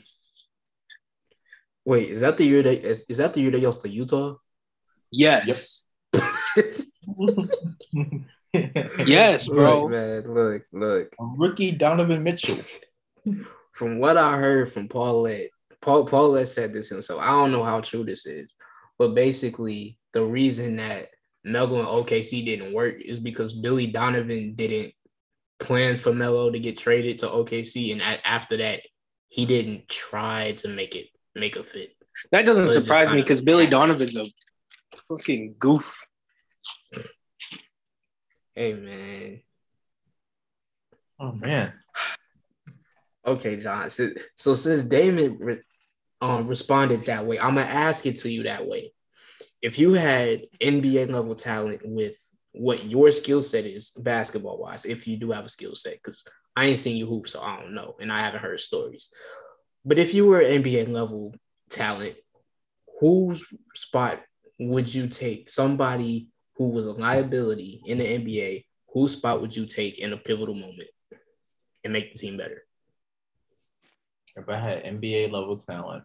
Wait, 1.85 2.09
is 2.09 2.21
that 2.21 2.37
the 2.37 2.45
year 2.45 2.63
that 2.63 2.83
is, 2.83 3.05
is 3.07 3.17
that 3.17 3.33
the 3.33 3.41
year 3.41 3.51
they 3.51 3.59
lost 3.59 3.81
to 3.83 3.89
Utah? 3.89 4.35
yes, 5.11 5.85
yes, 9.05 9.47
bro. 9.47 9.83
Look, 9.83 9.91
man, 9.91 10.33
look, 10.33 10.63
look. 10.73 11.15
Rookie 11.19 11.71
Donovan 11.71 12.23
Mitchell. 12.23 12.57
From 13.73 13.99
what 13.99 14.17
I 14.17 14.37
heard 14.37 14.71
from 14.71 14.87
Paulette, 14.87 15.49
Paul 15.81 16.05
Paulette 16.05 16.47
said 16.47 16.71
this 16.71 16.87
himself. 16.87 17.19
I 17.21 17.31
don't 17.31 17.51
know 17.51 17.63
how 17.63 17.81
true 17.81 18.05
this 18.05 18.25
is, 18.25 18.55
but 18.97 19.15
basically 19.15 19.99
the 20.13 20.23
reason 20.23 20.77
that 20.77 21.09
Melo 21.45 21.79
and 21.79 21.87
OKC 21.87 22.43
didn't 22.43 22.73
work 22.73 22.99
is 22.99 23.19
because 23.19 23.55
Billy 23.55 23.87
Donovan 23.87 24.55
didn't 24.55 24.93
plan 25.59 25.95
for 25.95 26.13
Melo 26.13 26.51
to 26.51 26.59
get 26.59 26.77
traded 26.77 27.19
to 27.19 27.27
OKC, 27.27 27.91
and 27.91 28.01
a- 28.01 28.27
after 28.27 28.57
that, 28.57 28.81
he 29.29 29.45
didn't 29.45 29.87
try 29.87 30.53
to 30.53 30.67
make 30.67 30.95
it 30.95 31.07
make 31.35 31.55
a 31.55 31.63
fit. 31.63 31.95
That 32.31 32.45
doesn't 32.45 32.67
So 32.67 32.73
surprise 32.73 33.11
me 33.11 33.21
because 33.21 33.41
Billy 33.41 33.67
Donovan's 33.67 34.17
a 34.17 34.25
fucking 35.09 35.55
goof. 35.59 36.05
Hey 38.55 38.73
man, 38.73 39.41
Oh 41.19 41.31
man. 41.31 41.73
Okay, 43.25 43.59
John. 43.59 43.89
So, 43.89 44.09
so 44.35 44.55
since 44.55 44.83
Damon 44.83 45.37
re- 45.39 45.61
um, 46.21 46.47
responded 46.47 47.01
that 47.01 47.25
way, 47.25 47.39
I'm 47.39 47.55
gonna 47.55 47.61
ask 47.67 48.05
it 48.05 48.17
to 48.17 48.29
you 48.29 48.43
that 48.43 48.65
way. 48.67 48.93
If 49.65 49.79
you 49.79 49.93
had 49.93 50.45
NBA 50.61 51.09
level 51.09 51.33
talent 51.33 51.81
with 51.83 52.21
what 52.51 52.85
your 52.85 53.09
skill 53.09 53.41
set 53.41 53.65
is 53.65 53.89
basketball 53.97 54.59
wise, 54.59 54.85
if 54.85 55.07
you 55.07 55.17
do 55.17 55.31
have 55.31 55.45
a 55.45 55.49
skill 55.49 55.73
set, 55.73 55.93
because 55.95 56.23
I 56.55 56.65
ain't 56.65 56.77
seen 56.77 56.97
you 56.97 57.07
hoop, 57.07 57.27
so 57.27 57.41
I 57.41 57.59
don't 57.59 57.73
know, 57.73 57.95
and 57.99 58.13
I 58.13 58.19
haven't 58.19 58.43
heard 58.43 58.59
stories. 58.59 59.11
But 59.83 59.97
if 59.97 60.13
you 60.13 60.27
were 60.27 60.39
NBA 60.43 60.89
level 60.89 61.33
talent, 61.67 62.13
whose 62.99 63.43
spot 63.73 64.21
would 64.59 64.93
you 64.93 65.07
take? 65.07 65.49
Somebody 65.49 66.27
who 66.57 66.67
was 66.67 66.85
a 66.85 66.91
liability 66.91 67.81
in 67.87 67.97
the 67.97 68.03
NBA, 68.03 68.65
whose 68.93 69.13
spot 69.13 69.41
would 69.41 69.55
you 69.55 69.65
take 69.65 69.97
in 69.97 70.13
a 70.13 70.17
pivotal 70.17 70.53
moment 70.53 70.89
and 71.83 71.91
make 71.91 72.13
the 72.13 72.19
team 72.19 72.37
better? 72.37 72.61
If 74.35 74.47
I 74.47 74.59
had 74.59 74.83
NBA 74.83 75.31
level 75.31 75.57
talent, 75.57 76.03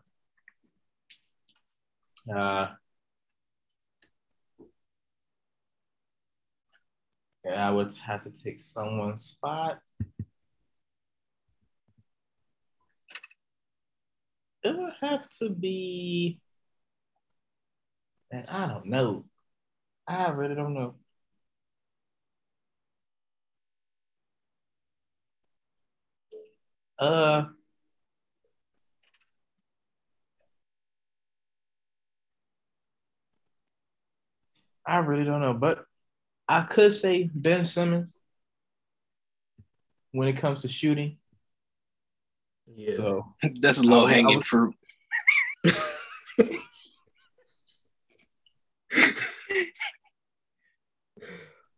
uh, 2.34 2.68
I 7.46 7.70
would 7.70 7.92
have 8.06 8.22
to 8.22 8.30
take 8.32 8.60
someone's 8.60 9.22
spot. 9.24 9.80
It 14.62 14.74
would 14.76 14.94
have 15.02 15.28
to 15.40 15.50
be, 15.50 16.40
and 18.30 18.46
I 18.48 18.66
don't 18.66 18.86
know. 18.86 19.24
I 20.08 20.30
really 20.30 20.54
don't 20.54 20.74
know. 20.74 20.96
Uh, 26.98 27.44
I 34.86 34.98
really 34.98 35.24
don't 35.24 35.40
know, 35.40 35.54
but 35.54 35.84
I 36.50 36.62
could 36.62 36.92
say 36.92 37.30
Ben 37.32 37.64
Simmons 37.64 38.18
when 40.10 40.26
it 40.26 40.32
comes 40.36 40.62
to 40.62 40.68
shooting. 40.68 41.16
Yeah. 42.74 42.96
So 42.96 43.34
That's 43.60 43.84
low 43.84 44.06
hanging 44.06 44.38
would- 44.38 44.46
fruit. 44.46 44.74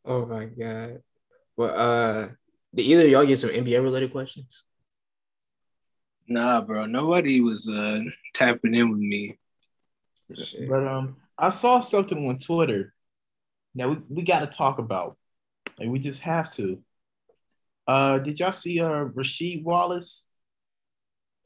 oh 0.05 0.27
my 0.27 0.47
god. 0.47 1.03
Well, 1.57 1.79
uh, 1.79 2.29
did 2.75 2.83
either 2.87 3.03
of 3.05 3.11
y'all 3.11 3.27
get 3.27 3.39
some 3.39 3.51
NBA 3.51 3.83
related 3.83 4.11
questions? 4.13 4.65
Nah, 6.29 6.63
bro. 6.63 6.87
Nobody 6.87 7.41
was 7.43 7.69
uh 7.69 8.01
tapping 8.35 8.75
in 8.75 8.91
with 8.91 9.01
me. 9.01 9.39
Shit. 10.35 10.67
But 10.69 10.87
um, 10.87 11.17
I 11.37 11.51
saw 11.51 11.81
something 11.81 12.27
on 12.27 12.39
Twitter. 12.39 12.95
Now 13.75 13.89
we, 13.91 13.99
we 14.09 14.23
got 14.23 14.41
to 14.41 14.57
talk 14.59 14.79
about, 14.79 15.17
and 15.79 15.91
we 15.91 15.99
just 15.99 16.21
have 16.23 16.53
to. 16.55 16.83
Uh, 17.87 18.19
did 18.19 18.39
y'all 18.39 18.53
see 18.53 18.81
uh 18.81 19.07
Rasheed 19.07 19.65
Wallace 19.65 20.29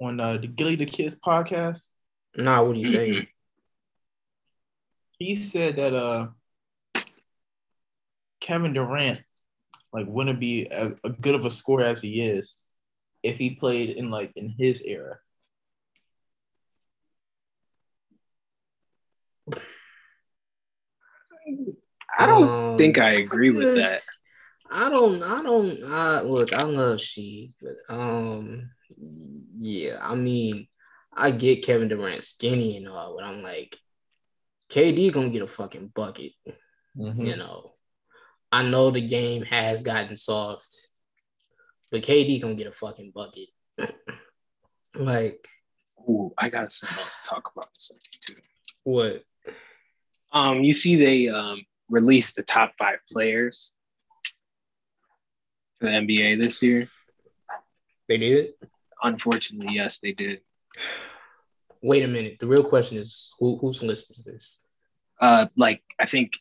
on 0.01 0.21
uh, 0.21 0.37
the 0.37 0.47
Gillie 0.47 0.77
Da 0.77 0.85
Kid's 0.85 1.19
podcast? 1.19 1.89
Nah, 2.37 2.63
what 2.63 2.75
do 2.75 2.81
you 2.81 2.89
say? 2.89 3.29
He 5.19 5.35
said 5.37 5.77
that 5.77 5.95
uh 5.95 6.27
Kevin 8.39 8.75
Durant 8.75 9.23
like 9.91 10.07
wouldn't 10.07 10.39
be 10.39 10.67
a, 10.67 10.93
a 11.05 11.09
good 11.09 11.35
of 11.35 11.47
a 11.47 11.51
scorer 11.51 11.85
as 11.85 12.03
he 12.03 12.21
is 12.21 12.57
if 13.23 13.39
he 13.39 13.55
played 13.55 13.97
in 13.97 14.11
like 14.11 14.33
in 14.37 14.55
his 14.59 14.83
era. 14.83 15.19
I 22.19 22.27
don't 22.27 22.49
Um, 22.49 22.79
think 22.79 22.99
I 22.99 23.13
agree 23.13 23.51
with 23.51 23.75
that. 23.77 24.03
I 24.71 24.91
don't. 24.91 25.23
I 25.23 25.43
don't. 25.43 25.85
I 25.85 26.21
look. 26.23 26.55
I 26.55 26.63
love 26.63 27.01
she, 27.01 27.53
but 27.61 27.77
um, 27.89 28.71
yeah. 29.57 29.99
I 30.01 30.15
mean, 30.15 30.69
I 31.13 31.31
get 31.31 31.65
Kevin 31.65 31.89
Durant 31.89 32.23
skinny 32.23 32.77
and 32.77 32.89
all, 32.89 33.17
but 33.17 33.25
I'm 33.27 33.43
like, 33.43 33.77
KD 34.71 35.13
gonna 35.13 35.31
get 35.31 35.43
a 35.43 35.49
fucking 35.49 35.93
bucket. 35.95 36.33
Mhm. 36.97 37.25
You 37.25 37.37
know, 37.37 37.75
I 38.51 38.63
know 38.69 38.91
the 38.91 39.07
game 39.07 39.43
has 39.43 39.83
gotten 39.83 40.17
soft, 40.17 40.75
but 41.91 42.03
KD 42.03 42.41
gonna 42.41 42.55
get 42.55 42.67
a 42.67 42.73
fucking 42.73 43.13
bucket. 43.15 43.49
like 44.95 45.47
Ooh, 46.09 46.33
I 46.39 46.49
got 46.49 46.73
something 46.73 46.99
else 46.99 47.19
to 47.19 47.29
talk 47.29 47.51
about 47.55 47.67
in 47.67 47.77
a 47.77 47.81
second 47.81 48.01
too. 48.21 48.35
what? 48.85 49.25
Um, 50.33 50.63
you 50.63 50.73
see, 50.73 50.97
they 50.97 51.29
um 51.29 51.61
released 51.89 52.37
the 52.37 52.43
top 52.43 52.73
five 52.79 52.99
players 53.11 53.73
for 55.79 55.87
the 55.87 55.93
NBA 55.93 56.41
this 56.41 56.63
year. 56.63 56.87
They 58.09 58.19
did. 58.19 58.45
It? 58.47 58.59
Unfortunately, 59.03 59.75
yes, 59.75 60.01
they 60.01 60.13
did. 60.13 60.41
Wait 61.83 62.05
a 62.05 62.09
minute. 62.09 62.39
The 62.39 62.47
real 62.47 62.65
question 62.65 62.99
is, 62.99 63.33
who 63.39 63.59
whose 63.59 63.83
list 63.83 64.11
is 64.11 64.25
this? 64.25 64.65
Uh, 65.21 65.47
like 65.57 65.83
I 65.99 66.07
think 66.07 66.33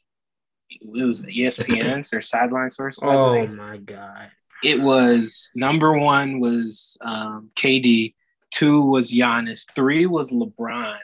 it 0.69 0.87
was 0.87 1.23
ESPN's 1.23 2.13
or 2.13 2.21
sideline 2.21 2.71
source. 2.71 2.99
Oh 3.03 3.45
my 3.47 3.77
god. 3.77 4.31
it 4.63 4.81
was 4.81 5.51
number 5.55 5.97
one 5.97 6.39
was 6.39 6.97
um, 7.01 7.51
KD, 7.55 8.15
two 8.51 8.81
was 8.81 9.11
Giannis, 9.11 9.65
three 9.75 10.05
was 10.05 10.31
LeBron, 10.31 10.97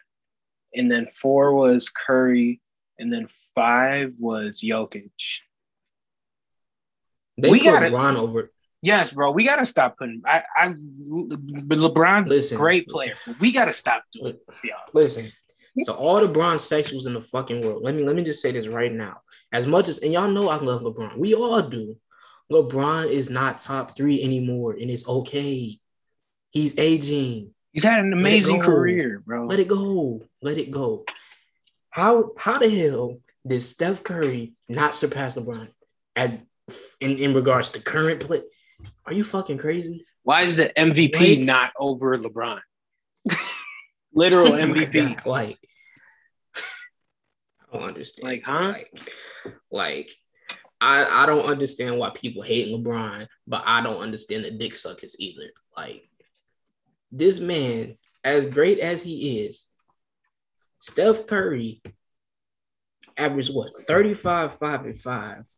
and 0.74 0.90
then 0.90 1.08
four 1.08 1.54
was 1.54 1.90
Curry, 1.90 2.62
and 3.02 3.12
then 3.12 3.28
five 3.56 4.14
was 4.20 4.62
Jokic. 4.62 5.12
They 7.38 7.50
We 7.50 7.60
put 7.60 7.66
gotta- 7.66 7.88
LeBron 7.90 8.16
over. 8.18 8.52
Yes, 8.84 9.12
bro, 9.12 9.32
we 9.32 9.44
gotta 9.44 9.66
stop 9.66 9.98
putting. 9.98 10.22
I, 10.26 10.44
I, 10.56 10.70
LeBron's 10.70 12.30
Listen. 12.30 12.58
a 12.58 12.60
great 12.60 12.88
player. 12.88 13.14
We 13.40 13.52
gotta 13.52 13.74
stop 13.74 14.04
doing 14.14 14.38
this, 14.48 14.64
y'all. 14.64 14.78
Listen, 14.94 15.32
to 15.86 15.94
all 15.94 16.20
the 16.20 16.28
LeBron 16.28 16.56
sexuals 16.56 17.06
in 17.06 17.14
the 17.14 17.22
fucking 17.22 17.62
world, 17.64 17.84
let 17.84 17.94
me 17.94 18.04
let 18.04 18.16
me 18.16 18.24
just 18.24 18.42
say 18.42 18.52
this 18.52 18.68
right 18.68 18.92
now. 18.92 19.22
As 19.52 19.68
much 19.68 19.88
as 19.88 20.00
and 20.00 20.12
y'all 20.12 20.28
know 20.28 20.50
I 20.50 20.56
love 20.58 20.82
LeBron, 20.82 21.18
we 21.18 21.36
all 21.36 21.62
do. 21.62 21.96
LeBron 22.52 23.08
is 23.10 23.30
not 23.30 23.60
top 23.60 23.96
three 23.96 24.22
anymore, 24.24 24.74
and 24.74 24.90
it's 24.90 25.08
okay. 25.08 25.80
He's 26.50 26.78
aging. 26.80 27.54
He's 27.74 27.84
had 27.84 28.00
an 28.00 28.14
amazing 28.14 28.62
career, 28.62 29.22
bro. 29.26 29.46
Let 29.46 29.60
it 29.60 29.68
go. 29.68 30.22
Let 30.42 30.58
it 30.58 30.72
go. 30.72 31.06
How 31.92 32.32
how 32.38 32.58
the 32.58 32.70
hell 32.70 33.20
did 33.46 33.62
Steph 33.62 34.04
Curry 34.04 34.54
not 34.68 34.96
surpass 34.96 35.36
LeBron 35.36 35.70
at 36.16 36.42
in, 37.00 37.18
in 37.18 37.34
regards 37.34 37.72
to 37.72 37.82
current 37.82 38.22
play? 38.22 38.42
Are 39.06 39.14
you 39.14 39.24
fucking 39.24 39.58
crazy? 39.58 40.06
Why 40.24 40.44
is 40.44 40.56
the 40.56 40.72
MVP 40.78 41.46
not 41.46 41.72
over 41.78 42.18
LeBron? 42.18 42.62
Literal 44.14 44.48
Oh 44.54 44.58
MVP. 44.58 45.16
God, 45.16 45.26
Like, 45.26 45.60
I 46.56 47.78
don't 47.78 47.88
understand. 47.88 48.28
Like, 48.30 48.44
huh? 48.46 48.74
Like, 48.74 49.14
like, 49.72 50.12
I 50.80 51.24
I 51.24 51.26
don't 51.26 51.46
understand 51.46 51.98
why 51.98 52.12
people 52.12 52.42
hate 52.42 52.74
LeBron, 52.74 53.28
but 53.48 53.64
I 53.66 53.82
don't 53.82 54.02
understand 54.02 54.46
the 54.46 54.52
dick 54.52 54.76
suckers 54.76 55.16
either. 55.20 55.52
Like, 55.76 56.08
this 57.12 57.40
man, 57.40 57.98
as 58.24 58.46
great 58.46 58.80
as 58.80 59.04
he 59.04 59.40
is, 59.40 59.66
Steph 60.82 61.28
Curry 61.28 61.80
averaged 63.16 63.54
what 63.54 63.70
35, 63.80 64.56
5, 64.56 64.86
and 64.86 64.98
5, 64.98 65.50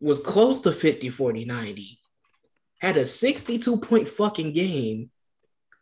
was 0.00 0.20
close 0.20 0.62
to 0.62 0.72
50, 0.72 1.10
40, 1.10 1.44
90, 1.44 1.98
had 2.80 2.96
a 2.96 3.06
62 3.06 3.78
point 3.80 4.08
fucking 4.08 4.54
game. 4.54 5.10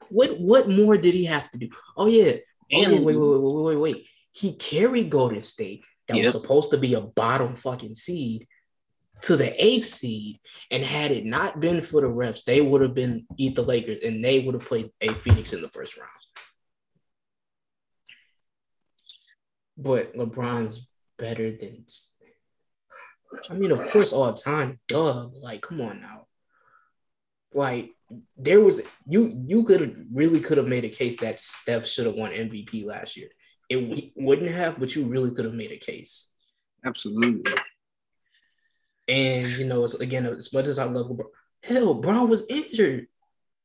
What 0.09 0.39
what 0.41 0.69
more 0.69 0.97
did 0.97 1.15
he 1.15 1.27
have 1.27 1.49
to 1.53 1.59
do? 1.59 1.69
Oh 1.97 2.07
yeah. 2.07 2.33
Oh, 2.73 2.83
And- 2.83 2.93
yeah. 2.93 2.99
Wait, 3.01 3.17
wait, 3.17 3.17
wait, 3.17 3.41
wait, 3.41 3.65
wait, 3.65 3.77
wait. 3.77 4.07
He 4.33 4.53
carried 4.55 5.09
Golden 5.09 5.43
State 5.43 5.85
that 6.09 6.17
Yep. 6.17 6.25
was 6.25 6.33
supposed 6.33 6.71
to 6.73 6.79
be 6.79 6.95
a 6.95 7.01
bottom 7.01 7.55
fucking 7.55 7.95
seed 7.95 8.49
to 9.23 9.37
the 9.37 9.65
eighth 9.65 9.87
seed. 9.87 10.41
And 10.73 10.83
had 10.83 11.13
it 11.13 11.25
not 11.25 11.61
been 11.61 11.81
for 11.83 12.01
the 12.01 12.09
refs, 12.09 12.43
they 12.45 12.61
would 12.61 12.81
have 12.81 12.95
been 12.95 13.27
eat 13.37 13.55
the 13.55 13.63
Lakers 13.63 13.99
and 14.03 14.25
they 14.25 14.41
would 14.41 14.55
have 14.55 14.65
played 14.67 14.91
a 15.01 15.15
Phoenix 15.15 15.53
in 15.53 15.63
the 15.63 15.69
first 15.69 15.97
round. 15.97 16.11
But 19.77 20.15
LeBron's 20.15 20.89
better 21.19 21.51
than 21.51 21.85
I 23.49 23.55
mean, 23.55 23.71
of 23.71 23.91
course, 23.91 24.13
all 24.13 24.33
time, 24.35 24.79
duh. 24.89 25.29
Like, 25.29 25.63
come 25.63 25.81
on 25.81 26.01
now. 26.01 26.27
Like, 27.55 27.91
there 28.37 28.61
was 28.61 28.83
you 29.07 29.43
you 29.47 29.65
could 29.65 30.07
really 30.13 30.41
could 30.41 30.59
have 30.59 30.67
made 30.67 30.85
a 30.85 30.91
case 30.91 31.19
that 31.21 31.41
Steph 31.41 31.87
should 31.87 32.07
have 32.07 32.15
won 32.15 32.33
MVP 32.33 32.85
last 32.85 33.17
year. 33.17 33.29
It 33.69 34.13
wouldn't 34.17 34.51
have, 34.51 34.79
but 34.79 34.95
you 34.95 35.05
really 35.05 35.31
could 35.31 35.47
have 35.47 35.55
made 35.55 35.73
a 35.73 35.79
case. 35.79 36.35
Absolutely. 36.85 37.55
And 39.09 39.53
you 39.53 39.65
know, 39.65 39.85
it's 39.85 39.95
again 39.95 40.27
as 40.27 40.53
much 40.53 40.67
as 40.67 40.79
I 40.79 40.85
love 40.85 41.07
LeBron, 41.07 41.27
hell, 41.63 41.95
Brown 41.95 42.29
was 42.29 42.47
injured. 42.49 43.07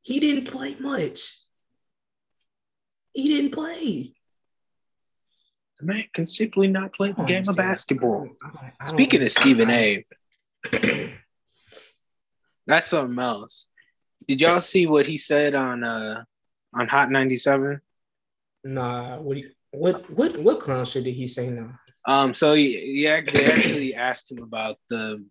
He 0.02 0.20
didn't 0.20 0.46
play 0.46 0.76
much. 0.80 1.42
He 3.14 3.28
didn't 3.28 3.52
play. 3.52 4.17
The 5.80 5.86
man 5.86 6.04
can 6.14 6.26
simply 6.26 6.68
not 6.68 6.94
play 6.94 7.12
the 7.12 7.24
game 7.24 7.48
of 7.48 7.56
basketball. 7.56 8.30
I 8.44 8.72
I 8.80 8.86
Speaking 8.86 9.22
of 9.22 9.32
Stephen 9.32 9.70
A, 9.70 10.04
that's 12.68 12.88
something 12.88 13.20
else. 13.20 13.68
Did 14.28 14.42
y'all 14.42 14.62
see 14.62 14.88
what 14.88 15.06
he 15.06 15.18
said 15.18 15.54
on 15.54 15.84
uh 15.84 16.24
on 16.74 16.88
Hot 16.88 17.12
97? 17.12 17.80
Nah, 18.64 19.18
what 19.20 19.38
you, 19.38 19.52
what 19.72 20.10
what 20.10 20.38
what 20.38 20.60
clown 20.60 20.86
shit 20.86 21.04
did 21.04 21.14
he 21.14 21.28
say 21.28 21.50
now? 21.50 21.78
Um, 22.08 22.34
so 22.34 22.54
he, 22.54 22.72
he 22.80 23.04
they 23.04 23.46
actually 23.46 23.96
asked 24.10 24.32
him 24.32 24.42
about 24.42 24.78
the 24.90 25.24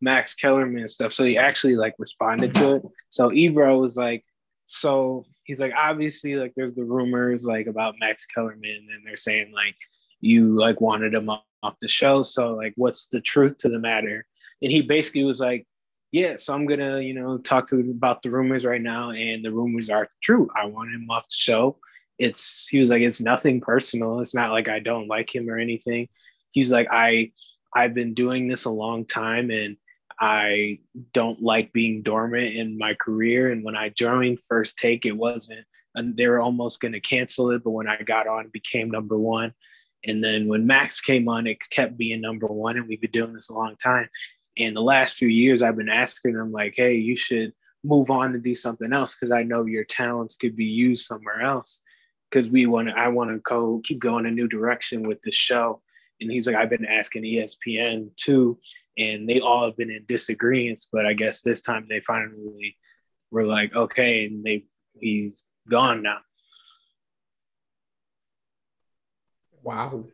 Max 0.00 0.34
Kellerman 0.34 0.88
stuff. 0.88 1.12
So 1.12 1.24
he 1.24 1.36
actually 1.36 1.76
like 1.76 1.94
responded 1.98 2.54
to 2.54 2.76
it. 2.76 2.82
So 3.08 3.32
Ebro 3.32 3.78
was 3.78 3.96
like, 3.96 4.24
so 4.64 5.24
he's 5.44 5.60
like, 5.60 5.72
obviously, 5.76 6.36
like 6.36 6.52
there's 6.56 6.74
the 6.74 6.84
rumors 6.84 7.44
like 7.44 7.66
about 7.66 7.96
Max 8.00 8.26
Kellerman, 8.26 8.88
and 8.94 9.06
they're 9.06 9.16
saying 9.16 9.52
like 9.52 9.76
you 10.20 10.54
like 10.54 10.80
wanted 10.80 11.14
him 11.14 11.28
off, 11.30 11.42
the 11.80 11.88
show. 11.88 12.22
So 12.22 12.54
like, 12.54 12.74
what's 12.76 13.06
the 13.06 13.20
truth 13.20 13.58
to 13.58 13.68
the 13.68 13.80
matter? 13.80 14.26
And 14.62 14.70
he 14.70 14.82
basically 14.82 15.24
was 15.24 15.40
like, 15.40 15.66
yeah, 16.12 16.36
so 16.36 16.54
I'm 16.54 16.66
gonna 16.66 17.00
you 17.00 17.14
know 17.14 17.38
talk 17.38 17.66
to 17.68 17.76
them 17.76 17.90
about 17.90 18.22
the 18.22 18.30
rumors 18.30 18.64
right 18.64 18.82
now, 18.82 19.10
and 19.10 19.44
the 19.44 19.52
rumors 19.52 19.90
are 19.90 20.08
true. 20.22 20.48
I 20.56 20.66
want 20.66 20.94
him 20.94 21.10
off 21.10 21.24
the 21.24 21.36
show 21.36 21.78
it's 22.18 22.68
he 22.68 22.78
was 22.78 22.90
like 22.90 23.02
it's 23.02 23.20
nothing 23.20 23.60
personal 23.60 24.20
it's 24.20 24.34
not 24.34 24.52
like 24.52 24.68
i 24.68 24.78
don't 24.78 25.08
like 25.08 25.34
him 25.34 25.48
or 25.48 25.58
anything 25.58 26.08
he's 26.52 26.70
like 26.70 26.86
i 26.90 27.30
i've 27.74 27.94
been 27.94 28.14
doing 28.14 28.46
this 28.46 28.64
a 28.64 28.70
long 28.70 29.04
time 29.04 29.50
and 29.50 29.76
i 30.20 30.78
don't 31.12 31.42
like 31.42 31.72
being 31.72 32.02
dormant 32.02 32.54
in 32.54 32.78
my 32.78 32.94
career. 32.94 33.50
And 33.50 33.64
when 33.64 33.76
i 33.76 33.88
joined 33.90 34.38
first 34.48 34.78
take 34.78 35.06
it 35.06 35.16
wasn't 35.16 35.66
and 35.94 36.16
they 36.16 36.26
were 36.26 36.40
almost 36.40 36.80
going 36.80 36.92
to 36.92 37.00
cancel 37.00 37.50
it. 37.50 37.64
But 37.64 37.70
when 37.70 37.88
i 37.88 38.00
got 38.02 38.26
on 38.26 38.46
it 38.46 38.52
became 38.52 38.90
number 38.90 39.18
one. 39.18 39.52
And 40.06 40.22
then 40.22 40.48
when 40.48 40.66
max 40.66 41.00
came 41.00 41.28
on 41.28 41.46
it 41.46 41.58
kept 41.70 41.96
being 41.96 42.20
number 42.20 42.46
one. 42.46 42.76
And 42.76 42.88
we've 42.88 43.00
been 43.00 43.10
doing 43.10 43.32
this 43.32 43.50
a 43.50 43.54
long 43.54 43.76
time. 43.76 44.08
And 44.58 44.76
the 44.76 44.82
last 44.82 45.16
few 45.16 45.28
years 45.28 45.62
i've 45.62 45.76
been 45.76 45.88
asking 45.88 46.34
them 46.34 46.52
like 46.52 46.74
hey 46.76 46.94
you 46.94 47.16
should 47.16 47.52
move 47.82 48.10
on 48.10 48.32
to 48.32 48.38
do 48.38 48.54
something 48.54 48.92
else 48.92 49.14
because 49.14 49.30
i 49.30 49.42
know 49.42 49.66
your 49.66 49.84
talents 49.84 50.36
could 50.36 50.56
be 50.56 50.64
used 50.64 51.06
somewhere 51.06 51.42
else. 51.42 51.82
Because 52.30 52.48
we 52.48 52.66
want 52.66 52.88
to 52.88 52.98
i 52.98 53.08
want 53.08 53.30
to 53.30 53.38
go 53.38 53.80
keep 53.84 53.98
going 53.98 54.26
a 54.26 54.30
new 54.30 54.48
direction 54.48 55.06
with 55.06 55.20
the 55.22 55.32
show. 55.32 55.80
And 56.20 56.30
he's 56.30 56.46
like 56.46 56.56
i've 56.56 56.70
been 56.70 56.86
asking 56.86 57.24
espn 57.24 58.14
too 58.16 58.58
and 58.96 59.28
they 59.28 59.40
all 59.40 59.64
have 59.64 59.76
been 59.76 59.90
in 59.90 60.04
disagreements 60.06 60.86
but 60.92 61.04
i 61.06 61.12
guess 61.12 61.42
this 61.42 61.60
time 61.60 61.86
they 61.88 62.00
finally 62.00 62.76
were 63.30 63.44
like 63.44 63.74
okay 63.74 64.26
and 64.26 64.44
they 64.44 64.64
he's 65.00 65.42
gone 65.70 66.02
now 66.02 66.18
Wow. 69.62 70.04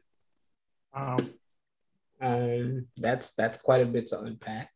Wow. 0.94 1.16
Um, 2.20 2.86
that's 2.96 3.32
that's 3.32 3.58
quite 3.60 3.82
a 3.82 3.86
bit 3.86 4.06
to 4.08 4.20
unpack. 4.20 4.70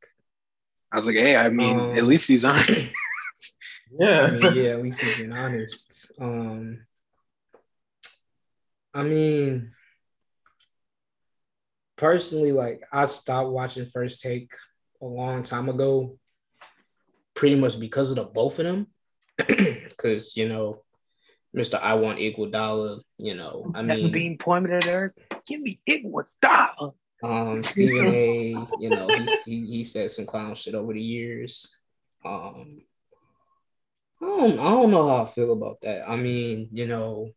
i 0.93 0.97
was 0.97 1.07
like 1.07 1.15
hey 1.17 1.37
i 1.37 1.49
mean 1.49 1.79
Um, 1.79 1.97
at 1.97 2.05
least 2.05 2.27
he's 2.27 2.45
on 2.45 2.57
I 2.69 2.91
Yeah. 3.99 4.31
mean, 4.31 4.55
yeah, 4.55 4.71
at 4.71 4.83
least 4.83 5.01
he's 5.01 5.17
being 5.19 5.33
honest. 5.33 6.11
Um, 6.21 6.87
I 8.95 9.03
mean, 9.05 9.73
personally, 11.97 12.53
like 12.53 12.83
I 12.93 13.05
stopped 13.07 13.51
watching 13.51 13.87
First 13.87 14.21
Take 14.21 14.53
a 15.03 15.07
long 15.07 15.43
time 15.43 15.69
ago, 15.69 16.19
pretty 17.35 17.57
much 17.57 17.79
because 17.79 18.11
of 18.11 18.17
the 18.17 18.25
both 18.25 18.59
of 18.59 18.67
them. 18.67 18.87
Because 19.89 20.37
you 20.37 20.49
know, 20.49 20.83
Mister 21.53 21.79
I 21.81 21.95
want 21.95 22.19
equal 22.19 22.51
dollar. 22.51 22.99
You 23.19 23.35
know, 23.35 23.71
I 23.75 23.83
That's 23.83 24.03
mean, 24.03 24.13
being 24.13 24.39
pointed 24.39 24.73
at 24.73 24.87
Eric. 24.87 25.13
Give 25.47 25.61
me 25.61 25.81
equal 25.87 26.25
dollar. 26.43 26.93
um, 27.23 27.63
Stephen 27.63 28.09
A. 28.09 28.67
You 28.81 28.91
know, 28.91 29.09
he, 29.09 29.27
he 29.45 29.67
he 29.67 29.85
said 29.85 30.11
some 30.11 30.27
clown 30.27 30.55
shit 30.57 30.75
over 30.75 30.93
the 30.93 31.01
years. 31.01 31.77
Um, 32.25 32.83
I 34.21 34.27
don't 34.27 34.59
I 34.59 34.71
don't 34.71 34.91
know 34.91 35.09
how 35.09 35.23
I 35.25 35.27
feel 35.27 35.53
about 35.53 35.81
that. 35.83 36.09
I 36.09 36.17
mean, 36.17 36.69
you 36.73 36.87
know, 36.87 37.31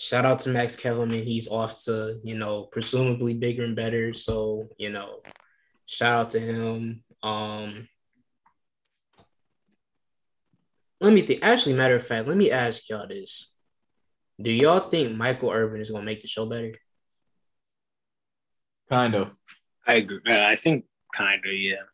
shout 0.00 0.24
out 0.24 0.38
to 0.40 0.48
Max 0.48 0.76
Kellerman. 0.76 1.22
He's 1.22 1.46
off 1.48 1.84
to 1.84 2.18
you 2.24 2.34
know 2.34 2.64
presumably 2.72 3.34
bigger 3.34 3.62
and 3.62 3.76
better. 3.76 4.14
So 4.14 4.68
you 4.78 4.90
know, 4.90 5.20
shout 5.86 6.18
out 6.18 6.30
to 6.32 6.40
him. 6.40 7.04
Um, 7.22 7.86
let 11.00 11.12
me 11.12 11.20
think. 11.22 11.40
Actually, 11.42 11.76
matter 11.76 11.96
of 11.96 12.06
fact, 12.06 12.26
let 12.26 12.36
me 12.36 12.50
ask 12.50 12.88
y'all 12.88 13.06
this: 13.06 13.56
Do 14.40 14.50
y'all 14.50 14.80
think 14.80 15.14
Michael 15.16 15.50
Irvin 15.50 15.82
is 15.82 15.90
gonna 15.90 16.04
make 16.04 16.22
the 16.22 16.28
show 16.28 16.46
better? 16.46 16.72
Kind 18.88 19.14
of. 19.14 19.30
I 19.86 19.94
agree. 19.94 20.20
I 20.26 20.56
think 20.56 20.86
kind 21.14 21.44
of, 21.44 21.52
yeah. 21.52 21.84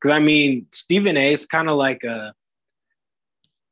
Because 0.00 0.16
I 0.16 0.20
mean, 0.20 0.66
Stephen 0.72 1.16
A. 1.16 1.32
is 1.32 1.46
kind 1.46 1.68
of 1.68 1.76
like 1.76 2.02
a, 2.02 2.34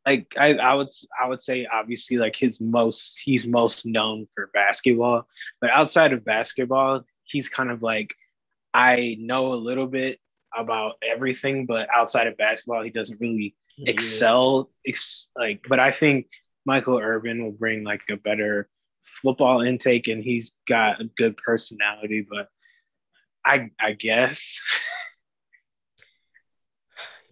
like 0.07 0.35
I, 0.39 0.55
I 0.55 0.75
would 0.75 0.89
I 1.23 1.29
would 1.29 1.41
say 1.41 1.67
obviously 1.73 2.17
like 2.17 2.37
his 2.37 2.61
most 2.61 3.21
he's 3.23 3.47
most 3.47 3.85
known 3.85 4.27
for 4.35 4.51
basketball, 4.55 5.27
but 5.61 5.71
outside 5.71 6.13
of 6.13 6.25
basketball, 6.25 7.03
he's 7.25 7.49
kind 7.49 7.71
of 7.71 7.83
like 7.83 8.15
I 8.73 9.17
know 9.19 9.53
a 9.53 9.55
little 9.55 9.87
bit 9.87 10.19
about 10.57 10.95
everything, 11.03 11.67
but 11.67 11.89
outside 11.95 12.27
of 12.27 12.37
basketball, 12.37 12.83
he 12.83 12.91
doesn't 12.91 13.21
really 13.21 13.55
excel. 13.79 14.71
Ex- 14.87 15.29
like, 15.37 15.65
but 15.69 15.79
I 15.79 15.91
think 15.91 16.27
Michael 16.65 16.99
Irvin 16.99 17.43
will 17.43 17.53
bring 17.53 17.85
like 17.85 18.03
a 18.11 18.17
better 18.17 18.69
football 19.05 19.61
intake, 19.61 20.09
and 20.09 20.23
he's 20.23 20.53
got 20.69 21.01
a 21.01 21.05
good 21.17 21.37
personality. 21.37 22.27
But 22.29 22.49
I 23.45 23.71
I 23.79 23.93
guess 23.93 24.63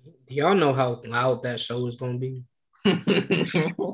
y'all 0.29 0.55
know 0.55 0.75
how 0.75 1.01
loud 1.05 1.43
that 1.45 1.61
show 1.61 1.87
is 1.87 1.97
gonna 1.97 2.19
be? 2.19 2.45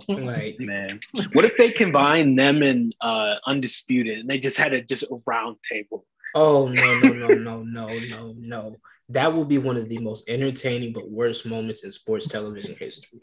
Like, 0.08 0.60
man, 0.60 1.00
what 1.32 1.44
if 1.44 1.56
they 1.56 1.70
combine 1.70 2.36
them 2.36 2.62
and 2.62 2.94
uh 3.00 3.36
Undisputed, 3.46 4.18
and 4.18 4.28
they 4.28 4.38
just 4.38 4.56
had 4.56 4.72
a 4.72 4.82
just 4.82 5.04
a 5.04 5.20
round 5.26 5.56
table? 5.68 6.06
oh 6.34 6.66
no, 6.68 7.00
no, 7.00 7.12
no, 7.12 7.28
no, 7.34 7.62
no, 7.62 7.88
no, 8.08 8.34
no. 8.38 8.76
That 9.10 9.34
will 9.34 9.44
be 9.44 9.58
one 9.58 9.76
of 9.76 9.88
the 9.88 9.98
most 9.98 10.28
entertaining 10.28 10.92
but 10.92 11.10
worst 11.10 11.46
moments 11.46 11.84
in 11.84 11.92
sports 11.92 12.28
television 12.28 12.74
history. 12.78 13.20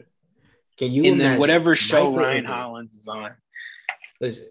Can 0.78 0.90
you 0.92 1.04
and 1.04 1.20
then 1.20 1.38
whatever 1.38 1.74
show 1.74 2.10
Michael 2.10 2.16
Ryan 2.16 2.44
Hollins 2.44 2.94
is 2.94 3.08
on. 3.08 3.32
Listen, 4.20 4.46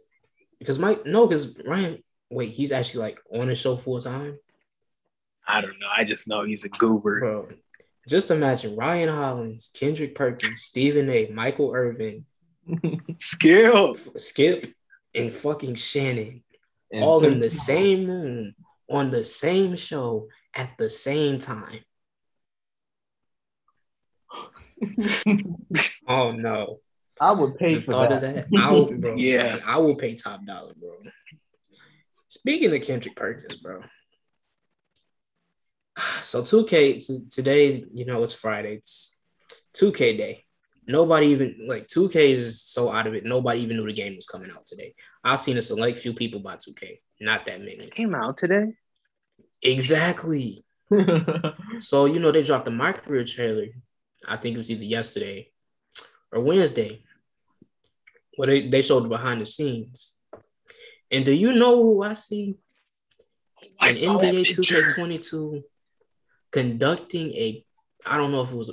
because 0.59 0.77
Mike, 0.77 1.05
no, 1.05 1.25
because 1.25 1.57
Ryan, 1.65 2.03
wait, 2.29 2.51
he's 2.51 2.71
actually 2.71 3.01
like 3.01 3.19
on 3.33 3.47
the 3.47 3.55
show 3.55 3.77
full 3.77 3.99
time, 3.99 4.37
I 5.47 5.61
don't 5.61 5.79
know. 5.79 5.87
I 5.95 6.03
just 6.03 6.27
know 6.27 6.43
he's 6.43 6.63
a 6.63 6.69
goober. 6.69 7.19
bro. 7.19 7.47
Just 8.07 8.31
imagine 8.31 8.75
Ryan 8.75 9.09
Hollins, 9.09 9.69
Kendrick 9.73 10.15
Perkins, 10.15 10.61
Stephen 10.61 11.09
A, 11.09 11.27
Michael 11.27 11.71
Irvin, 11.73 12.25
Skill. 13.15 13.95
Skip, 14.15 14.73
and 15.13 15.31
fucking 15.31 15.75
Shannon 15.75 16.43
And 16.91 17.03
all 17.03 17.23
in 17.23 17.31
Tim- 17.33 17.39
the 17.41 17.51
same 17.51 18.07
room 18.07 18.55
on 18.89 19.11
the 19.11 19.23
same 19.25 19.75
show 19.75 20.27
at 20.55 20.77
the 20.77 20.89
same 20.89 21.39
time. 21.39 21.79
Oh 26.07 26.31
no! 26.31 26.79
I 27.19 27.31
would 27.31 27.55
pay 27.57 27.75
The 27.75 27.81
for 27.83 27.91
thought 27.91 28.09
that. 28.09 28.23
of 28.23 28.33
that, 28.35 28.47
I 28.59 28.71
will, 28.71 28.97
bro. 28.97 29.13
Yeah. 29.17 29.59
I 29.65 29.77
would 29.77 29.97
pay 29.99 30.15
top 30.15 30.43
dollar, 30.45 30.73
bro. 30.79 30.97
Speaking 32.27 32.75
of 32.75 32.81
Kendrick 32.81 33.15
Perkins, 33.15 33.57
bro. 33.57 33.83
So 36.21 36.43
2K 36.43 37.05
t- 37.05 37.25
today, 37.29 37.83
you 37.93 38.05
know, 38.05 38.23
it's 38.23 38.33
Friday. 38.33 38.75
It's 38.75 39.19
2K 39.75 40.17
day. 40.17 40.45
Nobody 40.87 41.27
even 41.27 41.65
like 41.67 41.87
2K 41.87 42.15
is 42.15 42.61
so 42.61 42.91
out 42.91 43.07
of 43.07 43.13
it. 43.13 43.25
Nobody 43.25 43.61
even 43.61 43.77
knew 43.77 43.85
the 43.85 43.93
game 43.93 44.15
was 44.15 44.25
coming 44.25 44.51
out 44.51 44.65
today. 44.65 44.95
I've 45.23 45.39
seen 45.39 45.57
a 45.57 45.61
select 45.61 45.97
few 45.97 46.13
people 46.13 46.39
buy 46.39 46.55
2K, 46.55 46.99
not 47.19 47.45
that 47.45 47.59
many. 47.59 47.89
Came 47.89 48.15
out 48.15 48.37
today. 48.37 48.73
Exactly. 49.61 50.65
So 51.79 52.05
you 52.05 52.19
know 52.19 52.31
they 52.31 52.43
dropped 52.43 52.65
the 52.65 52.71
My 52.71 52.91
Career 52.91 53.23
trailer. 53.23 53.67
I 54.27 54.37
think 54.37 54.55
it 54.55 54.57
was 54.59 54.69
either 54.69 54.83
yesterday 54.83 55.49
or 56.31 56.41
Wednesday. 56.41 57.03
Where 58.37 58.47
they, 58.47 58.69
they 58.69 58.81
showed 58.81 59.03
the 59.03 59.09
behind 59.09 59.41
the 59.41 59.45
scenes. 59.45 60.17
And 61.09 61.25
do 61.25 61.33
you 61.33 61.53
know 61.53 61.81
who 61.83 62.03
I 62.03 62.13
see 62.13 62.55
I 63.79 63.89
in 63.89 63.95
saw 63.95 64.17
that 64.19 64.33
NBA 64.33 64.95
2K22 64.95 65.63
conducting 66.51 67.31
a 67.33 67.65
I 68.05 68.17
don't 68.17 68.31
know 68.31 68.41
if 68.41 68.51
it 68.51 68.55
was 68.55 68.71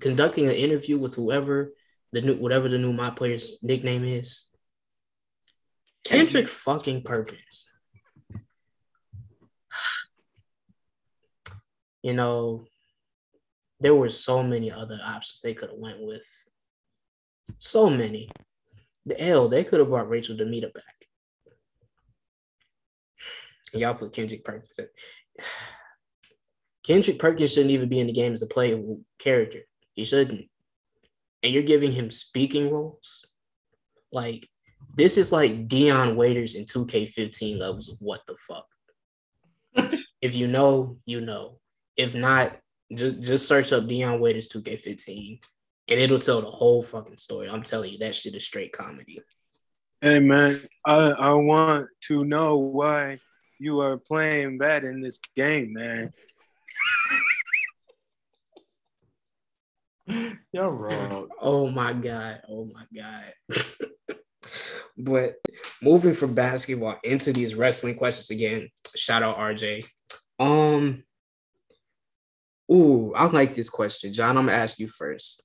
conducting 0.00 0.46
an 0.46 0.54
interview 0.54 0.98
with 0.98 1.14
whoever 1.14 1.72
the 2.12 2.22
new 2.22 2.36
whatever 2.36 2.68
the 2.68 2.78
new 2.78 2.92
my 2.92 3.10
player's 3.10 3.62
nickname 3.62 4.04
is. 4.04 4.46
Kendrick 6.04 6.48
fucking 6.48 7.02
Perkins. 7.02 7.70
You 12.02 12.14
know, 12.14 12.64
there 13.78 13.94
were 13.94 14.08
so 14.08 14.42
many 14.42 14.72
other 14.72 14.98
options 15.04 15.42
they 15.42 15.52
could 15.52 15.68
have 15.68 15.78
went 15.78 16.00
with. 16.00 16.26
So 17.58 17.90
many. 17.90 18.30
The 19.04 19.22
L, 19.22 19.50
they 19.50 19.64
could 19.64 19.80
have 19.80 19.90
brought 19.90 20.08
Rachel 20.08 20.34
DeMita 20.34 20.72
back. 20.72 21.06
And 23.74 23.82
y'all 23.82 23.94
put 23.94 24.14
Kendrick 24.14 24.44
Perkins 24.44 24.78
in. 24.78 24.86
Kendrick 26.90 27.20
Perkins 27.20 27.52
shouldn't 27.52 27.70
even 27.70 27.88
be 27.88 28.00
in 28.00 28.08
the 28.08 28.12
game 28.12 28.32
as 28.32 28.42
a 28.42 28.48
playable 28.48 29.00
character. 29.20 29.60
He 29.94 30.02
shouldn't. 30.02 30.48
And 31.40 31.52
you're 31.52 31.62
giving 31.62 31.92
him 31.92 32.10
speaking 32.10 32.68
roles. 32.68 33.24
Like, 34.10 34.48
this 34.96 35.16
is 35.16 35.30
like 35.30 35.68
Dion 35.68 36.16
Waiters 36.16 36.56
in 36.56 36.64
2K15 36.64 37.58
levels 37.58 37.90
of 37.90 37.98
what 38.00 38.22
the 38.26 38.34
fuck. 38.34 38.66
if 40.20 40.34
you 40.34 40.48
know, 40.48 40.98
you 41.06 41.20
know. 41.20 41.60
If 41.96 42.16
not, 42.16 42.58
just 42.92 43.20
just 43.20 43.46
search 43.46 43.72
up 43.72 43.86
Dion 43.86 44.18
Waiters 44.18 44.48
2K15 44.48 45.40
and 45.90 46.00
it'll 46.00 46.18
tell 46.18 46.40
the 46.40 46.50
whole 46.50 46.82
fucking 46.82 47.18
story. 47.18 47.48
I'm 47.48 47.62
telling 47.62 47.92
you, 47.92 47.98
that 47.98 48.16
shit 48.16 48.34
is 48.34 48.44
straight 48.44 48.72
comedy. 48.72 49.20
Hey 50.00 50.18
man, 50.18 50.58
I 50.84 51.10
I 51.10 51.32
want 51.34 51.86
to 52.08 52.24
know 52.24 52.56
why 52.56 53.20
you 53.60 53.78
are 53.80 53.96
playing 53.96 54.58
bad 54.58 54.82
in 54.82 55.00
this 55.00 55.20
game, 55.36 55.74
man. 55.74 56.12
You're 60.52 60.70
wrong. 60.70 61.28
Oh 61.40 61.70
my 61.70 61.92
god. 61.92 62.42
Oh 62.48 62.68
my 62.72 62.84
god. 62.94 63.32
but 64.98 65.34
moving 65.82 66.14
from 66.14 66.34
basketball 66.34 66.98
into 67.04 67.32
these 67.32 67.54
wrestling 67.54 67.94
questions 67.94 68.30
again. 68.30 68.68
Shout 68.96 69.22
out 69.22 69.38
RJ. 69.38 69.84
Um 70.38 71.04
Ooh, 72.72 73.12
I 73.14 73.26
like 73.26 73.54
this 73.54 73.68
question. 73.68 74.12
John, 74.12 74.36
I'm 74.36 74.46
gonna 74.46 74.56
ask 74.56 74.78
you 74.78 74.88
first. 74.88 75.42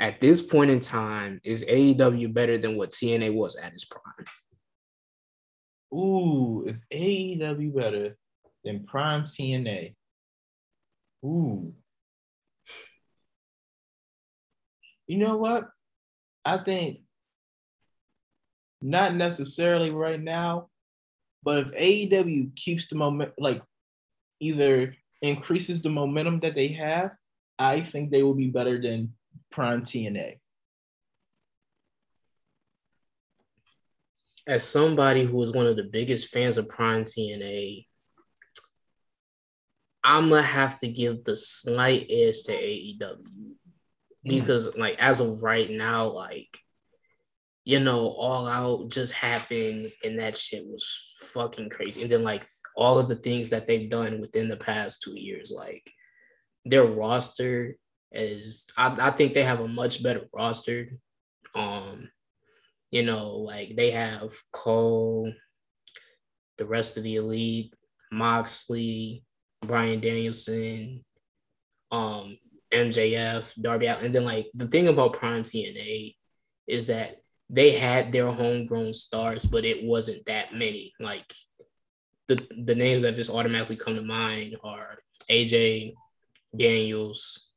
At 0.00 0.20
this 0.20 0.40
point 0.40 0.70
in 0.70 0.78
time, 0.80 1.40
is 1.42 1.64
AEW 1.64 2.32
better 2.32 2.56
than 2.56 2.76
what 2.76 2.92
TNA 2.92 3.34
was 3.34 3.56
at 3.56 3.72
its 3.72 3.84
prime? 3.84 4.26
Ooh, 5.92 6.64
is 6.66 6.86
AEW 6.92 7.74
better 7.74 8.16
than 8.64 8.84
Prime 8.84 9.24
TNA? 9.24 9.94
Ooh. 11.24 11.74
You 15.06 15.16
know 15.18 15.36
what? 15.36 15.68
I 16.44 16.58
think 16.58 17.00
not 18.80 19.14
necessarily 19.14 19.90
right 19.90 20.20
now, 20.20 20.68
but 21.42 21.68
if 21.74 22.10
AEW 22.10 22.54
keeps 22.54 22.86
the 22.88 22.96
moment, 22.96 23.32
like 23.38 23.62
either 24.40 24.94
increases 25.22 25.82
the 25.82 25.90
momentum 25.90 26.40
that 26.40 26.54
they 26.54 26.68
have, 26.68 27.10
I 27.58 27.80
think 27.80 28.10
they 28.10 28.22
will 28.22 28.34
be 28.34 28.48
better 28.48 28.80
than 28.80 29.14
Prime 29.50 29.82
TNA. 29.82 30.38
As 34.46 34.64
somebody 34.64 35.24
who 35.24 35.36
was 35.36 35.52
one 35.52 35.66
of 35.66 35.76
the 35.76 35.82
biggest 35.82 36.28
fans 36.28 36.56
of 36.56 36.68
Prime 36.68 37.04
TNA, 37.04 37.87
I'm 40.08 40.30
gonna 40.30 40.42
have 40.42 40.80
to 40.80 40.88
give 40.88 41.24
the 41.24 41.36
slight 41.36 42.06
edge 42.08 42.42
to 42.44 42.52
AEW 42.52 43.26
because, 44.24 44.76
like, 44.76 44.96
as 44.98 45.20
of 45.20 45.42
right 45.42 45.70
now, 45.70 46.06
like, 46.06 46.58
you 47.64 47.78
know, 47.78 48.08
All 48.08 48.46
Out 48.46 48.88
just 48.88 49.12
happened 49.12 49.92
and 50.02 50.18
that 50.18 50.36
shit 50.36 50.64
was 50.66 50.88
fucking 51.20 51.68
crazy. 51.68 52.02
And 52.02 52.10
then, 52.10 52.24
like, 52.24 52.46
all 52.78 53.00
of 53.00 53.08
the 53.08 53.16
things 53.16 53.50
that 53.50 53.66
they've 53.66 53.90
done 53.90 54.20
within 54.20 54.48
the 54.48 54.56
past 54.56 55.02
two 55.02 55.18
years. 55.18 55.52
Like 55.54 55.90
their 56.64 56.84
roster 56.84 57.76
is, 58.12 58.68
I, 58.76 58.96
I 59.08 59.10
think 59.10 59.34
they 59.34 59.42
have 59.42 59.58
a 59.58 59.66
much 59.66 60.00
better 60.00 60.26
roster. 60.32 60.90
Um, 61.56 62.08
you 62.90 63.02
know, 63.02 63.32
like 63.32 63.74
they 63.74 63.90
have 63.90 64.32
Cole, 64.52 65.32
the 66.56 66.66
rest 66.66 66.96
of 66.96 67.02
the 67.02 67.16
elite, 67.16 67.74
Moxley, 68.12 69.24
Bryan 69.62 70.00
Danielson, 70.00 71.04
um, 71.90 72.38
MJF, 72.70 73.60
Darby 73.60 73.86
Allin. 73.86 74.06
And 74.06 74.14
then 74.14 74.24
like 74.24 74.46
the 74.54 74.66
thing 74.66 74.88
about 74.88 75.14
Prime 75.14 75.42
TNA 75.42 76.14
is 76.66 76.88
that 76.88 77.16
they 77.50 77.72
had 77.72 78.12
their 78.12 78.30
homegrown 78.30 78.94
stars, 78.94 79.44
but 79.44 79.64
it 79.64 79.84
wasn't 79.84 80.26
that 80.26 80.52
many. 80.52 80.92
Like 81.00 81.32
the 82.28 82.46
the 82.64 82.74
names 82.74 83.02
that 83.02 83.16
just 83.16 83.30
automatically 83.30 83.76
come 83.76 83.94
to 83.94 84.02
mind 84.02 84.56
are 84.62 84.98
AJ 85.30 85.94
Daniels, 86.56 87.50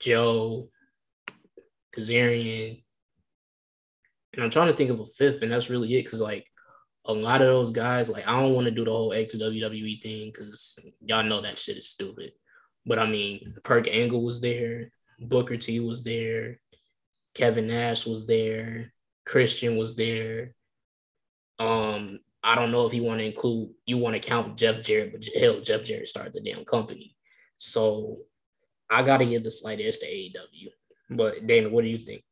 Joe, 0.00 0.68
Kazarian, 1.96 2.82
and 4.34 4.42
I'm 4.42 4.50
trying 4.50 4.68
to 4.68 4.74
think 4.74 4.90
of 4.90 5.00
a 5.00 5.06
fifth, 5.06 5.42
and 5.42 5.52
that's 5.52 5.70
really 5.70 5.94
it. 5.94 6.10
Cause 6.10 6.20
like 6.20 6.46
a 7.04 7.12
lot 7.12 7.42
of 7.42 7.48
those 7.48 7.72
guys, 7.72 8.08
like 8.08 8.28
I 8.28 8.40
don't 8.40 8.54
want 8.54 8.66
to 8.66 8.70
do 8.70 8.84
the 8.84 8.90
whole 8.90 9.12
X 9.12 9.34
WWE 9.34 10.02
thing 10.02 10.30
because 10.30 10.78
y'all 11.00 11.24
know 11.24 11.40
that 11.40 11.58
shit 11.58 11.76
is 11.76 11.88
stupid. 11.88 12.32
But 12.86 12.98
I 12.98 13.06
mean, 13.06 13.54
Kurt 13.64 13.88
Angle 13.88 14.22
was 14.22 14.40
there, 14.40 14.90
Booker 15.20 15.56
T 15.56 15.80
was 15.80 16.02
there, 16.02 16.60
Kevin 17.34 17.66
Nash 17.66 18.06
was 18.06 18.26
there, 18.26 18.92
Christian 19.24 19.76
was 19.76 19.96
there. 19.96 20.54
Um, 21.58 22.20
I 22.42 22.54
don't 22.54 22.72
know 22.72 22.86
if 22.86 22.94
you 22.94 23.02
want 23.02 23.18
to 23.20 23.26
include 23.26 23.70
you 23.86 23.98
want 23.98 24.14
to 24.14 24.20
count 24.20 24.56
Jeff 24.56 24.82
Jarrett, 24.82 25.12
but 25.12 25.26
hell, 25.40 25.60
Jeff 25.60 25.84
Jarrett 25.84 26.08
started 26.08 26.34
the 26.34 26.40
damn 26.40 26.64
company. 26.64 27.16
So 27.56 28.18
I 28.90 29.02
gotta 29.02 29.26
give 29.26 29.44
the 29.44 29.50
slight 29.50 29.80
edge 29.80 29.98
to 29.98 30.06
AEW. 30.06 30.68
But 31.16 31.46
Damon, 31.46 31.72
what 31.72 31.82
do 31.82 31.90
you 31.90 31.98
think? 31.98 32.24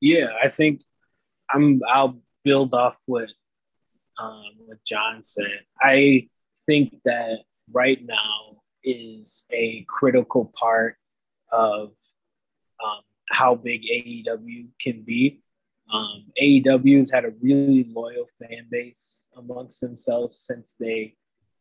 Yeah, 0.00 0.28
I 0.42 0.48
think 0.48 0.82
I'm. 1.50 1.80
I'll 1.88 2.20
build 2.44 2.74
off 2.74 2.96
what 3.06 3.28
um, 4.18 4.52
what 4.66 4.84
John 4.84 5.22
said. 5.22 5.60
I 5.80 6.28
think 6.66 6.96
that 7.04 7.38
right 7.72 8.04
now 8.04 8.62
is 8.82 9.44
a 9.50 9.84
critical 9.88 10.52
part 10.58 10.96
of 11.50 11.90
um, 12.84 13.00
how 13.30 13.54
big 13.54 13.82
AEW 13.82 14.68
can 14.80 15.02
be. 15.02 15.42
Um, 15.92 16.26
AEW's 16.40 17.10
had 17.10 17.24
a 17.24 17.32
really 17.40 17.86
loyal 17.88 18.26
fan 18.38 18.66
base 18.70 19.28
amongst 19.36 19.80
themselves 19.80 20.42
since 20.42 20.76
they 20.78 21.14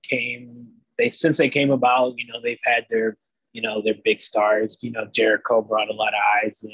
came. 0.04 0.68
They 0.98 1.12
since 1.12 1.38
they 1.38 1.50
came 1.50 1.72
about, 1.72 2.16
you 2.18 2.28
know, 2.28 2.42
they've 2.42 2.60
had 2.64 2.86
their, 2.90 3.18
you 3.54 3.62
know, 3.62 3.82
their 3.82 3.96
big 4.04 4.22
stars. 4.22 4.78
You 4.82 4.92
know, 4.92 5.06
Jericho 5.06 5.62
brought 5.62 5.90
a 5.90 5.94
lot 5.94 6.14
of 6.14 6.20
eyes 6.44 6.62
in. 6.64 6.72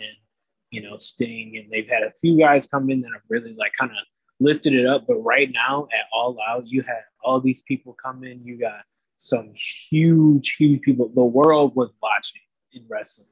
You 0.74 0.82
know, 0.82 0.97
Sting, 0.97 1.57
and 1.57 1.71
they've 1.71 1.88
had 1.88 2.01
a 2.01 2.11
few 2.19 2.36
guys 2.38 2.65
come 2.65 2.89
in 2.89 3.01
that 3.01 3.11
have 3.13 3.21
really 3.30 3.53
like 3.53 3.74
kind 3.80 3.91
of 3.91 3.97
lifted 4.39 4.74
it 4.74 4.88
up. 4.88 5.05
But 5.07 5.17
right 5.17 5.49
now, 5.53 5.88
at 5.93 6.05
All 6.11 6.36
Out, 6.49 6.65
you 6.65 6.82
had 6.82 7.03
all 7.24 7.39
these 7.39 7.61
people 7.61 7.95
come 8.03 8.24
in. 8.24 8.43
You 8.43 8.57
got 8.59 8.82
some 9.17 9.53
huge, 9.53 10.55
huge 10.57 10.82
people. 10.82 11.11
The 11.13 11.24
world 11.24 11.76
was 11.76 11.91
watching 12.01 12.41
in 12.71 12.86
wrestling. 12.89 13.28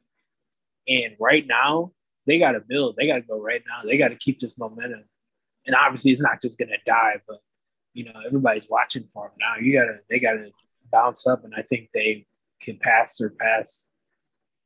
And 0.88 1.16
right 1.20 1.46
now, 1.48 1.94
they 2.28 2.38
got 2.38 2.52
to 2.52 2.60
build. 2.60 2.96
They 2.96 3.08
got 3.08 3.16
to 3.16 3.22
go 3.22 3.42
right 3.42 3.64
now. 3.68 3.90
They 3.90 3.98
got 3.98 4.10
to 4.10 4.16
keep 4.16 4.40
this 4.40 4.56
momentum. 4.58 5.04
And 5.66 5.76
obviously, 5.76 6.12
it's 6.12 6.22
not 6.22 6.44
just 6.44 6.60
to 6.60 6.68
die, 6.86 7.16
but 7.28 7.40
you 7.94 8.06
know, 8.06 8.14
everybody's 8.26 8.70
watching 8.70 9.08
for 9.14 9.30
them 9.30 9.38
now. 9.40 9.60
You 9.60 9.74
got 9.74 9.86
to, 9.86 10.00
they 10.10 10.20
got 10.20 10.34
to 10.34 10.52
bounce 10.92 11.26
up, 11.26 11.44
and 11.44 11.56
I 11.56 11.64
think 11.64 11.90
they 11.92 12.28
can 12.62 12.78
pass 12.78 13.18
surpass 13.18 13.84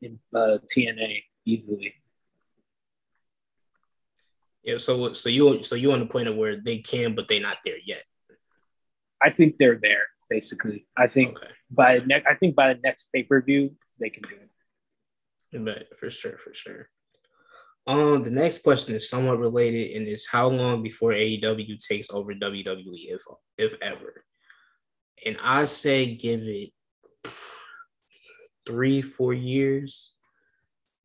in 0.01 0.19
uh, 0.33 0.57
TNA 0.75 1.23
easily. 1.45 1.93
Yeah. 4.65 4.79
So, 4.79 5.13
so 5.13 5.29
you, 5.29 5.63
so 5.63 5.75
you 5.75 5.91
on 5.93 5.99
the 5.99 6.05
point 6.07 6.27
of 6.27 6.35
where 6.35 6.59
they 6.59 6.79
can, 6.79 7.15
but 7.15 7.27
they're 7.27 7.39
not 7.39 7.57
there 7.63 7.77
yet. 7.85 8.03
I 9.21 9.29
think 9.29 9.57
they're 9.57 9.79
there. 9.81 10.07
Basically, 10.29 10.87
I 10.97 11.05
think 11.07 11.37
Okay. 11.37 11.47
by 11.69 11.99
next, 11.99 12.27
I 12.27 12.33
think 12.35 12.55
by 12.55 12.73
the 12.73 12.79
next 12.83 13.07
pay 13.13 13.23
per 13.23 13.41
view, 13.41 13.75
they 13.99 14.09
can 14.09 14.23
do 14.23 14.35
it. 14.35 15.63
But 15.63 15.95
for 15.97 16.09
sure, 16.09 16.37
for 16.37 16.53
sure. 16.53 16.89
Um, 17.87 18.23
the 18.23 18.31
next 18.31 18.63
question 18.63 18.95
is 18.95 19.07
somewhat 19.07 19.37
related 19.37 19.95
and 19.95 20.07
is 20.07 20.27
how 20.27 20.47
long 20.47 20.81
before 20.81 21.11
AEW 21.11 21.79
takes 21.79 22.09
over 22.09 22.33
WWE, 22.33 23.13
if 23.13 23.21
if 23.59 23.75
ever? 23.81 24.25
And 25.23 25.37
I 25.41 25.65
say 25.65 26.15
give 26.15 26.41
it 26.41 26.71
three, 28.65 29.03
four 29.03 29.33
years. 29.33 30.13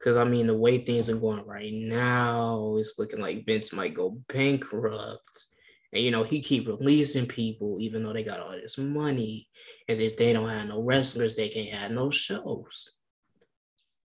Cause 0.03 0.17
I 0.17 0.25
mean 0.25 0.47
the 0.47 0.57
way 0.57 0.79
things 0.79 1.11
are 1.11 1.17
going 1.17 1.45
right 1.47 1.73
now, 1.73 2.77
it's 2.79 2.99
looking 2.99 3.21
like 3.21 3.45
Vince 3.45 3.73
might 3.73 3.95
go 3.95 4.19
bankrupt. 4.29 5.45
And 5.93 6.03
you 6.03 6.11
know, 6.11 6.23
he 6.23 6.41
keep 6.41 6.69
releasing 6.69 7.27
people 7.27 7.77
even 7.81 8.03
though 8.03 8.15
they 8.15 8.25
got 8.25 8.41
all 8.41 8.53
this 8.53 8.79
money. 8.79 9.49
As 9.89 10.01
if 10.01 10.17
they 10.17 10.33
don't 10.33 10.49
have 10.49 10.69
no 10.69 10.83
wrestlers, 10.83 11.37
they 11.37 11.51
can't 11.51 11.69
have 11.69 11.91
no 11.91 12.11
shows. 12.11 12.97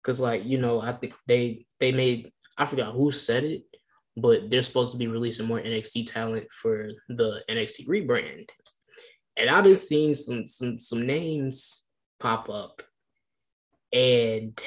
Cause 0.05 0.21
like, 0.21 0.45
you 0.45 0.59
know, 0.59 0.81
I 0.81 0.93
think 0.93 1.15
they 1.27 1.67
they 1.81 1.93
made 1.93 2.33
I 2.59 2.67
forgot 2.67 2.93
who 2.93 3.11
said 3.11 3.45
it, 3.45 3.63
but 4.15 4.51
they're 4.51 4.63
supposed 4.63 4.93
to 4.93 4.99
be 4.99 5.07
releasing 5.07 5.47
more 5.47 5.61
NXT 5.61 6.13
talent 6.13 6.51
for 6.53 6.91
the 7.09 7.43
NXT 7.49 7.87
rebrand. 7.87 8.51
And 9.39 9.49
I 9.49 9.63
just 9.63 9.89
seen 9.89 10.13
some 10.13 10.47
some 10.47 10.79
some 10.79 11.07
names 11.07 11.87
pop 12.21 12.51
up. 12.51 12.83
And 13.93 14.61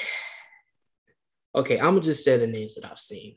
okay, 1.54 1.80
I'm 1.80 1.96
gonna 1.96 2.02
just 2.02 2.24
say 2.24 2.38
the 2.38 2.48
names 2.48 2.76
that 2.76 2.90
I've 2.90 3.00
seen 3.00 3.36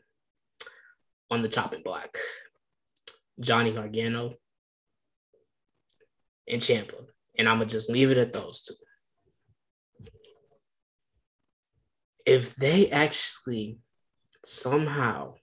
on 1.31 1.43
the 1.43 1.49
chopping 1.49 1.83
block. 1.83 2.17
Johnny 3.41 3.73
Gargano 3.73 4.35
and 6.49 6.61
Ciampa. 6.61 7.07
And 7.37 7.49
I'm 7.49 7.59
gonna 7.59 7.71
just 7.71 7.91
leave 7.91 8.11
it 8.11 8.19
at 8.19 8.33
those 8.33 8.63
two. 8.63 8.75
If 12.27 12.55
they 12.55 12.91
actually 12.91 13.79
somehow, 14.45 15.35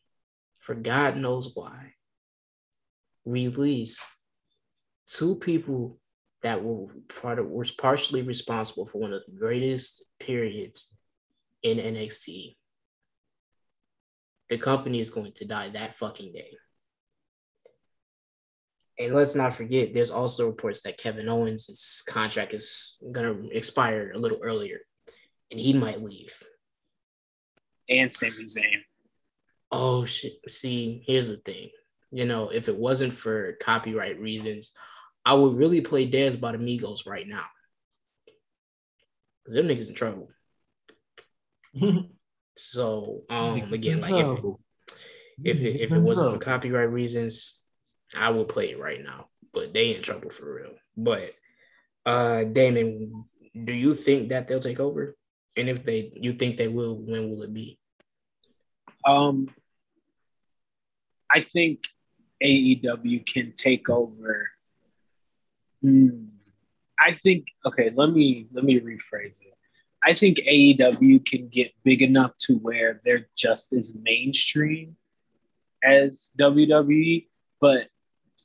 for 0.59 0.73
God 0.73 1.17
knows 1.17 1.51
why, 1.53 1.93
release 3.25 4.03
two 5.05 5.35
people 5.35 5.99
that 6.41 6.63
were 6.63 6.87
part 7.21 7.37
of 7.37 7.47
was 7.47 7.71
partially 7.71 8.23
responsible 8.23 8.85
for 8.85 8.99
one 8.99 9.13
of 9.13 9.21
the 9.25 9.37
greatest 9.37 10.05
periods 10.19 10.95
in 11.61 11.77
NXT. 11.77 12.55
The 14.51 14.57
company 14.57 14.99
is 14.99 15.09
going 15.09 15.31
to 15.35 15.45
die 15.45 15.69
that 15.69 15.95
fucking 15.95 16.33
day. 16.33 16.57
And 18.99 19.13
let's 19.13 19.33
not 19.33 19.53
forget, 19.53 19.93
there's 19.93 20.11
also 20.11 20.45
reports 20.45 20.81
that 20.81 20.97
Kevin 20.97 21.29
Owens' 21.29 22.03
contract 22.05 22.53
is 22.53 23.01
gonna 23.13 23.47
expire 23.53 24.11
a 24.13 24.17
little 24.19 24.39
earlier, 24.43 24.79
and 25.51 25.59
he 25.59 25.71
might 25.71 26.03
leave. 26.03 26.37
And 27.87 28.11
Sami 28.11 28.43
Zayn. 28.43 28.81
Oh 29.71 30.03
shit! 30.03 30.33
See, 30.49 31.01
here's 31.07 31.29
the 31.29 31.37
thing. 31.37 31.69
You 32.11 32.25
know, 32.25 32.49
if 32.49 32.67
it 32.67 32.75
wasn't 32.75 33.13
for 33.13 33.53
copyright 33.53 34.19
reasons, 34.19 34.73
I 35.23 35.33
would 35.33 35.55
really 35.55 35.79
play 35.79 36.11
Dez 36.11 36.37
by 36.37 36.51
the 36.51 36.57
Migos 36.57 37.07
right 37.07 37.25
now. 37.25 37.45
Cause 39.45 39.55
them 39.55 39.69
niggas 39.69 39.87
in 39.87 39.95
trouble. 39.95 40.29
So, 42.55 43.23
um, 43.29 43.73
again, 43.73 44.01
like 44.01 44.13
if 44.13 44.39
if 45.43 45.63
it, 45.63 45.81
if 45.81 45.91
it 45.91 45.99
wasn't 45.99 46.33
for 46.33 46.39
copyright 46.39 46.91
reasons, 46.91 47.61
I 48.17 48.29
would 48.29 48.49
play 48.49 48.71
it 48.71 48.79
right 48.79 49.01
now. 49.01 49.29
But 49.53 49.73
they 49.73 49.95
in 49.95 50.01
trouble 50.01 50.29
for 50.29 50.55
real. 50.55 50.73
But 50.95 51.31
uh, 52.05 52.43
Damon, 52.43 53.25
do 53.63 53.73
you 53.73 53.95
think 53.95 54.29
that 54.29 54.47
they'll 54.47 54.59
take 54.59 54.79
over? 54.79 55.15
And 55.57 55.67
if 55.67 55.83
they, 55.83 56.11
you 56.15 56.33
think 56.33 56.57
they 56.57 56.67
will, 56.67 56.95
when 56.95 57.29
will 57.29 57.43
it 57.43 57.53
be? 57.53 57.77
Um, 59.05 59.49
I 61.29 61.41
think 61.41 61.79
AEW 62.43 63.25
can 63.25 63.53
take 63.55 63.89
over. 63.89 64.49
Hmm. 65.81 66.25
I 66.99 67.15
think 67.15 67.45
okay. 67.65 67.91
Let 67.93 68.11
me 68.11 68.47
let 68.51 68.63
me 68.63 68.79
rephrase 68.79 69.41
it. 69.41 69.50
I 70.03 70.13
think 70.15 70.37
AEW 70.37 71.25
can 71.25 71.47
get 71.49 71.71
big 71.83 72.01
enough 72.01 72.35
to 72.45 72.55
where 72.55 73.01
they're 73.03 73.27
just 73.35 73.71
as 73.73 73.95
mainstream 73.95 74.95
as 75.83 76.31
WWE, 76.39 77.27
but 77.59 77.87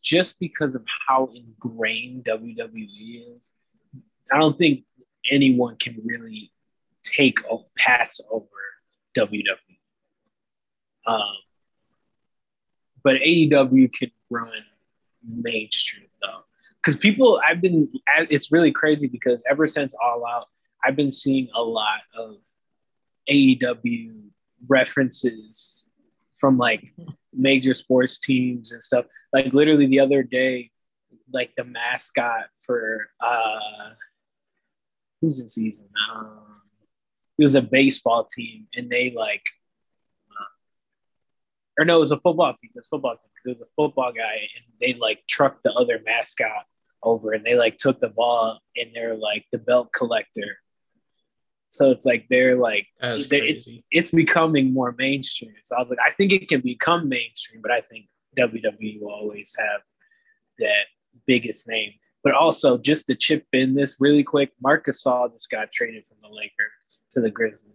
just 0.02 0.38
because 0.38 0.74
of 0.74 0.84
how 1.08 1.30
ingrained 1.34 2.24
WWE 2.24 3.36
is, 3.36 3.50
I 4.30 4.38
don't 4.38 4.58
think 4.58 4.84
anyone 5.30 5.76
can 5.76 6.00
really 6.04 6.52
take 7.02 7.38
a 7.50 7.56
pass 7.76 8.20
over 8.30 8.46
WWE. 9.16 9.42
Um, 11.06 11.22
but 13.02 13.16
AEW 13.16 13.92
can 13.92 14.10
run 14.30 14.50
mainstream 15.26 16.08
though, 16.20 16.40
because 16.76 16.96
people 16.96 17.40
I've 17.48 17.60
been 17.60 17.88
it's 18.30 18.50
really 18.50 18.72
crazy 18.72 19.06
because 19.06 19.42
ever 19.48 19.68
since 19.68 19.94
All 20.02 20.26
Out, 20.26 20.48
I've 20.84 20.96
been 20.96 21.12
seeing 21.12 21.48
a 21.54 21.62
lot 21.62 22.00
of 22.16 22.36
AEW 23.30 24.22
references 24.68 25.84
from 26.38 26.58
like 26.58 26.92
major 27.32 27.74
sports 27.74 28.18
teams 28.18 28.72
and 28.72 28.82
stuff. 28.82 29.06
Like 29.32 29.52
literally 29.52 29.86
the 29.86 30.00
other 30.00 30.22
day, 30.22 30.70
like 31.32 31.52
the 31.56 31.64
mascot 31.64 32.46
for 32.62 33.10
uh 33.20 33.90
who's 35.20 35.40
in 35.40 35.48
season? 35.48 35.88
Um, 36.12 36.60
it 37.38 37.42
was 37.42 37.54
a 37.54 37.62
baseball 37.62 38.24
team, 38.24 38.66
and 38.74 38.88
they 38.88 39.12
like, 39.14 39.42
uh, 40.30 41.82
or 41.82 41.84
no, 41.84 41.96
it 41.96 42.00
was 42.00 42.12
a 42.12 42.20
football 42.20 42.54
team. 42.54 42.70
It 42.74 42.78
was 42.78 42.86
football 42.88 43.16
team. 43.16 43.30
It 43.44 43.58
was 43.58 43.60
a 43.60 43.70
football 43.76 44.12
guy, 44.12 44.48
and 44.56 44.64
they 44.80 44.98
like 44.98 45.20
trucked 45.28 45.62
the 45.64 45.72
other 45.72 46.00
mascot 46.04 46.64
over, 47.02 47.32
and 47.32 47.44
they 47.44 47.56
like 47.56 47.76
took 47.76 48.00
the 48.00 48.08
ball, 48.08 48.60
and 48.76 48.90
they're 48.94 49.16
like 49.16 49.44
the 49.52 49.58
belt 49.58 49.92
collector. 49.92 50.58
So 51.76 51.90
it's 51.90 52.06
like 52.06 52.26
they're 52.30 52.56
like 52.56 52.86
they're- 53.26 53.44
it's, 53.44 53.68
it's 53.90 54.10
becoming 54.10 54.72
more 54.72 54.92
mainstream. 54.96 55.52
So 55.64 55.76
I 55.76 55.80
was 55.80 55.90
like, 55.90 55.98
I 56.00 56.12
think 56.12 56.32
it 56.32 56.48
can 56.48 56.62
become 56.62 57.08
mainstream, 57.08 57.60
but 57.60 57.70
I 57.70 57.82
think 57.82 58.06
WWE 58.36 59.00
will 59.00 59.10
always 59.12 59.54
have 59.58 59.82
that 60.58 60.86
biggest 61.26 61.68
name. 61.68 61.92
But 62.24 62.34
also, 62.34 62.76
just 62.78 63.06
to 63.08 63.14
chip 63.14 63.46
in 63.52 63.74
this 63.74 63.96
really 64.00 64.24
quick, 64.24 64.50
Marcus 64.60 65.04
Gasol 65.04 65.32
just 65.32 65.48
got 65.50 65.70
traded 65.70 66.04
from 66.08 66.16
the 66.22 66.28
Lakers 66.34 67.00
to 67.12 67.20
the 67.20 67.30
Grizzlies. 67.30 67.72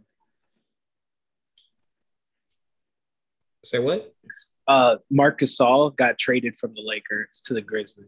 Say 3.63 3.79
what? 3.79 4.13
Uh, 4.67 4.95
Marcus 5.09 5.57
Gasol 5.59 5.95
got 5.95 6.17
traded 6.17 6.55
from 6.55 6.73
the 6.73 6.81
Lakers 6.81 7.41
to 7.45 7.53
the 7.53 7.61
Grizzlies. 7.61 8.07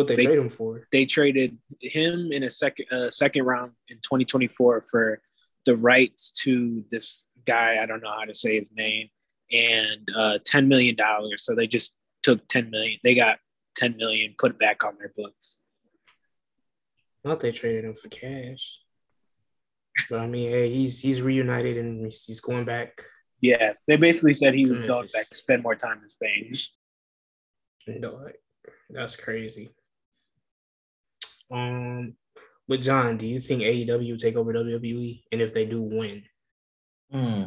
What 0.00 0.06
they, 0.06 0.16
They- 0.16 0.24
trade 0.24 0.38
him 0.38 0.48
for? 0.48 0.88
They 0.92 1.04
traded 1.04 1.58
him 1.82 2.32
in 2.32 2.44
a 2.44 2.48
second 2.48 2.86
uh, 2.90 3.10
second 3.10 3.44
round 3.44 3.72
in 3.88 3.98
2024 3.98 4.86
for 4.90 5.20
the 5.66 5.76
rights 5.76 6.30
to 6.44 6.82
this 6.90 7.22
guy. 7.46 7.82
I 7.82 7.84
don't 7.84 8.02
know 8.02 8.10
how 8.10 8.24
to 8.24 8.34
say 8.34 8.58
his 8.58 8.72
name, 8.72 9.08
and 9.52 10.10
uh, 10.16 10.38
10 10.42 10.68
million 10.68 10.96
dollars. 10.96 11.44
So 11.44 11.54
they 11.54 11.66
just 11.66 11.92
took 12.22 12.48
10 12.48 12.70
million. 12.70 12.98
They 13.04 13.14
got 13.14 13.40
10 13.76 13.98
million, 13.98 14.34
put 14.38 14.58
back 14.58 14.84
on 14.84 14.96
their 14.98 15.12
books. 15.14 15.56
Not 17.22 17.40
they 17.40 17.52
traded 17.52 17.84
him 17.84 17.94
for 17.94 18.08
cash. 18.08 18.78
But 20.08 20.20
I 20.20 20.26
mean, 20.28 20.48
hey, 20.48 20.70
he's 20.72 20.98
he's 20.98 21.20
reunited 21.20 21.76
and 21.76 22.06
he's 22.06 22.40
going 22.40 22.64
back. 22.64 23.02
Yeah, 23.42 23.74
they 23.86 23.96
basically 23.96 24.32
said 24.32 24.54
he 24.54 24.62
was 24.66 24.80
going 24.80 25.08
back 25.12 25.28
to 25.28 25.34
spend 25.34 25.62
more 25.62 25.74
time 25.74 26.00
in 26.02 26.08
Spain. 26.08 26.56
No, 28.00 28.28
that's 28.88 29.16
crazy. 29.16 29.74
Um, 31.50 32.14
but 32.68 32.80
John, 32.80 33.16
do 33.16 33.26
you 33.26 33.38
think 33.38 33.62
AEW 33.62 34.10
will 34.10 34.16
take 34.16 34.36
over 34.36 34.52
WWE? 34.52 35.22
And 35.32 35.40
if 35.40 35.52
they 35.52 35.66
do, 35.66 35.82
when? 35.82 36.24
Hmm. 37.10 37.42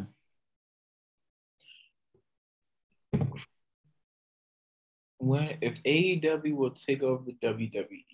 When 5.18 5.56
if 5.62 5.82
AEW 5.82 6.54
will 6.54 6.72
take 6.72 7.02
over 7.02 7.30
WWE, 7.42 8.04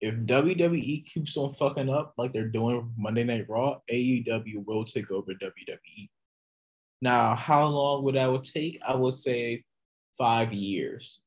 if 0.00 0.14
WWE 0.14 1.06
keeps 1.06 1.36
on 1.36 1.54
fucking 1.54 1.88
up 1.88 2.14
like 2.18 2.32
they're 2.32 2.48
doing 2.48 2.92
Monday 2.98 3.22
Night 3.22 3.46
Raw, 3.48 3.78
AEW 3.90 4.64
will 4.66 4.84
take 4.84 5.10
over 5.10 5.32
WWE. 5.32 6.08
Now, 7.00 7.36
how 7.36 7.66
long 7.68 8.02
would 8.02 8.16
that 8.16 8.30
would 8.30 8.44
take? 8.44 8.80
I 8.86 8.96
would 8.96 9.14
say 9.14 9.64
five 10.18 10.52
years. 10.52 11.20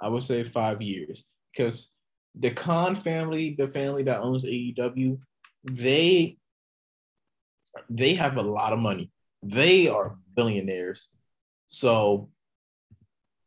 I 0.00 0.08
would 0.08 0.24
say 0.24 0.42
five 0.42 0.82
years 0.82 1.24
because 1.52 1.92
the 2.38 2.50
Khan 2.50 2.94
family, 2.94 3.54
the 3.56 3.68
family 3.68 4.02
that 4.04 4.20
owns 4.20 4.44
AEW, 4.44 5.18
they 5.64 6.36
they 7.90 8.14
have 8.14 8.36
a 8.36 8.42
lot 8.42 8.72
of 8.72 8.78
money. 8.78 9.10
They 9.42 9.88
are 9.88 10.16
billionaires. 10.36 11.08
So 11.66 12.30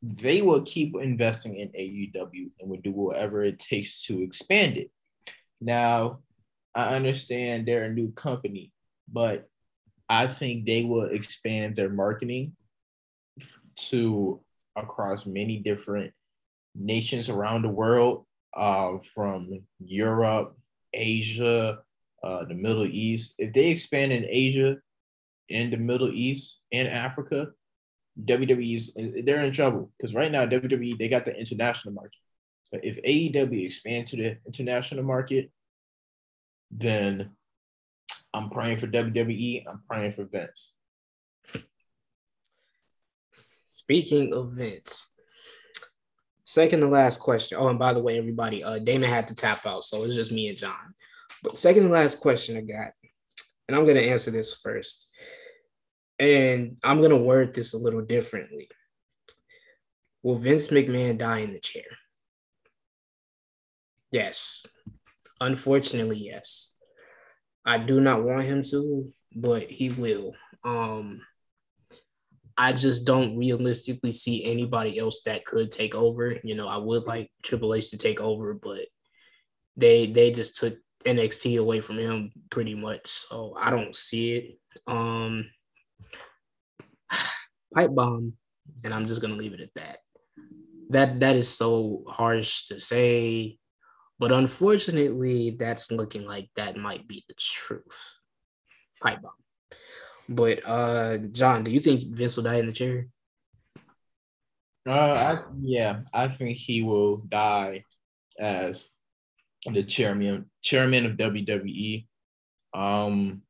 they 0.02 0.42
will 0.42 0.62
keep 0.62 0.96
investing 0.96 1.56
in 1.56 1.70
AEW 1.70 2.52
and 2.60 2.70
will 2.70 2.82
do 2.82 2.92
whatever 2.92 3.44
it 3.44 3.60
takes 3.60 4.04
to 4.04 4.22
expand 4.22 4.78
it. 4.78 4.92
Now, 5.60 6.20
I 6.76 6.96
understand 6.96 7.68
they're 7.68 7.86
a 7.86 7.94
new 7.94 8.12
company, 8.12 8.72
but 9.12 9.50
I 10.08 10.28
think 10.28 10.66
they 10.66 10.84
will 10.84 11.06
expand 11.06 11.76
their 11.76 11.90
marketing 11.90 12.56
to 13.90 14.42
across 14.76 15.26
many 15.26 15.58
different 15.58 16.14
nations 16.76 17.30
around 17.30 17.64
the 17.64 17.70
world, 17.70 18.27
uh, 18.54 18.98
from 19.14 19.62
Europe, 19.80 20.56
Asia, 20.94 21.80
uh, 22.24 22.46
the 22.46 22.54
Middle 22.54 22.86
East. 22.86 23.34
If 23.38 23.54
they 23.54 23.70
expand 23.70 24.12
in 24.12 24.26
Asia, 24.28 24.78
in 25.50 25.70
the 25.70 25.78
Middle 25.78 26.12
East, 26.12 26.60
and 26.72 26.88
Africa, 26.88 27.48
WWE 28.26 28.76
is 28.76 28.92
they're 29.26 29.44
in 29.44 29.54
trouble 29.54 29.92
because 29.98 30.16
right 30.16 30.32
now 30.32 30.46
WWE 30.46 30.98
they 30.98 31.08
got 31.08 31.26
the 31.26 31.38
international 31.38 31.94
market. 31.94 32.20
But 32.72 32.84
if 32.84 33.02
AEW 33.04 33.66
expand 33.66 34.08
to 34.08 34.18
the 34.18 34.38
international 34.46 35.04
market, 35.04 35.52
then 36.72 37.32
I'm 38.34 38.50
praying 38.50 38.80
for 38.80 38.88
WWE. 38.88 39.64
I'm 39.68 39.82
praying 39.88 40.12
for 40.12 40.26
Vince. 40.26 40.76
Speaking 43.64 44.34
of 44.34 44.52
Vince, 44.52 45.14
second 46.48 46.80
to 46.80 46.88
last 46.88 47.20
question. 47.20 47.58
Oh, 47.60 47.68
and 47.68 47.78
by 47.78 47.94
the 47.94 48.00
way, 48.00 48.18
everybody, 48.18 48.64
uh, 48.64 48.80
Damon 48.80 49.10
had 49.10 49.28
to 49.28 49.36
tap 49.36 49.66
out, 49.66 49.84
so 49.84 50.04
it's 50.04 50.16
just 50.16 50.32
me 50.32 50.48
and 50.48 50.58
John. 50.58 50.94
But 51.44 51.58
second 51.58 51.84
to 51.84 51.90
last 51.90 52.22
question 52.22 52.56
I 52.56 52.62
got, 52.62 52.92
and 53.68 53.76
I'm 53.76 53.86
gonna 53.86 54.00
answer 54.00 54.32
this 54.32 54.54
first, 54.54 55.14
and 56.20 56.78
I'm 56.84 57.02
gonna 57.02 57.18
word 57.18 57.54
this 57.54 57.74
a 57.74 57.78
little 57.78 58.02
differently. 58.02 58.70
Will 60.24 60.38
Vince 60.38 60.70
McMahon 60.70 61.18
die 61.18 61.40
in 61.40 61.52
the 61.52 61.60
chair? 61.60 61.84
Yes. 64.12 64.66
Unfortunately, 65.42 66.18
yes. 66.18 66.76
I 67.66 67.78
do 67.78 68.00
not 68.00 68.24
want 68.24 68.46
him 68.46 68.64
to, 68.72 69.12
but 69.36 69.64
he 69.64 69.90
will. 69.90 70.34
Um, 70.64 71.22
I 72.58 72.74
just 72.74 73.06
don't 73.06 73.38
realistically 73.38 74.12
see 74.12 74.44
anybody 74.46 74.98
else 74.98 75.22
that 75.26 75.46
could 75.46 75.70
take 75.70 75.94
over. 75.94 76.38
You 76.44 76.56
know, 76.56 76.68
I 76.68 76.78
would 76.78 77.06
like 77.06 77.32
Triple 77.44 77.76
H 77.76 77.92
to 77.92 77.98
take 77.98 78.20
over, 78.20 78.56
but 78.56 78.86
they 79.76 80.08
they 80.08 80.32
just 80.32 80.58
took 80.58 80.76
NXT 81.06 81.60
away 81.60 81.82
from 81.82 81.98
him 81.98 82.32
pretty 82.50 82.74
much. 82.74 83.08
So 83.08 83.56
I 83.60 83.70
don't 83.70 83.96
see 83.96 84.34
it. 84.34 84.60
Um 84.88 85.50
pipe 87.76 87.94
bomb, 87.94 88.34
and 88.84 88.94
I'm 88.94 89.06
just 89.06 89.22
gonna 89.22 89.36
leave 89.36 89.54
it 89.54 89.62
at 89.62 89.74
that. 89.76 90.00
That 90.90 91.20
that 91.20 91.36
is 91.36 91.48
so 91.48 92.04
harsh 92.08 92.66
to 92.66 92.80
say, 92.80 93.60
but 94.18 94.32
unfortunately, 94.32 95.52
that's 95.60 95.92
looking 95.92 96.26
like 96.26 96.50
that 96.56 96.76
might 96.76 97.08
be 97.08 97.24
the 97.28 97.36
truth. 97.36 98.20
Pipe 99.00 99.22
bomb. 99.22 99.34
But 100.30 100.66
uh 100.66 101.18
John, 101.32 101.64
do 101.64 101.72
you 101.72 101.80
think 101.80 102.04
Vince 102.04 102.36
will 102.36 102.44
die 102.44 102.60
in 102.60 102.68
the 102.68 102.74
chair? 102.74 103.08
Uh, 104.88 104.92
I, 104.92 105.52
yeah, 105.62 106.02
I 106.14 106.30
think 106.30 106.58
he 106.58 106.82
will 106.82 107.18
die 107.18 107.84
as 108.40 108.90
the 109.66 109.84
chairman 109.84 110.50
chairman 110.62 111.06
of 111.06 111.18
WWE. 111.18 112.08
Um, 112.74 113.42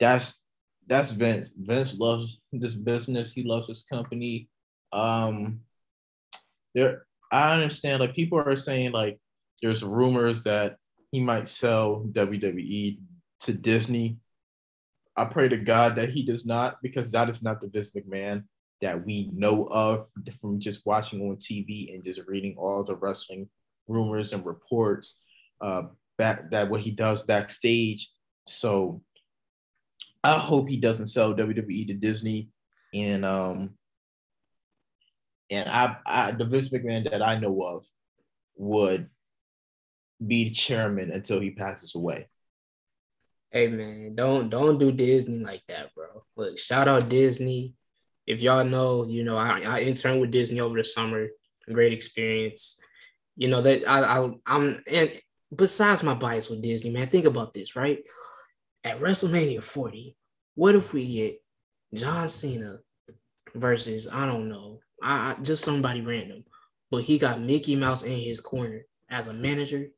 that's 0.00 0.42
that's 0.88 1.12
Vince. 1.12 1.52
Vince 1.56 1.98
loves 2.00 2.38
this 2.52 2.74
business. 2.74 3.32
He 3.32 3.44
loves 3.44 3.68
this 3.68 3.84
company. 3.84 4.48
Um, 4.92 5.60
there, 6.74 7.06
I 7.30 7.54
understand. 7.54 8.00
Like 8.00 8.14
people 8.14 8.38
are 8.38 8.56
saying, 8.56 8.92
like 8.92 9.18
there's 9.62 9.84
rumors 9.84 10.42
that 10.44 10.76
he 11.12 11.20
might 11.20 11.48
sell 11.48 12.04
WWE 12.10 12.98
to 13.40 13.52
Disney. 13.52 14.16
I 15.16 15.24
pray 15.24 15.48
to 15.48 15.56
God 15.56 15.96
that 15.96 16.10
he 16.10 16.24
does 16.24 16.44
not, 16.44 16.82
because 16.82 17.10
that 17.12 17.28
is 17.28 17.42
not 17.42 17.60
the 17.60 17.68
Vince 17.68 17.92
McMahon 17.92 18.44
that 18.82 19.04
we 19.04 19.30
know 19.32 19.64
of 19.70 20.06
from 20.38 20.60
just 20.60 20.84
watching 20.84 21.20
on 21.22 21.36
TV 21.36 21.94
and 21.94 22.04
just 22.04 22.20
reading 22.26 22.54
all 22.58 22.84
the 22.84 22.96
wrestling 22.96 23.48
rumors 23.88 24.32
and 24.32 24.44
reports 24.44 25.22
uh, 25.60 25.84
back 26.18 26.50
that 26.50 26.68
what 26.68 26.82
he 26.82 26.90
does 26.90 27.22
backstage. 27.22 28.10
So 28.46 29.00
I 30.22 30.38
hope 30.38 30.68
he 30.68 30.76
doesn't 30.76 31.08
sell 31.08 31.34
WWE 31.34 31.86
to 31.86 31.94
Disney 31.94 32.50
and 32.94 33.24
um 33.24 33.74
and 35.50 35.68
I, 35.68 35.96
I 36.04 36.30
the 36.32 36.44
Vince 36.44 36.70
McMahon 36.70 37.08
that 37.10 37.22
I 37.22 37.38
know 37.38 37.62
of 37.62 37.84
would 38.56 39.08
be 40.24 40.44
the 40.44 40.50
chairman 40.50 41.12
until 41.12 41.40
he 41.40 41.50
passes 41.50 41.94
away. 41.94 42.28
Hey 43.50 43.68
man, 43.68 44.14
don't 44.14 44.50
don't 44.50 44.78
do 44.78 44.92
Disney 44.92 45.38
like 45.38 45.62
that, 45.68 45.94
bro. 45.94 46.24
Look, 46.36 46.58
shout 46.58 46.88
out 46.88 47.08
Disney. 47.08 47.74
if 48.26 48.42
y'all 48.42 48.64
know, 48.64 49.06
you 49.06 49.22
know, 49.22 49.36
I, 49.36 49.60
I 49.60 49.80
interned 49.82 50.20
with 50.20 50.32
Disney 50.32 50.60
over 50.60 50.76
the 50.76 50.84
summer. 50.84 51.28
Great 51.72 51.92
experience. 51.92 52.80
You 53.36 53.48
know 53.48 53.62
that 53.62 53.88
I, 53.88 54.02
I 54.02 54.30
I'm 54.46 54.82
and 54.86 55.20
besides 55.54 56.02
my 56.02 56.14
bias 56.14 56.50
with 56.50 56.62
Disney, 56.62 56.90
man, 56.90 57.08
think 57.08 57.24
about 57.24 57.54
this, 57.54 57.76
right? 57.76 58.02
At 58.84 59.00
WrestleMania 59.00 59.62
40, 59.62 60.16
what 60.54 60.74
if 60.74 60.92
we 60.92 61.12
get 61.12 61.42
John 61.94 62.28
Cena 62.28 62.78
versus 63.54 64.08
I 64.10 64.26
don't 64.26 64.48
know, 64.48 64.80
I, 65.02 65.32
I 65.32 65.42
just 65.42 65.64
somebody 65.64 66.00
random, 66.00 66.44
but 66.90 67.04
he 67.04 67.18
got 67.18 67.40
Mickey 67.40 67.76
Mouse 67.76 68.02
in 68.02 68.12
his 68.16 68.40
corner 68.40 68.82
as 69.08 69.26
a 69.26 69.32
manager. 69.32 69.88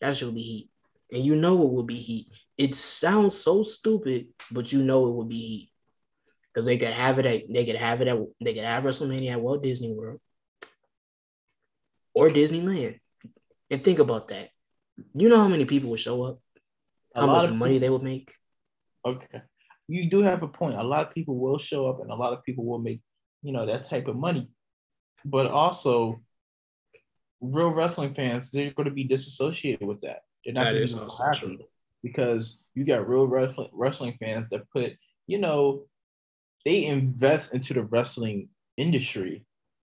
That 0.00 0.16
should 0.16 0.34
be 0.34 0.42
heat, 0.42 0.69
and 1.12 1.24
you 1.24 1.34
know 1.36 1.54
it 1.62 1.72
will 1.72 1.82
be 1.82 1.96
heat. 1.96 2.28
It 2.56 2.74
sounds 2.74 3.36
so 3.36 3.62
stupid, 3.62 4.28
but 4.50 4.72
you 4.72 4.82
know 4.82 5.06
it 5.08 5.12
will 5.12 5.24
be 5.24 5.38
heat 5.38 5.72
because 6.52 6.66
they 6.66 6.78
could 6.78 6.88
have 6.88 7.18
it 7.18 7.26
at 7.26 7.42
they 7.52 7.64
could 7.64 7.76
have 7.76 8.00
it 8.00 8.08
at 8.08 8.18
they 8.40 8.54
could 8.54 8.64
have 8.64 8.84
WrestleMania 8.84 9.32
at 9.32 9.40
Walt 9.40 9.62
Disney 9.62 9.92
World 9.92 10.20
or 12.14 12.28
Disneyland. 12.28 12.98
And 13.70 13.84
think 13.84 13.98
about 13.98 14.28
that. 14.28 14.50
You 15.14 15.28
know 15.28 15.38
how 15.38 15.48
many 15.48 15.64
people 15.64 15.90
would 15.90 16.00
show 16.00 16.24
up? 16.24 16.40
A 17.14 17.20
How 17.20 17.26
lot 17.26 17.42
much 17.42 17.50
of 17.50 17.56
money 17.56 17.78
they 17.78 17.90
would 17.90 18.02
make? 18.02 18.32
Okay. 19.04 19.42
You 19.88 20.08
do 20.08 20.22
have 20.22 20.42
a 20.42 20.48
point. 20.48 20.78
A 20.78 20.82
lot 20.82 21.08
of 21.08 21.14
people 21.14 21.38
will 21.38 21.58
show 21.58 21.88
up 21.88 22.00
and 22.00 22.10
a 22.10 22.14
lot 22.14 22.32
of 22.32 22.44
people 22.44 22.64
will 22.64 22.78
make, 22.78 23.00
you 23.42 23.52
know, 23.52 23.66
that 23.66 23.88
type 23.88 24.06
of 24.08 24.16
money. 24.16 24.48
But 25.24 25.46
also, 25.46 26.20
real 27.40 27.70
wrestling 27.70 28.14
fans, 28.14 28.50
they're 28.50 28.72
going 28.72 28.88
to 28.88 28.94
be 28.94 29.04
disassociated 29.04 29.86
with 29.86 30.02
that. 30.02 30.20
They're 30.44 30.54
not 30.54 30.64
That 30.64 30.72
going 30.72 30.84
is 30.84 30.92
to 30.92 30.96
be 30.98 31.02
also 31.02 31.24
happy 31.24 31.38
true. 31.38 31.58
because 32.02 32.62
you 32.74 32.84
got 32.84 33.08
real 33.08 33.26
wrestling, 33.26 33.68
wrestling 33.72 34.16
fans 34.20 34.48
that 34.50 34.70
put, 34.70 34.92
you 35.26 35.38
know, 35.38 35.84
they 36.64 36.84
invest 36.86 37.54
into 37.54 37.74
the 37.74 37.82
wrestling 37.84 38.48
industry. 38.76 39.44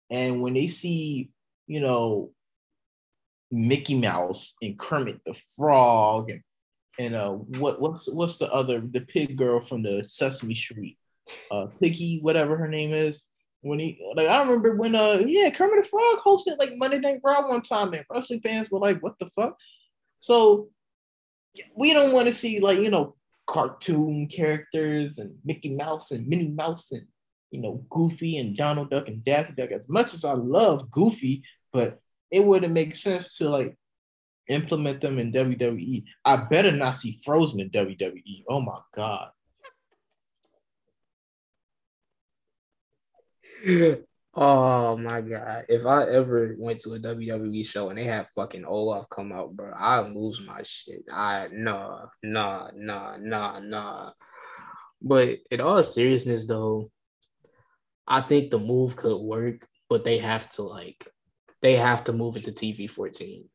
And 0.10 0.42
when 0.42 0.54
they 0.54 0.68
see, 0.68 1.30
you 1.68 1.80
know, 1.80 2.32
Mickey 3.52 3.96
Mouse 4.00 4.56
and 4.62 4.78
Kermit 4.80 5.22
the 5.26 5.34
Frog 5.56 6.30
and 6.32 6.42
and 7.00 7.16
uh 7.16 7.32
what 7.32 7.82
what's 7.82 8.08
what's 8.12 8.38
the 8.38 8.52
other 8.52 8.82
the 8.82 9.02
pig 9.02 9.36
girl 9.38 9.60
from 9.60 9.82
the 9.84 10.04
Sesame 10.04 10.56
Street, 10.56 10.98
uh 11.52 11.68
Piggy 11.80 12.20
whatever 12.22 12.58
her 12.58 12.68
name 12.68 12.94
is. 12.94 13.26
When 13.62 13.80
he 13.80 14.00
like 14.16 14.28
I 14.28 14.42
remember 14.42 14.76
when 14.76 14.96
uh 14.96 15.22
yeah 15.26 15.50
Kermit 15.52 15.84
the 15.84 15.88
Frog 15.90 16.20
hosted 16.26 16.58
like 16.58 16.72
Monday 16.78 17.00
Night 17.00 17.20
Raw 17.24 17.48
one 17.48 17.62
time 17.62 17.94
and 17.94 18.06
wrestling 18.12 18.42
fans 18.42 18.70
were 18.72 18.80
like 18.80 19.02
what 19.02 19.18
the 19.20 19.30
fuck. 19.30 19.58
So 20.24 20.70
we 21.76 21.92
don't 21.92 22.14
want 22.14 22.28
to 22.28 22.34
see 22.34 22.62
like 22.62 22.80
you 22.80 22.90
know 22.90 23.16
cartoon 23.46 24.28
characters 24.28 25.18
and 25.18 25.36
Mickey 25.44 25.76
Mouse 25.76 26.12
and 26.12 26.26
Minnie 26.26 26.54
Mouse 26.54 26.94
and 26.94 27.06
you 27.52 27.60
know 27.60 27.86
Goofy 27.90 28.38
and 28.38 28.56
Donald 28.56 28.90
Duck 28.90 29.10
and 29.10 29.22
Daffy 29.26 29.52
Duck. 29.52 29.72
As 29.72 29.90
much 29.90 30.14
as 30.14 30.24
I 30.24 30.32
love 30.32 30.90
Goofy, 30.90 31.44
but 31.74 32.00
it 32.32 32.40
wouldn't 32.40 32.72
make 32.72 32.96
sense 32.96 33.38
to 33.40 33.50
like 33.50 33.76
implement 34.48 35.02
them 35.02 35.20
in 35.20 35.34
WWE. 35.34 36.06
I 36.24 36.38
better 36.50 36.72
not 36.72 36.96
see 36.96 37.20
Frozen 37.26 37.60
in 37.60 37.70
WWE. 37.72 38.46
Oh 38.48 38.62
my 38.62 38.80
god. 38.96 39.32
oh 44.34 44.98
my 44.98 45.22
god! 45.22 45.66
If 45.70 45.86
I 45.86 46.06
ever 46.10 46.56
went 46.58 46.80
to 46.82 46.94
a 46.94 47.00
WWE 47.00 47.66
show 47.66 47.90
and 47.90 47.98
they 47.98 48.04
had 48.06 48.28
fucking 48.36 48.66
Olaf 48.66 49.10
come 49.10 49.32
out, 49.32 49.56
bro, 49.56 49.72
I'd 49.76 50.14
lose 50.14 50.42
my 50.46 50.62
shit. 50.64 51.04
I 51.12 51.50
nah, 51.52 52.06
nah, 52.24 52.70
nah, 52.76 53.18
nah, 53.18 53.60
nah. 53.60 54.12
But 55.02 55.40
in 55.52 55.62
all 55.62 55.84
seriousness, 55.84 56.48
though, 56.48 56.90
I 58.08 58.22
think 58.22 58.52
the 58.52 58.60
move 58.60 58.96
could 58.96 59.18
work, 59.18 59.68
but 59.90 60.06
they 60.06 60.18
have 60.20 60.50
to 60.52 60.64
like, 60.64 61.08
they 61.62 61.76
have 61.76 62.06
to 62.06 62.14
move 62.14 62.38
it 62.38 62.46
to 62.46 62.52
TV 62.52 62.90
fourteen. 62.90 63.50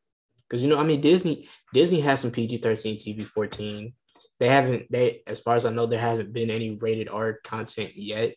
Because 0.47 0.63
you 0.63 0.69
know, 0.69 0.77
I 0.77 0.83
mean, 0.83 1.01
Disney 1.01 1.47
Disney 1.73 1.99
has 2.01 2.19
some 2.19 2.31
PG 2.31 2.59
thirteen, 2.59 2.97
TV 2.97 3.27
fourteen. 3.27 3.93
They 4.39 4.47
haven't 4.47 4.87
they, 4.89 5.21
as 5.27 5.39
far 5.39 5.55
as 5.55 5.65
I 5.65 5.71
know, 5.71 5.85
there 5.85 5.99
hasn't 5.99 6.33
been 6.33 6.49
any 6.49 6.77
rated 6.79 7.09
R 7.09 7.39
content 7.43 7.91
yet. 7.95 8.35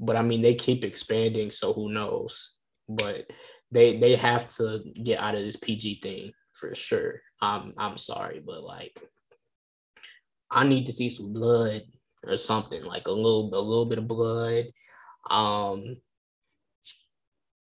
But 0.00 0.16
I 0.16 0.22
mean, 0.22 0.40
they 0.40 0.54
keep 0.54 0.82
expanding, 0.82 1.50
so 1.50 1.74
who 1.74 1.92
knows? 1.92 2.56
But 2.88 3.30
they 3.70 3.98
they 3.98 4.16
have 4.16 4.48
to 4.56 4.80
get 5.04 5.20
out 5.20 5.34
of 5.34 5.44
this 5.44 5.56
PG 5.56 6.00
thing 6.02 6.32
for 6.54 6.74
sure. 6.74 7.20
I'm 7.40 7.74
I'm 7.76 7.98
sorry, 7.98 8.42
but 8.44 8.62
like, 8.62 8.98
I 10.50 10.66
need 10.66 10.86
to 10.86 10.92
see 10.92 11.10
some 11.10 11.34
blood 11.34 11.82
or 12.26 12.38
something 12.38 12.82
like 12.82 13.06
a 13.06 13.12
little 13.12 13.50
a 13.54 13.60
little 13.60 13.86
bit 13.86 13.98
of 13.98 14.08
blood. 14.08 14.66
Um, 15.28 15.98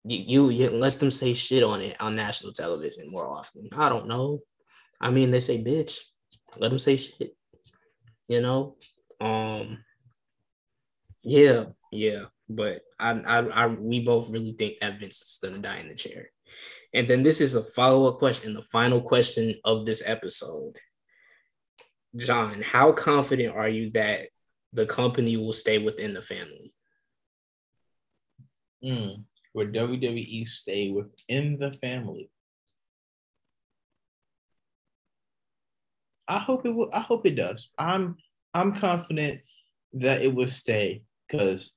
you, 0.06 0.18
you 0.18 0.50
you 0.50 0.70
let 0.70 0.98
them 1.00 1.12
say 1.12 1.34
shit 1.34 1.64
on 1.64 1.82
it 1.82 2.00
on 2.00 2.16
national 2.16 2.54
television 2.54 3.12
more 3.12 3.30
often. 3.30 3.68
I 3.78 3.90
don't 3.90 4.08
know. 4.08 4.40
I 5.02 5.12
mean, 5.12 5.30
they 5.30 5.42
say 5.42 5.62
bitch. 5.62 6.00
Let 6.58 6.70
them 6.70 6.80
say 6.80 6.96
shit. 6.96 7.36
You 8.30 8.42
know. 8.42 8.78
Um. 9.20 9.84
Yeah, 11.22 11.66
yeah. 11.92 12.26
But 12.48 12.82
I, 13.00 13.12
I, 13.12 13.38
I, 13.48 13.68
we 13.68 14.04
both 14.04 14.30
really 14.32 14.54
think 14.54 14.80
that 14.80 15.00
Vince 15.00 15.22
is 15.22 15.40
gonna 15.42 15.60
die 15.60 15.80
in 15.80 15.88
the 15.88 15.96
chair. 15.96 16.30
And 16.94 17.08
then 17.08 17.24
this 17.24 17.42
is 17.42 17.56
a 17.56 17.64
follow 17.64 18.08
up 18.08 18.18
question, 18.18 18.54
the 18.54 18.64
final 18.64 19.02
question 19.02 19.56
of 19.64 19.86
this 19.86 20.02
episode. 20.06 20.76
John, 22.16 22.62
how 22.62 22.92
confident 22.92 23.56
are 23.56 23.70
you 23.70 23.92
that 23.92 24.30
the 24.74 24.88
company 24.88 25.38
will 25.38 25.54
stay 25.54 25.78
within 25.78 26.14
the 26.14 26.22
family? 26.22 26.74
Mm. 28.84 29.24
Would 29.54 29.74
WWE 29.74 30.48
stay 30.48 30.92
within 30.92 31.58
the 31.60 31.74
family? 31.74 32.32
I 36.28 36.40
hope 36.40 36.66
it 36.66 36.70
will. 36.70 36.90
I 36.94 37.00
hope 37.00 37.26
it 37.26 37.36
does. 37.36 37.70
I'm 37.78 38.18
I'm 38.54 38.76
confident 38.76 39.42
that 39.94 40.22
it 40.22 40.34
will 40.34 40.48
stay 40.48 41.02
because 41.28 41.76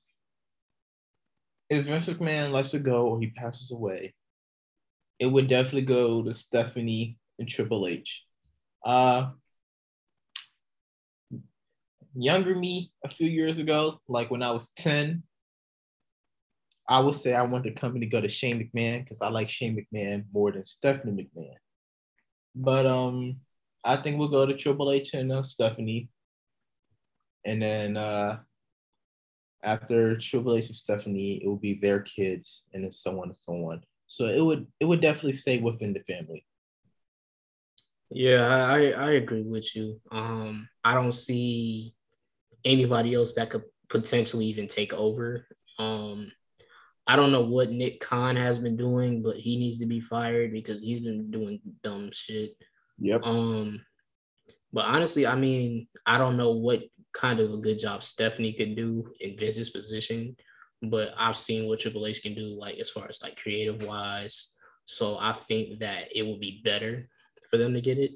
if 1.69 1.85
Vince 1.85 2.09
McMahon 2.09 2.51
lets 2.51 2.73
it 2.73 2.83
go 2.83 3.07
or 3.07 3.19
he 3.19 3.27
passes 3.31 3.71
away, 3.71 4.13
it 5.19 5.27
would 5.27 5.47
definitely 5.47 5.83
go 5.83 6.21
to 6.23 6.33
Stephanie 6.33 7.17
and 7.39 7.47
Triple 7.47 7.87
H. 7.87 8.23
Uh, 8.85 9.29
younger 12.15 12.55
me 12.55 12.91
a 13.03 13.09
few 13.09 13.27
years 13.27 13.57
ago, 13.57 14.01
like 14.07 14.29
when 14.29 14.43
I 14.43 14.51
was 14.51 14.71
10, 14.73 15.23
I 16.87 16.99
would 16.99 17.15
say 17.15 17.33
I 17.33 17.43
want 17.43 17.63
the 17.63 17.71
company 17.71 18.05
to 18.05 18.11
go 18.11 18.21
to 18.21 18.27
Shane 18.27 18.59
McMahon 18.59 18.99
because 18.99 19.21
I 19.21 19.29
like 19.29 19.49
Shane 19.49 19.77
McMahon 19.77 20.25
more 20.33 20.51
than 20.51 20.65
Stephanie 20.65 21.29
McMahon. 21.37 21.55
But 22.55 22.85
um, 22.85 23.37
I 23.83 23.97
think 23.97 24.19
we'll 24.19 24.27
go 24.27 24.45
to 24.45 24.55
Triple 24.55 24.91
H 24.91 25.13
and 25.13 25.31
uh, 25.31 25.43
Stephanie. 25.43 26.09
And 27.45 27.61
then 27.61 27.97
uh, 27.97 28.39
after 29.63 30.11
and 30.11 30.75
Stephanie, 30.75 31.41
it 31.43 31.47
will 31.47 31.57
be 31.57 31.75
their 31.75 32.01
kids 32.01 32.67
and 32.73 32.83
then 32.83 32.91
so 32.91 33.21
on 33.21 33.29
and 33.29 33.37
so 33.39 33.53
on. 33.53 33.83
So 34.07 34.25
it 34.27 34.41
would 34.41 34.67
it 34.79 34.85
would 34.85 35.01
definitely 35.01 35.33
stay 35.33 35.57
within 35.59 35.93
the 35.93 36.01
family. 36.01 36.45
Yeah, 38.11 38.45
I, 38.45 38.91
I 38.91 39.11
agree 39.11 39.41
with 39.41 39.75
you. 39.75 39.99
Um, 40.11 40.69
I 40.83 40.93
don't 40.93 41.13
see 41.13 41.95
anybody 42.63 43.15
else 43.15 43.33
that 43.35 43.49
could 43.49 43.63
potentially 43.89 44.45
even 44.45 44.67
take 44.67 44.93
over. 44.93 45.47
Um, 45.79 46.31
I 47.07 47.15
don't 47.15 47.31
know 47.31 47.41
what 47.41 47.71
Nick 47.71 47.99
Khan 47.99 48.35
has 48.35 48.59
been 48.59 48.77
doing, 48.77 49.23
but 49.23 49.37
he 49.37 49.57
needs 49.57 49.79
to 49.79 49.85
be 49.85 49.99
fired 49.99 50.53
because 50.53 50.81
he's 50.81 51.01
been 51.01 51.31
doing 51.31 51.59
dumb 51.83 52.11
shit. 52.13 52.55
Yep. 52.99 53.23
Um, 53.23 53.81
but 54.71 54.85
honestly, 54.85 55.27
I 55.27 55.35
mean, 55.35 55.87
I 56.05 56.17
don't 56.17 56.37
know 56.37 56.51
what 56.51 56.83
kind 57.13 57.39
of 57.39 57.53
a 57.53 57.57
good 57.57 57.79
job 57.79 58.03
Stephanie 58.03 58.53
could 58.53 58.75
do 58.75 59.11
in 59.19 59.37
Vince's 59.37 59.69
position, 59.69 60.35
but 60.81 61.13
I've 61.17 61.37
seen 61.37 61.67
what 61.67 61.79
Triple 61.79 62.05
H 62.05 62.21
can 62.21 62.35
do, 62.35 62.57
like 62.59 62.77
as 62.79 62.89
far 62.89 63.07
as 63.07 63.21
like 63.21 63.41
creative 63.41 63.83
wise. 63.83 64.53
So 64.85 65.17
I 65.19 65.33
think 65.33 65.79
that 65.79 66.15
it 66.15 66.25
would 66.25 66.39
be 66.39 66.61
better 66.63 67.07
for 67.49 67.57
them 67.57 67.73
to 67.73 67.81
get 67.81 67.97
it. 67.97 68.11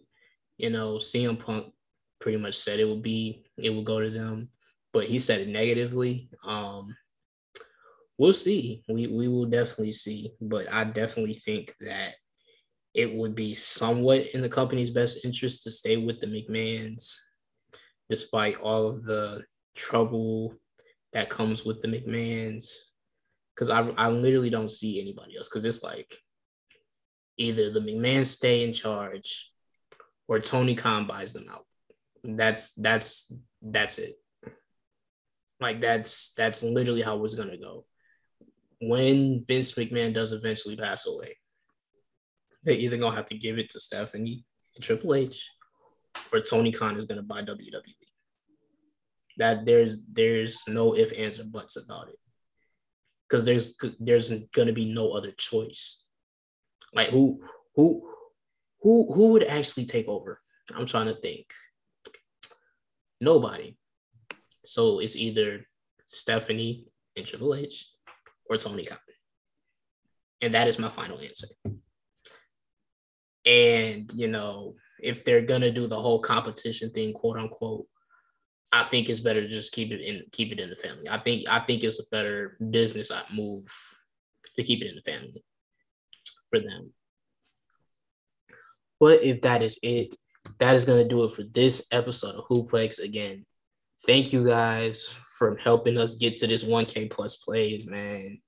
You 0.57 0.71
know, 0.71 0.95
CM 0.95 1.39
Punk 1.39 1.73
pretty 2.19 2.37
much 2.37 2.57
said 2.57 2.79
it 2.79 2.85
would 2.85 3.03
be, 3.03 3.45
it 3.57 3.69
would 3.69 3.85
go 3.85 3.99
to 3.99 4.09
them, 4.09 4.49
but 4.91 5.05
he 5.05 5.19
said 5.19 5.41
it 5.41 5.47
negatively. 5.47 6.29
Um, 6.43 6.95
we'll 8.17 8.33
see. 8.33 8.83
We 8.89 9.07
we 9.07 9.27
will 9.27 9.45
definitely 9.45 9.91
see, 9.91 10.33
but 10.41 10.71
I 10.71 10.83
definitely 10.83 11.35
think 11.35 11.75
that 11.81 12.15
it 12.93 13.13
would 13.13 13.35
be 13.35 13.53
somewhat 13.53 14.33
in 14.33 14.41
the 14.41 14.49
company's 14.49 14.89
best 14.89 15.23
interest 15.23 15.63
to 15.63 15.71
stay 15.71 15.97
with 15.97 16.19
the 16.19 16.27
McMahons, 16.27 17.15
despite 18.09 18.59
all 18.59 18.87
of 18.87 19.03
the 19.03 19.43
trouble 19.75 20.55
that 21.13 21.29
comes 21.29 21.65
with 21.65 21.81
the 21.81 21.87
McMahons. 21.87 22.69
Because 23.55 23.69
I 23.69 23.87
I 23.97 24.09
literally 24.09 24.49
don't 24.49 24.71
see 24.71 25.01
anybody 25.01 25.37
else. 25.37 25.49
Because 25.49 25.65
it's 25.65 25.83
like 25.83 26.13
either 27.37 27.71
the 27.71 27.79
McMahons 27.79 28.27
stay 28.27 28.63
in 28.63 28.73
charge, 28.73 29.51
or 30.27 30.39
Tony 30.39 30.75
Khan 30.75 31.07
buys 31.07 31.33
them 31.33 31.47
out. 31.51 31.65
That's 32.23 32.73
that's 32.73 33.33
that's 33.61 33.99
it. 33.99 34.15
Like 35.59 35.81
that's 35.81 36.33
that's 36.33 36.63
literally 36.63 37.01
how 37.01 37.23
it's 37.23 37.35
gonna 37.35 37.57
go. 37.57 37.85
When 38.79 39.43
Vince 39.47 39.71
McMahon 39.73 40.13
does 40.13 40.33
eventually 40.33 40.75
pass 40.75 41.07
away, 41.07 41.37
they 42.63 42.75
either 42.75 42.97
gonna 42.97 43.15
have 43.15 43.27
to 43.27 43.37
give 43.37 43.57
it 43.57 43.69
to 43.71 43.79
Stephanie 43.79 44.45
and 44.75 44.83
Triple 44.83 45.15
H, 45.15 45.49
or 46.31 46.41
Tony 46.41 46.71
Khan 46.71 46.97
is 46.97 47.05
gonna 47.05 47.23
buy 47.23 47.41
WWE. 47.41 47.81
That 49.37 49.65
there's 49.65 50.01
there's 50.11 50.67
no 50.67 50.93
if 50.93 51.13
ands 51.17 51.39
or 51.39 51.45
buts 51.45 51.77
about 51.77 52.09
it, 52.09 52.19
because 53.27 53.45
there's 53.45 53.77
there's 53.99 54.31
gonna 54.55 54.73
be 54.73 54.85
no 54.93 55.11
other 55.11 55.31
choice. 55.31 56.03
Like 56.93 57.09
who 57.09 57.41
who 57.75 58.09
who 58.81 59.13
who 59.13 59.29
would 59.29 59.43
actually 59.43 59.85
take 59.85 60.07
over? 60.07 60.41
I'm 60.75 60.85
trying 60.85 61.07
to 61.07 61.15
think. 61.15 61.51
Nobody. 63.21 63.77
So 64.65 64.99
it's 64.99 65.15
either 65.15 65.65
Stephanie 66.07 66.87
and 67.15 67.25
Triple 67.25 67.55
H 67.55 67.89
or 68.49 68.57
Tony 68.57 68.85
Khan. 68.85 68.97
And 70.41 70.53
that 70.53 70.67
is 70.67 70.77
my 70.77 70.89
final 70.89 71.19
answer. 71.19 71.47
And, 73.45 74.11
you 74.13 74.27
know, 74.27 74.75
if 75.01 75.23
they're 75.23 75.41
gonna 75.41 75.71
do 75.71 75.87
the 75.87 75.99
whole 75.99 76.19
competition 76.19 76.89
thing, 76.91 77.13
quote 77.13 77.37
unquote, 77.37 77.85
I 78.71 78.83
think 78.83 79.09
it's 79.09 79.19
better 79.19 79.41
to 79.41 79.47
just 79.47 79.71
keep 79.71 79.91
it 79.91 80.01
in 80.01 80.23
keep 80.31 80.51
it 80.51 80.59
in 80.59 80.69
the 80.69 80.75
family. 80.75 81.07
I 81.09 81.19
think 81.19 81.47
I 81.49 81.59
think 81.59 81.83
it's 81.83 81.99
a 81.99 82.09
better 82.11 82.57
business 82.69 83.11
uh, 83.11 83.23
move 83.33 83.67
to 84.55 84.63
keep 84.63 84.81
it 84.81 84.89
in 84.89 84.95
the 84.95 85.01
family 85.01 85.43
for 86.49 86.59
them. 86.59 86.93
But 88.99 89.23
if 89.23 89.41
that 89.43 89.61
is 89.61 89.79
it, 89.83 90.15
that 90.59 90.75
is 90.75 90.85
gonna 90.85 91.07
do 91.07 91.23
it 91.23 91.31
for 91.31 91.43
this 91.43 91.87
episode 91.91 92.35
of 92.35 92.45
Hooplex. 92.45 93.01
Again, 93.01 93.45
thank 94.05 94.33
you 94.33 94.45
guys 94.45 95.09
for 95.37 95.55
helping 95.57 95.97
us 95.97 96.15
get 96.15 96.37
to 96.37 96.47
this 96.47 96.63
1K 96.63 97.11
plus 97.11 97.37
plays, 97.37 97.85
man. 97.85 98.39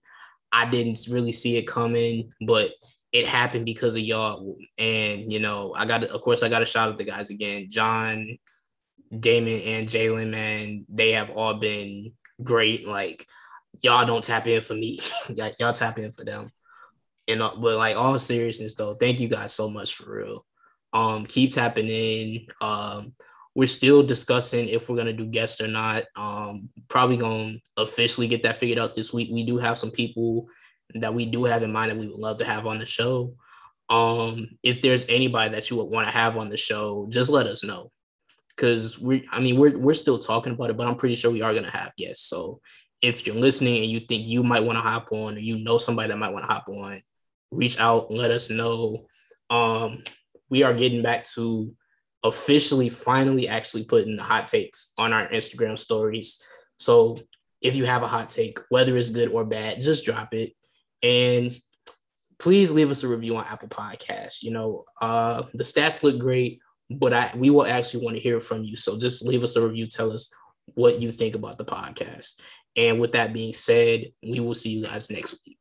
I 0.52 0.70
didn't 0.70 1.00
really 1.10 1.32
see 1.32 1.58
it 1.58 1.68
coming, 1.68 2.32
but 2.42 2.72
it 3.12 3.28
happened 3.28 3.66
because 3.66 3.96
of 3.96 4.02
y'all. 4.02 4.58
And 4.78 5.32
you 5.32 5.40
know, 5.40 5.74
I 5.76 5.86
got 5.86 6.04
of 6.04 6.22
course 6.22 6.44
I 6.44 6.50
got 6.50 6.60
to 6.60 6.66
shout 6.66 6.90
out 6.90 6.98
the 6.98 7.04
guys 7.04 7.30
again, 7.30 7.68
John, 7.70 8.38
Damon, 9.18 9.62
and 9.62 9.88
Jalen. 9.88 10.30
Man, 10.30 10.86
they 10.90 11.14
have 11.14 11.30
all 11.32 11.56
been 11.56 12.12
great. 12.44 12.88
Like 12.88 13.28
y'all 13.82 14.06
don't 14.06 14.24
tap 14.24 14.48
in 14.48 14.62
for 14.62 14.74
me, 14.74 15.00
y'all 15.30 15.74
tap 15.74 16.00
in 16.00 16.12
for 16.12 16.24
them. 16.24 16.52
And 17.28 17.42
uh, 17.42 17.54
but 17.58 17.78
like 17.78 17.96
all 17.96 18.18
seriousness 18.20 18.76
though, 18.76 18.96
thank 18.96 19.20
you 19.20 19.28
guys 19.28 19.54
so 19.54 19.70
much 19.70 19.96
for 19.96 20.16
real. 20.18 20.46
Um, 20.94 21.26
keep 21.26 21.52
tapping 21.52 21.88
in. 21.88 22.48
Um, 22.62 23.14
we're 23.56 23.68
still 23.68 24.04
discussing 24.04 24.68
if 24.68 24.90
we're 24.90 24.98
gonna 24.98 25.14
do 25.14 25.26
guests 25.26 25.62
or 25.62 25.68
not. 25.68 26.06
Um, 26.16 26.70
probably 26.88 27.18
gonna 27.18 27.58
officially 27.78 28.28
get 28.28 28.44
that 28.44 28.58
figured 28.58 28.80
out 28.80 28.96
this 28.96 29.14
week. 29.14 29.30
We 29.32 29.44
do 29.44 29.58
have 29.58 29.78
some 29.78 29.92
people 29.92 30.48
that 30.96 31.14
we 31.14 31.26
do 31.26 31.46
have 31.46 31.64
in 31.64 31.72
mind 31.72 31.92
that 31.92 31.98
we 31.98 32.08
would 32.08 32.20
love 32.20 32.38
to 32.38 32.46
have 32.46 32.66
on 32.66 32.80
the 32.80 32.86
show. 32.86 33.34
Um, 33.90 34.58
if 34.64 34.82
there's 34.82 35.06
anybody 35.10 35.54
that 35.54 35.70
you 35.70 35.78
would 35.78 35.90
want 35.90 36.08
to 36.08 36.14
have 36.14 36.38
on 36.38 36.50
the 36.50 36.58
show, 36.58 37.08
just 37.10 37.30
let 37.30 37.48
us 37.48 37.64
know. 37.64 37.92
Cause 38.58 39.00
we 39.00 39.26
I 39.32 39.40
mean 39.40 39.58
we're 39.58 39.78
we're 39.78 39.94
still 39.94 40.20
talking 40.20 40.52
about 40.52 40.70
it, 40.70 40.76
but 40.76 40.86
I'm 40.86 40.98
pretty 40.98 41.16
sure 41.16 41.32
we 41.32 41.42
are 41.42 41.54
gonna 41.54 41.72
have 41.72 41.96
guests. 41.96 42.28
So 42.28 42.60
if 43.02 43.26
you're 43.26 43.36
listening 43.36 43.84
and 43.84 43.92
you 43.92 44.02
think 44.02 44.28
you 44.28 44.44
might 44.44 44.66
want 44.66 44.76
to 44.76 44.82
hop 44.82 45.14
on 45.14 45.36
or 45.36 45.40
you 45.40 45.64
know 45.64 45.78
somebody 45.78 46.10
that 46.10 46.18
might 46.18 46.34
want 46.34 46.46
to 46.46 46.52
hop 46.52 46.68
on, 46.68 47.02
reach 47.52 47.80
out, 47.80 48.12
let 48.12 48.32
us 48.32 48.50
know. 48.50 49.06
Um, 49.50 50.04
we 50.50 50.64
are 50.64 50.74
getting 50.74 51.02
back 51.02 51.24
to 51.36 51.74
officially 52.24 52.90
finally 52.90 53.48
actually 53.48 53.86
putting 53.86 54.18
the 54.18 54.24
hot 54.24 54.48
takes 54.48 54.94
on 54.98 55.14
our 55.14 55.28
Instagram 55.30 55.80
stories. 55.80 56.44
So 56.78 57.18
if 57.62 57.76
you 57.76 57.86
have 57.86 58.04
a 58.04 58.08
hot 58.08 58.30
take, 58.30 58.60
whether 58.70 58.98
it's 58.98 59.10
good 59.10 59.32
or 59.32 59.46
bad, 59.46 59.82
just 59.82 60.04
drop 60.04 60.34
it. 60.34 60.54
And 61.04 61.58
please 62.40 62.72
leave 62.72 62.92
us 62.92 63.04
a 63.04 63.08
review 63.08 63.38
on 63.38 63.46
Apple 63.46 63.70
Podcasts. 63.70 64.42
You 64.42 64.52
know, 64.52 64.86
uh, 65.02 65.44
the 65.54 65.64
stats 65.64 66.04
look 66.04 66.20
great, 66.20 66.60
but 66.90 67.14
I 67.14 67.32
we 67.36 67.50
will 67.50 67.66
actually 67.66 68.04
want 68.04 68.18
to 68.18 68.24
hear 68.24 68.40
from 68.40 68.64
you. 68.64 68.76
So 68.76 68.98
just 69.00 69.26
leave 69.26 69.44
us 69.44 69.56
a 69.56 69.66
review. 69.66 69.88
Tell 69.88 70.12
us 70.12 70.34
what 70.76 71.00
you 71.02 71.12
think 71.12 71.36
about 71.36 71.58
the 71.58 71.66
podcast. 71.66 72.42
And 72.76 73.00
with 73.00 73.14
that 73.14 73.34
being 73.34 73.54
said, 73.54 74.06
we 74.24 74.40
will 74.40 74.54
see 74.54 74.70
you 74.70 74.84
guys 74.84 75.10
next 75.10 75.42
week. 75.46 75.58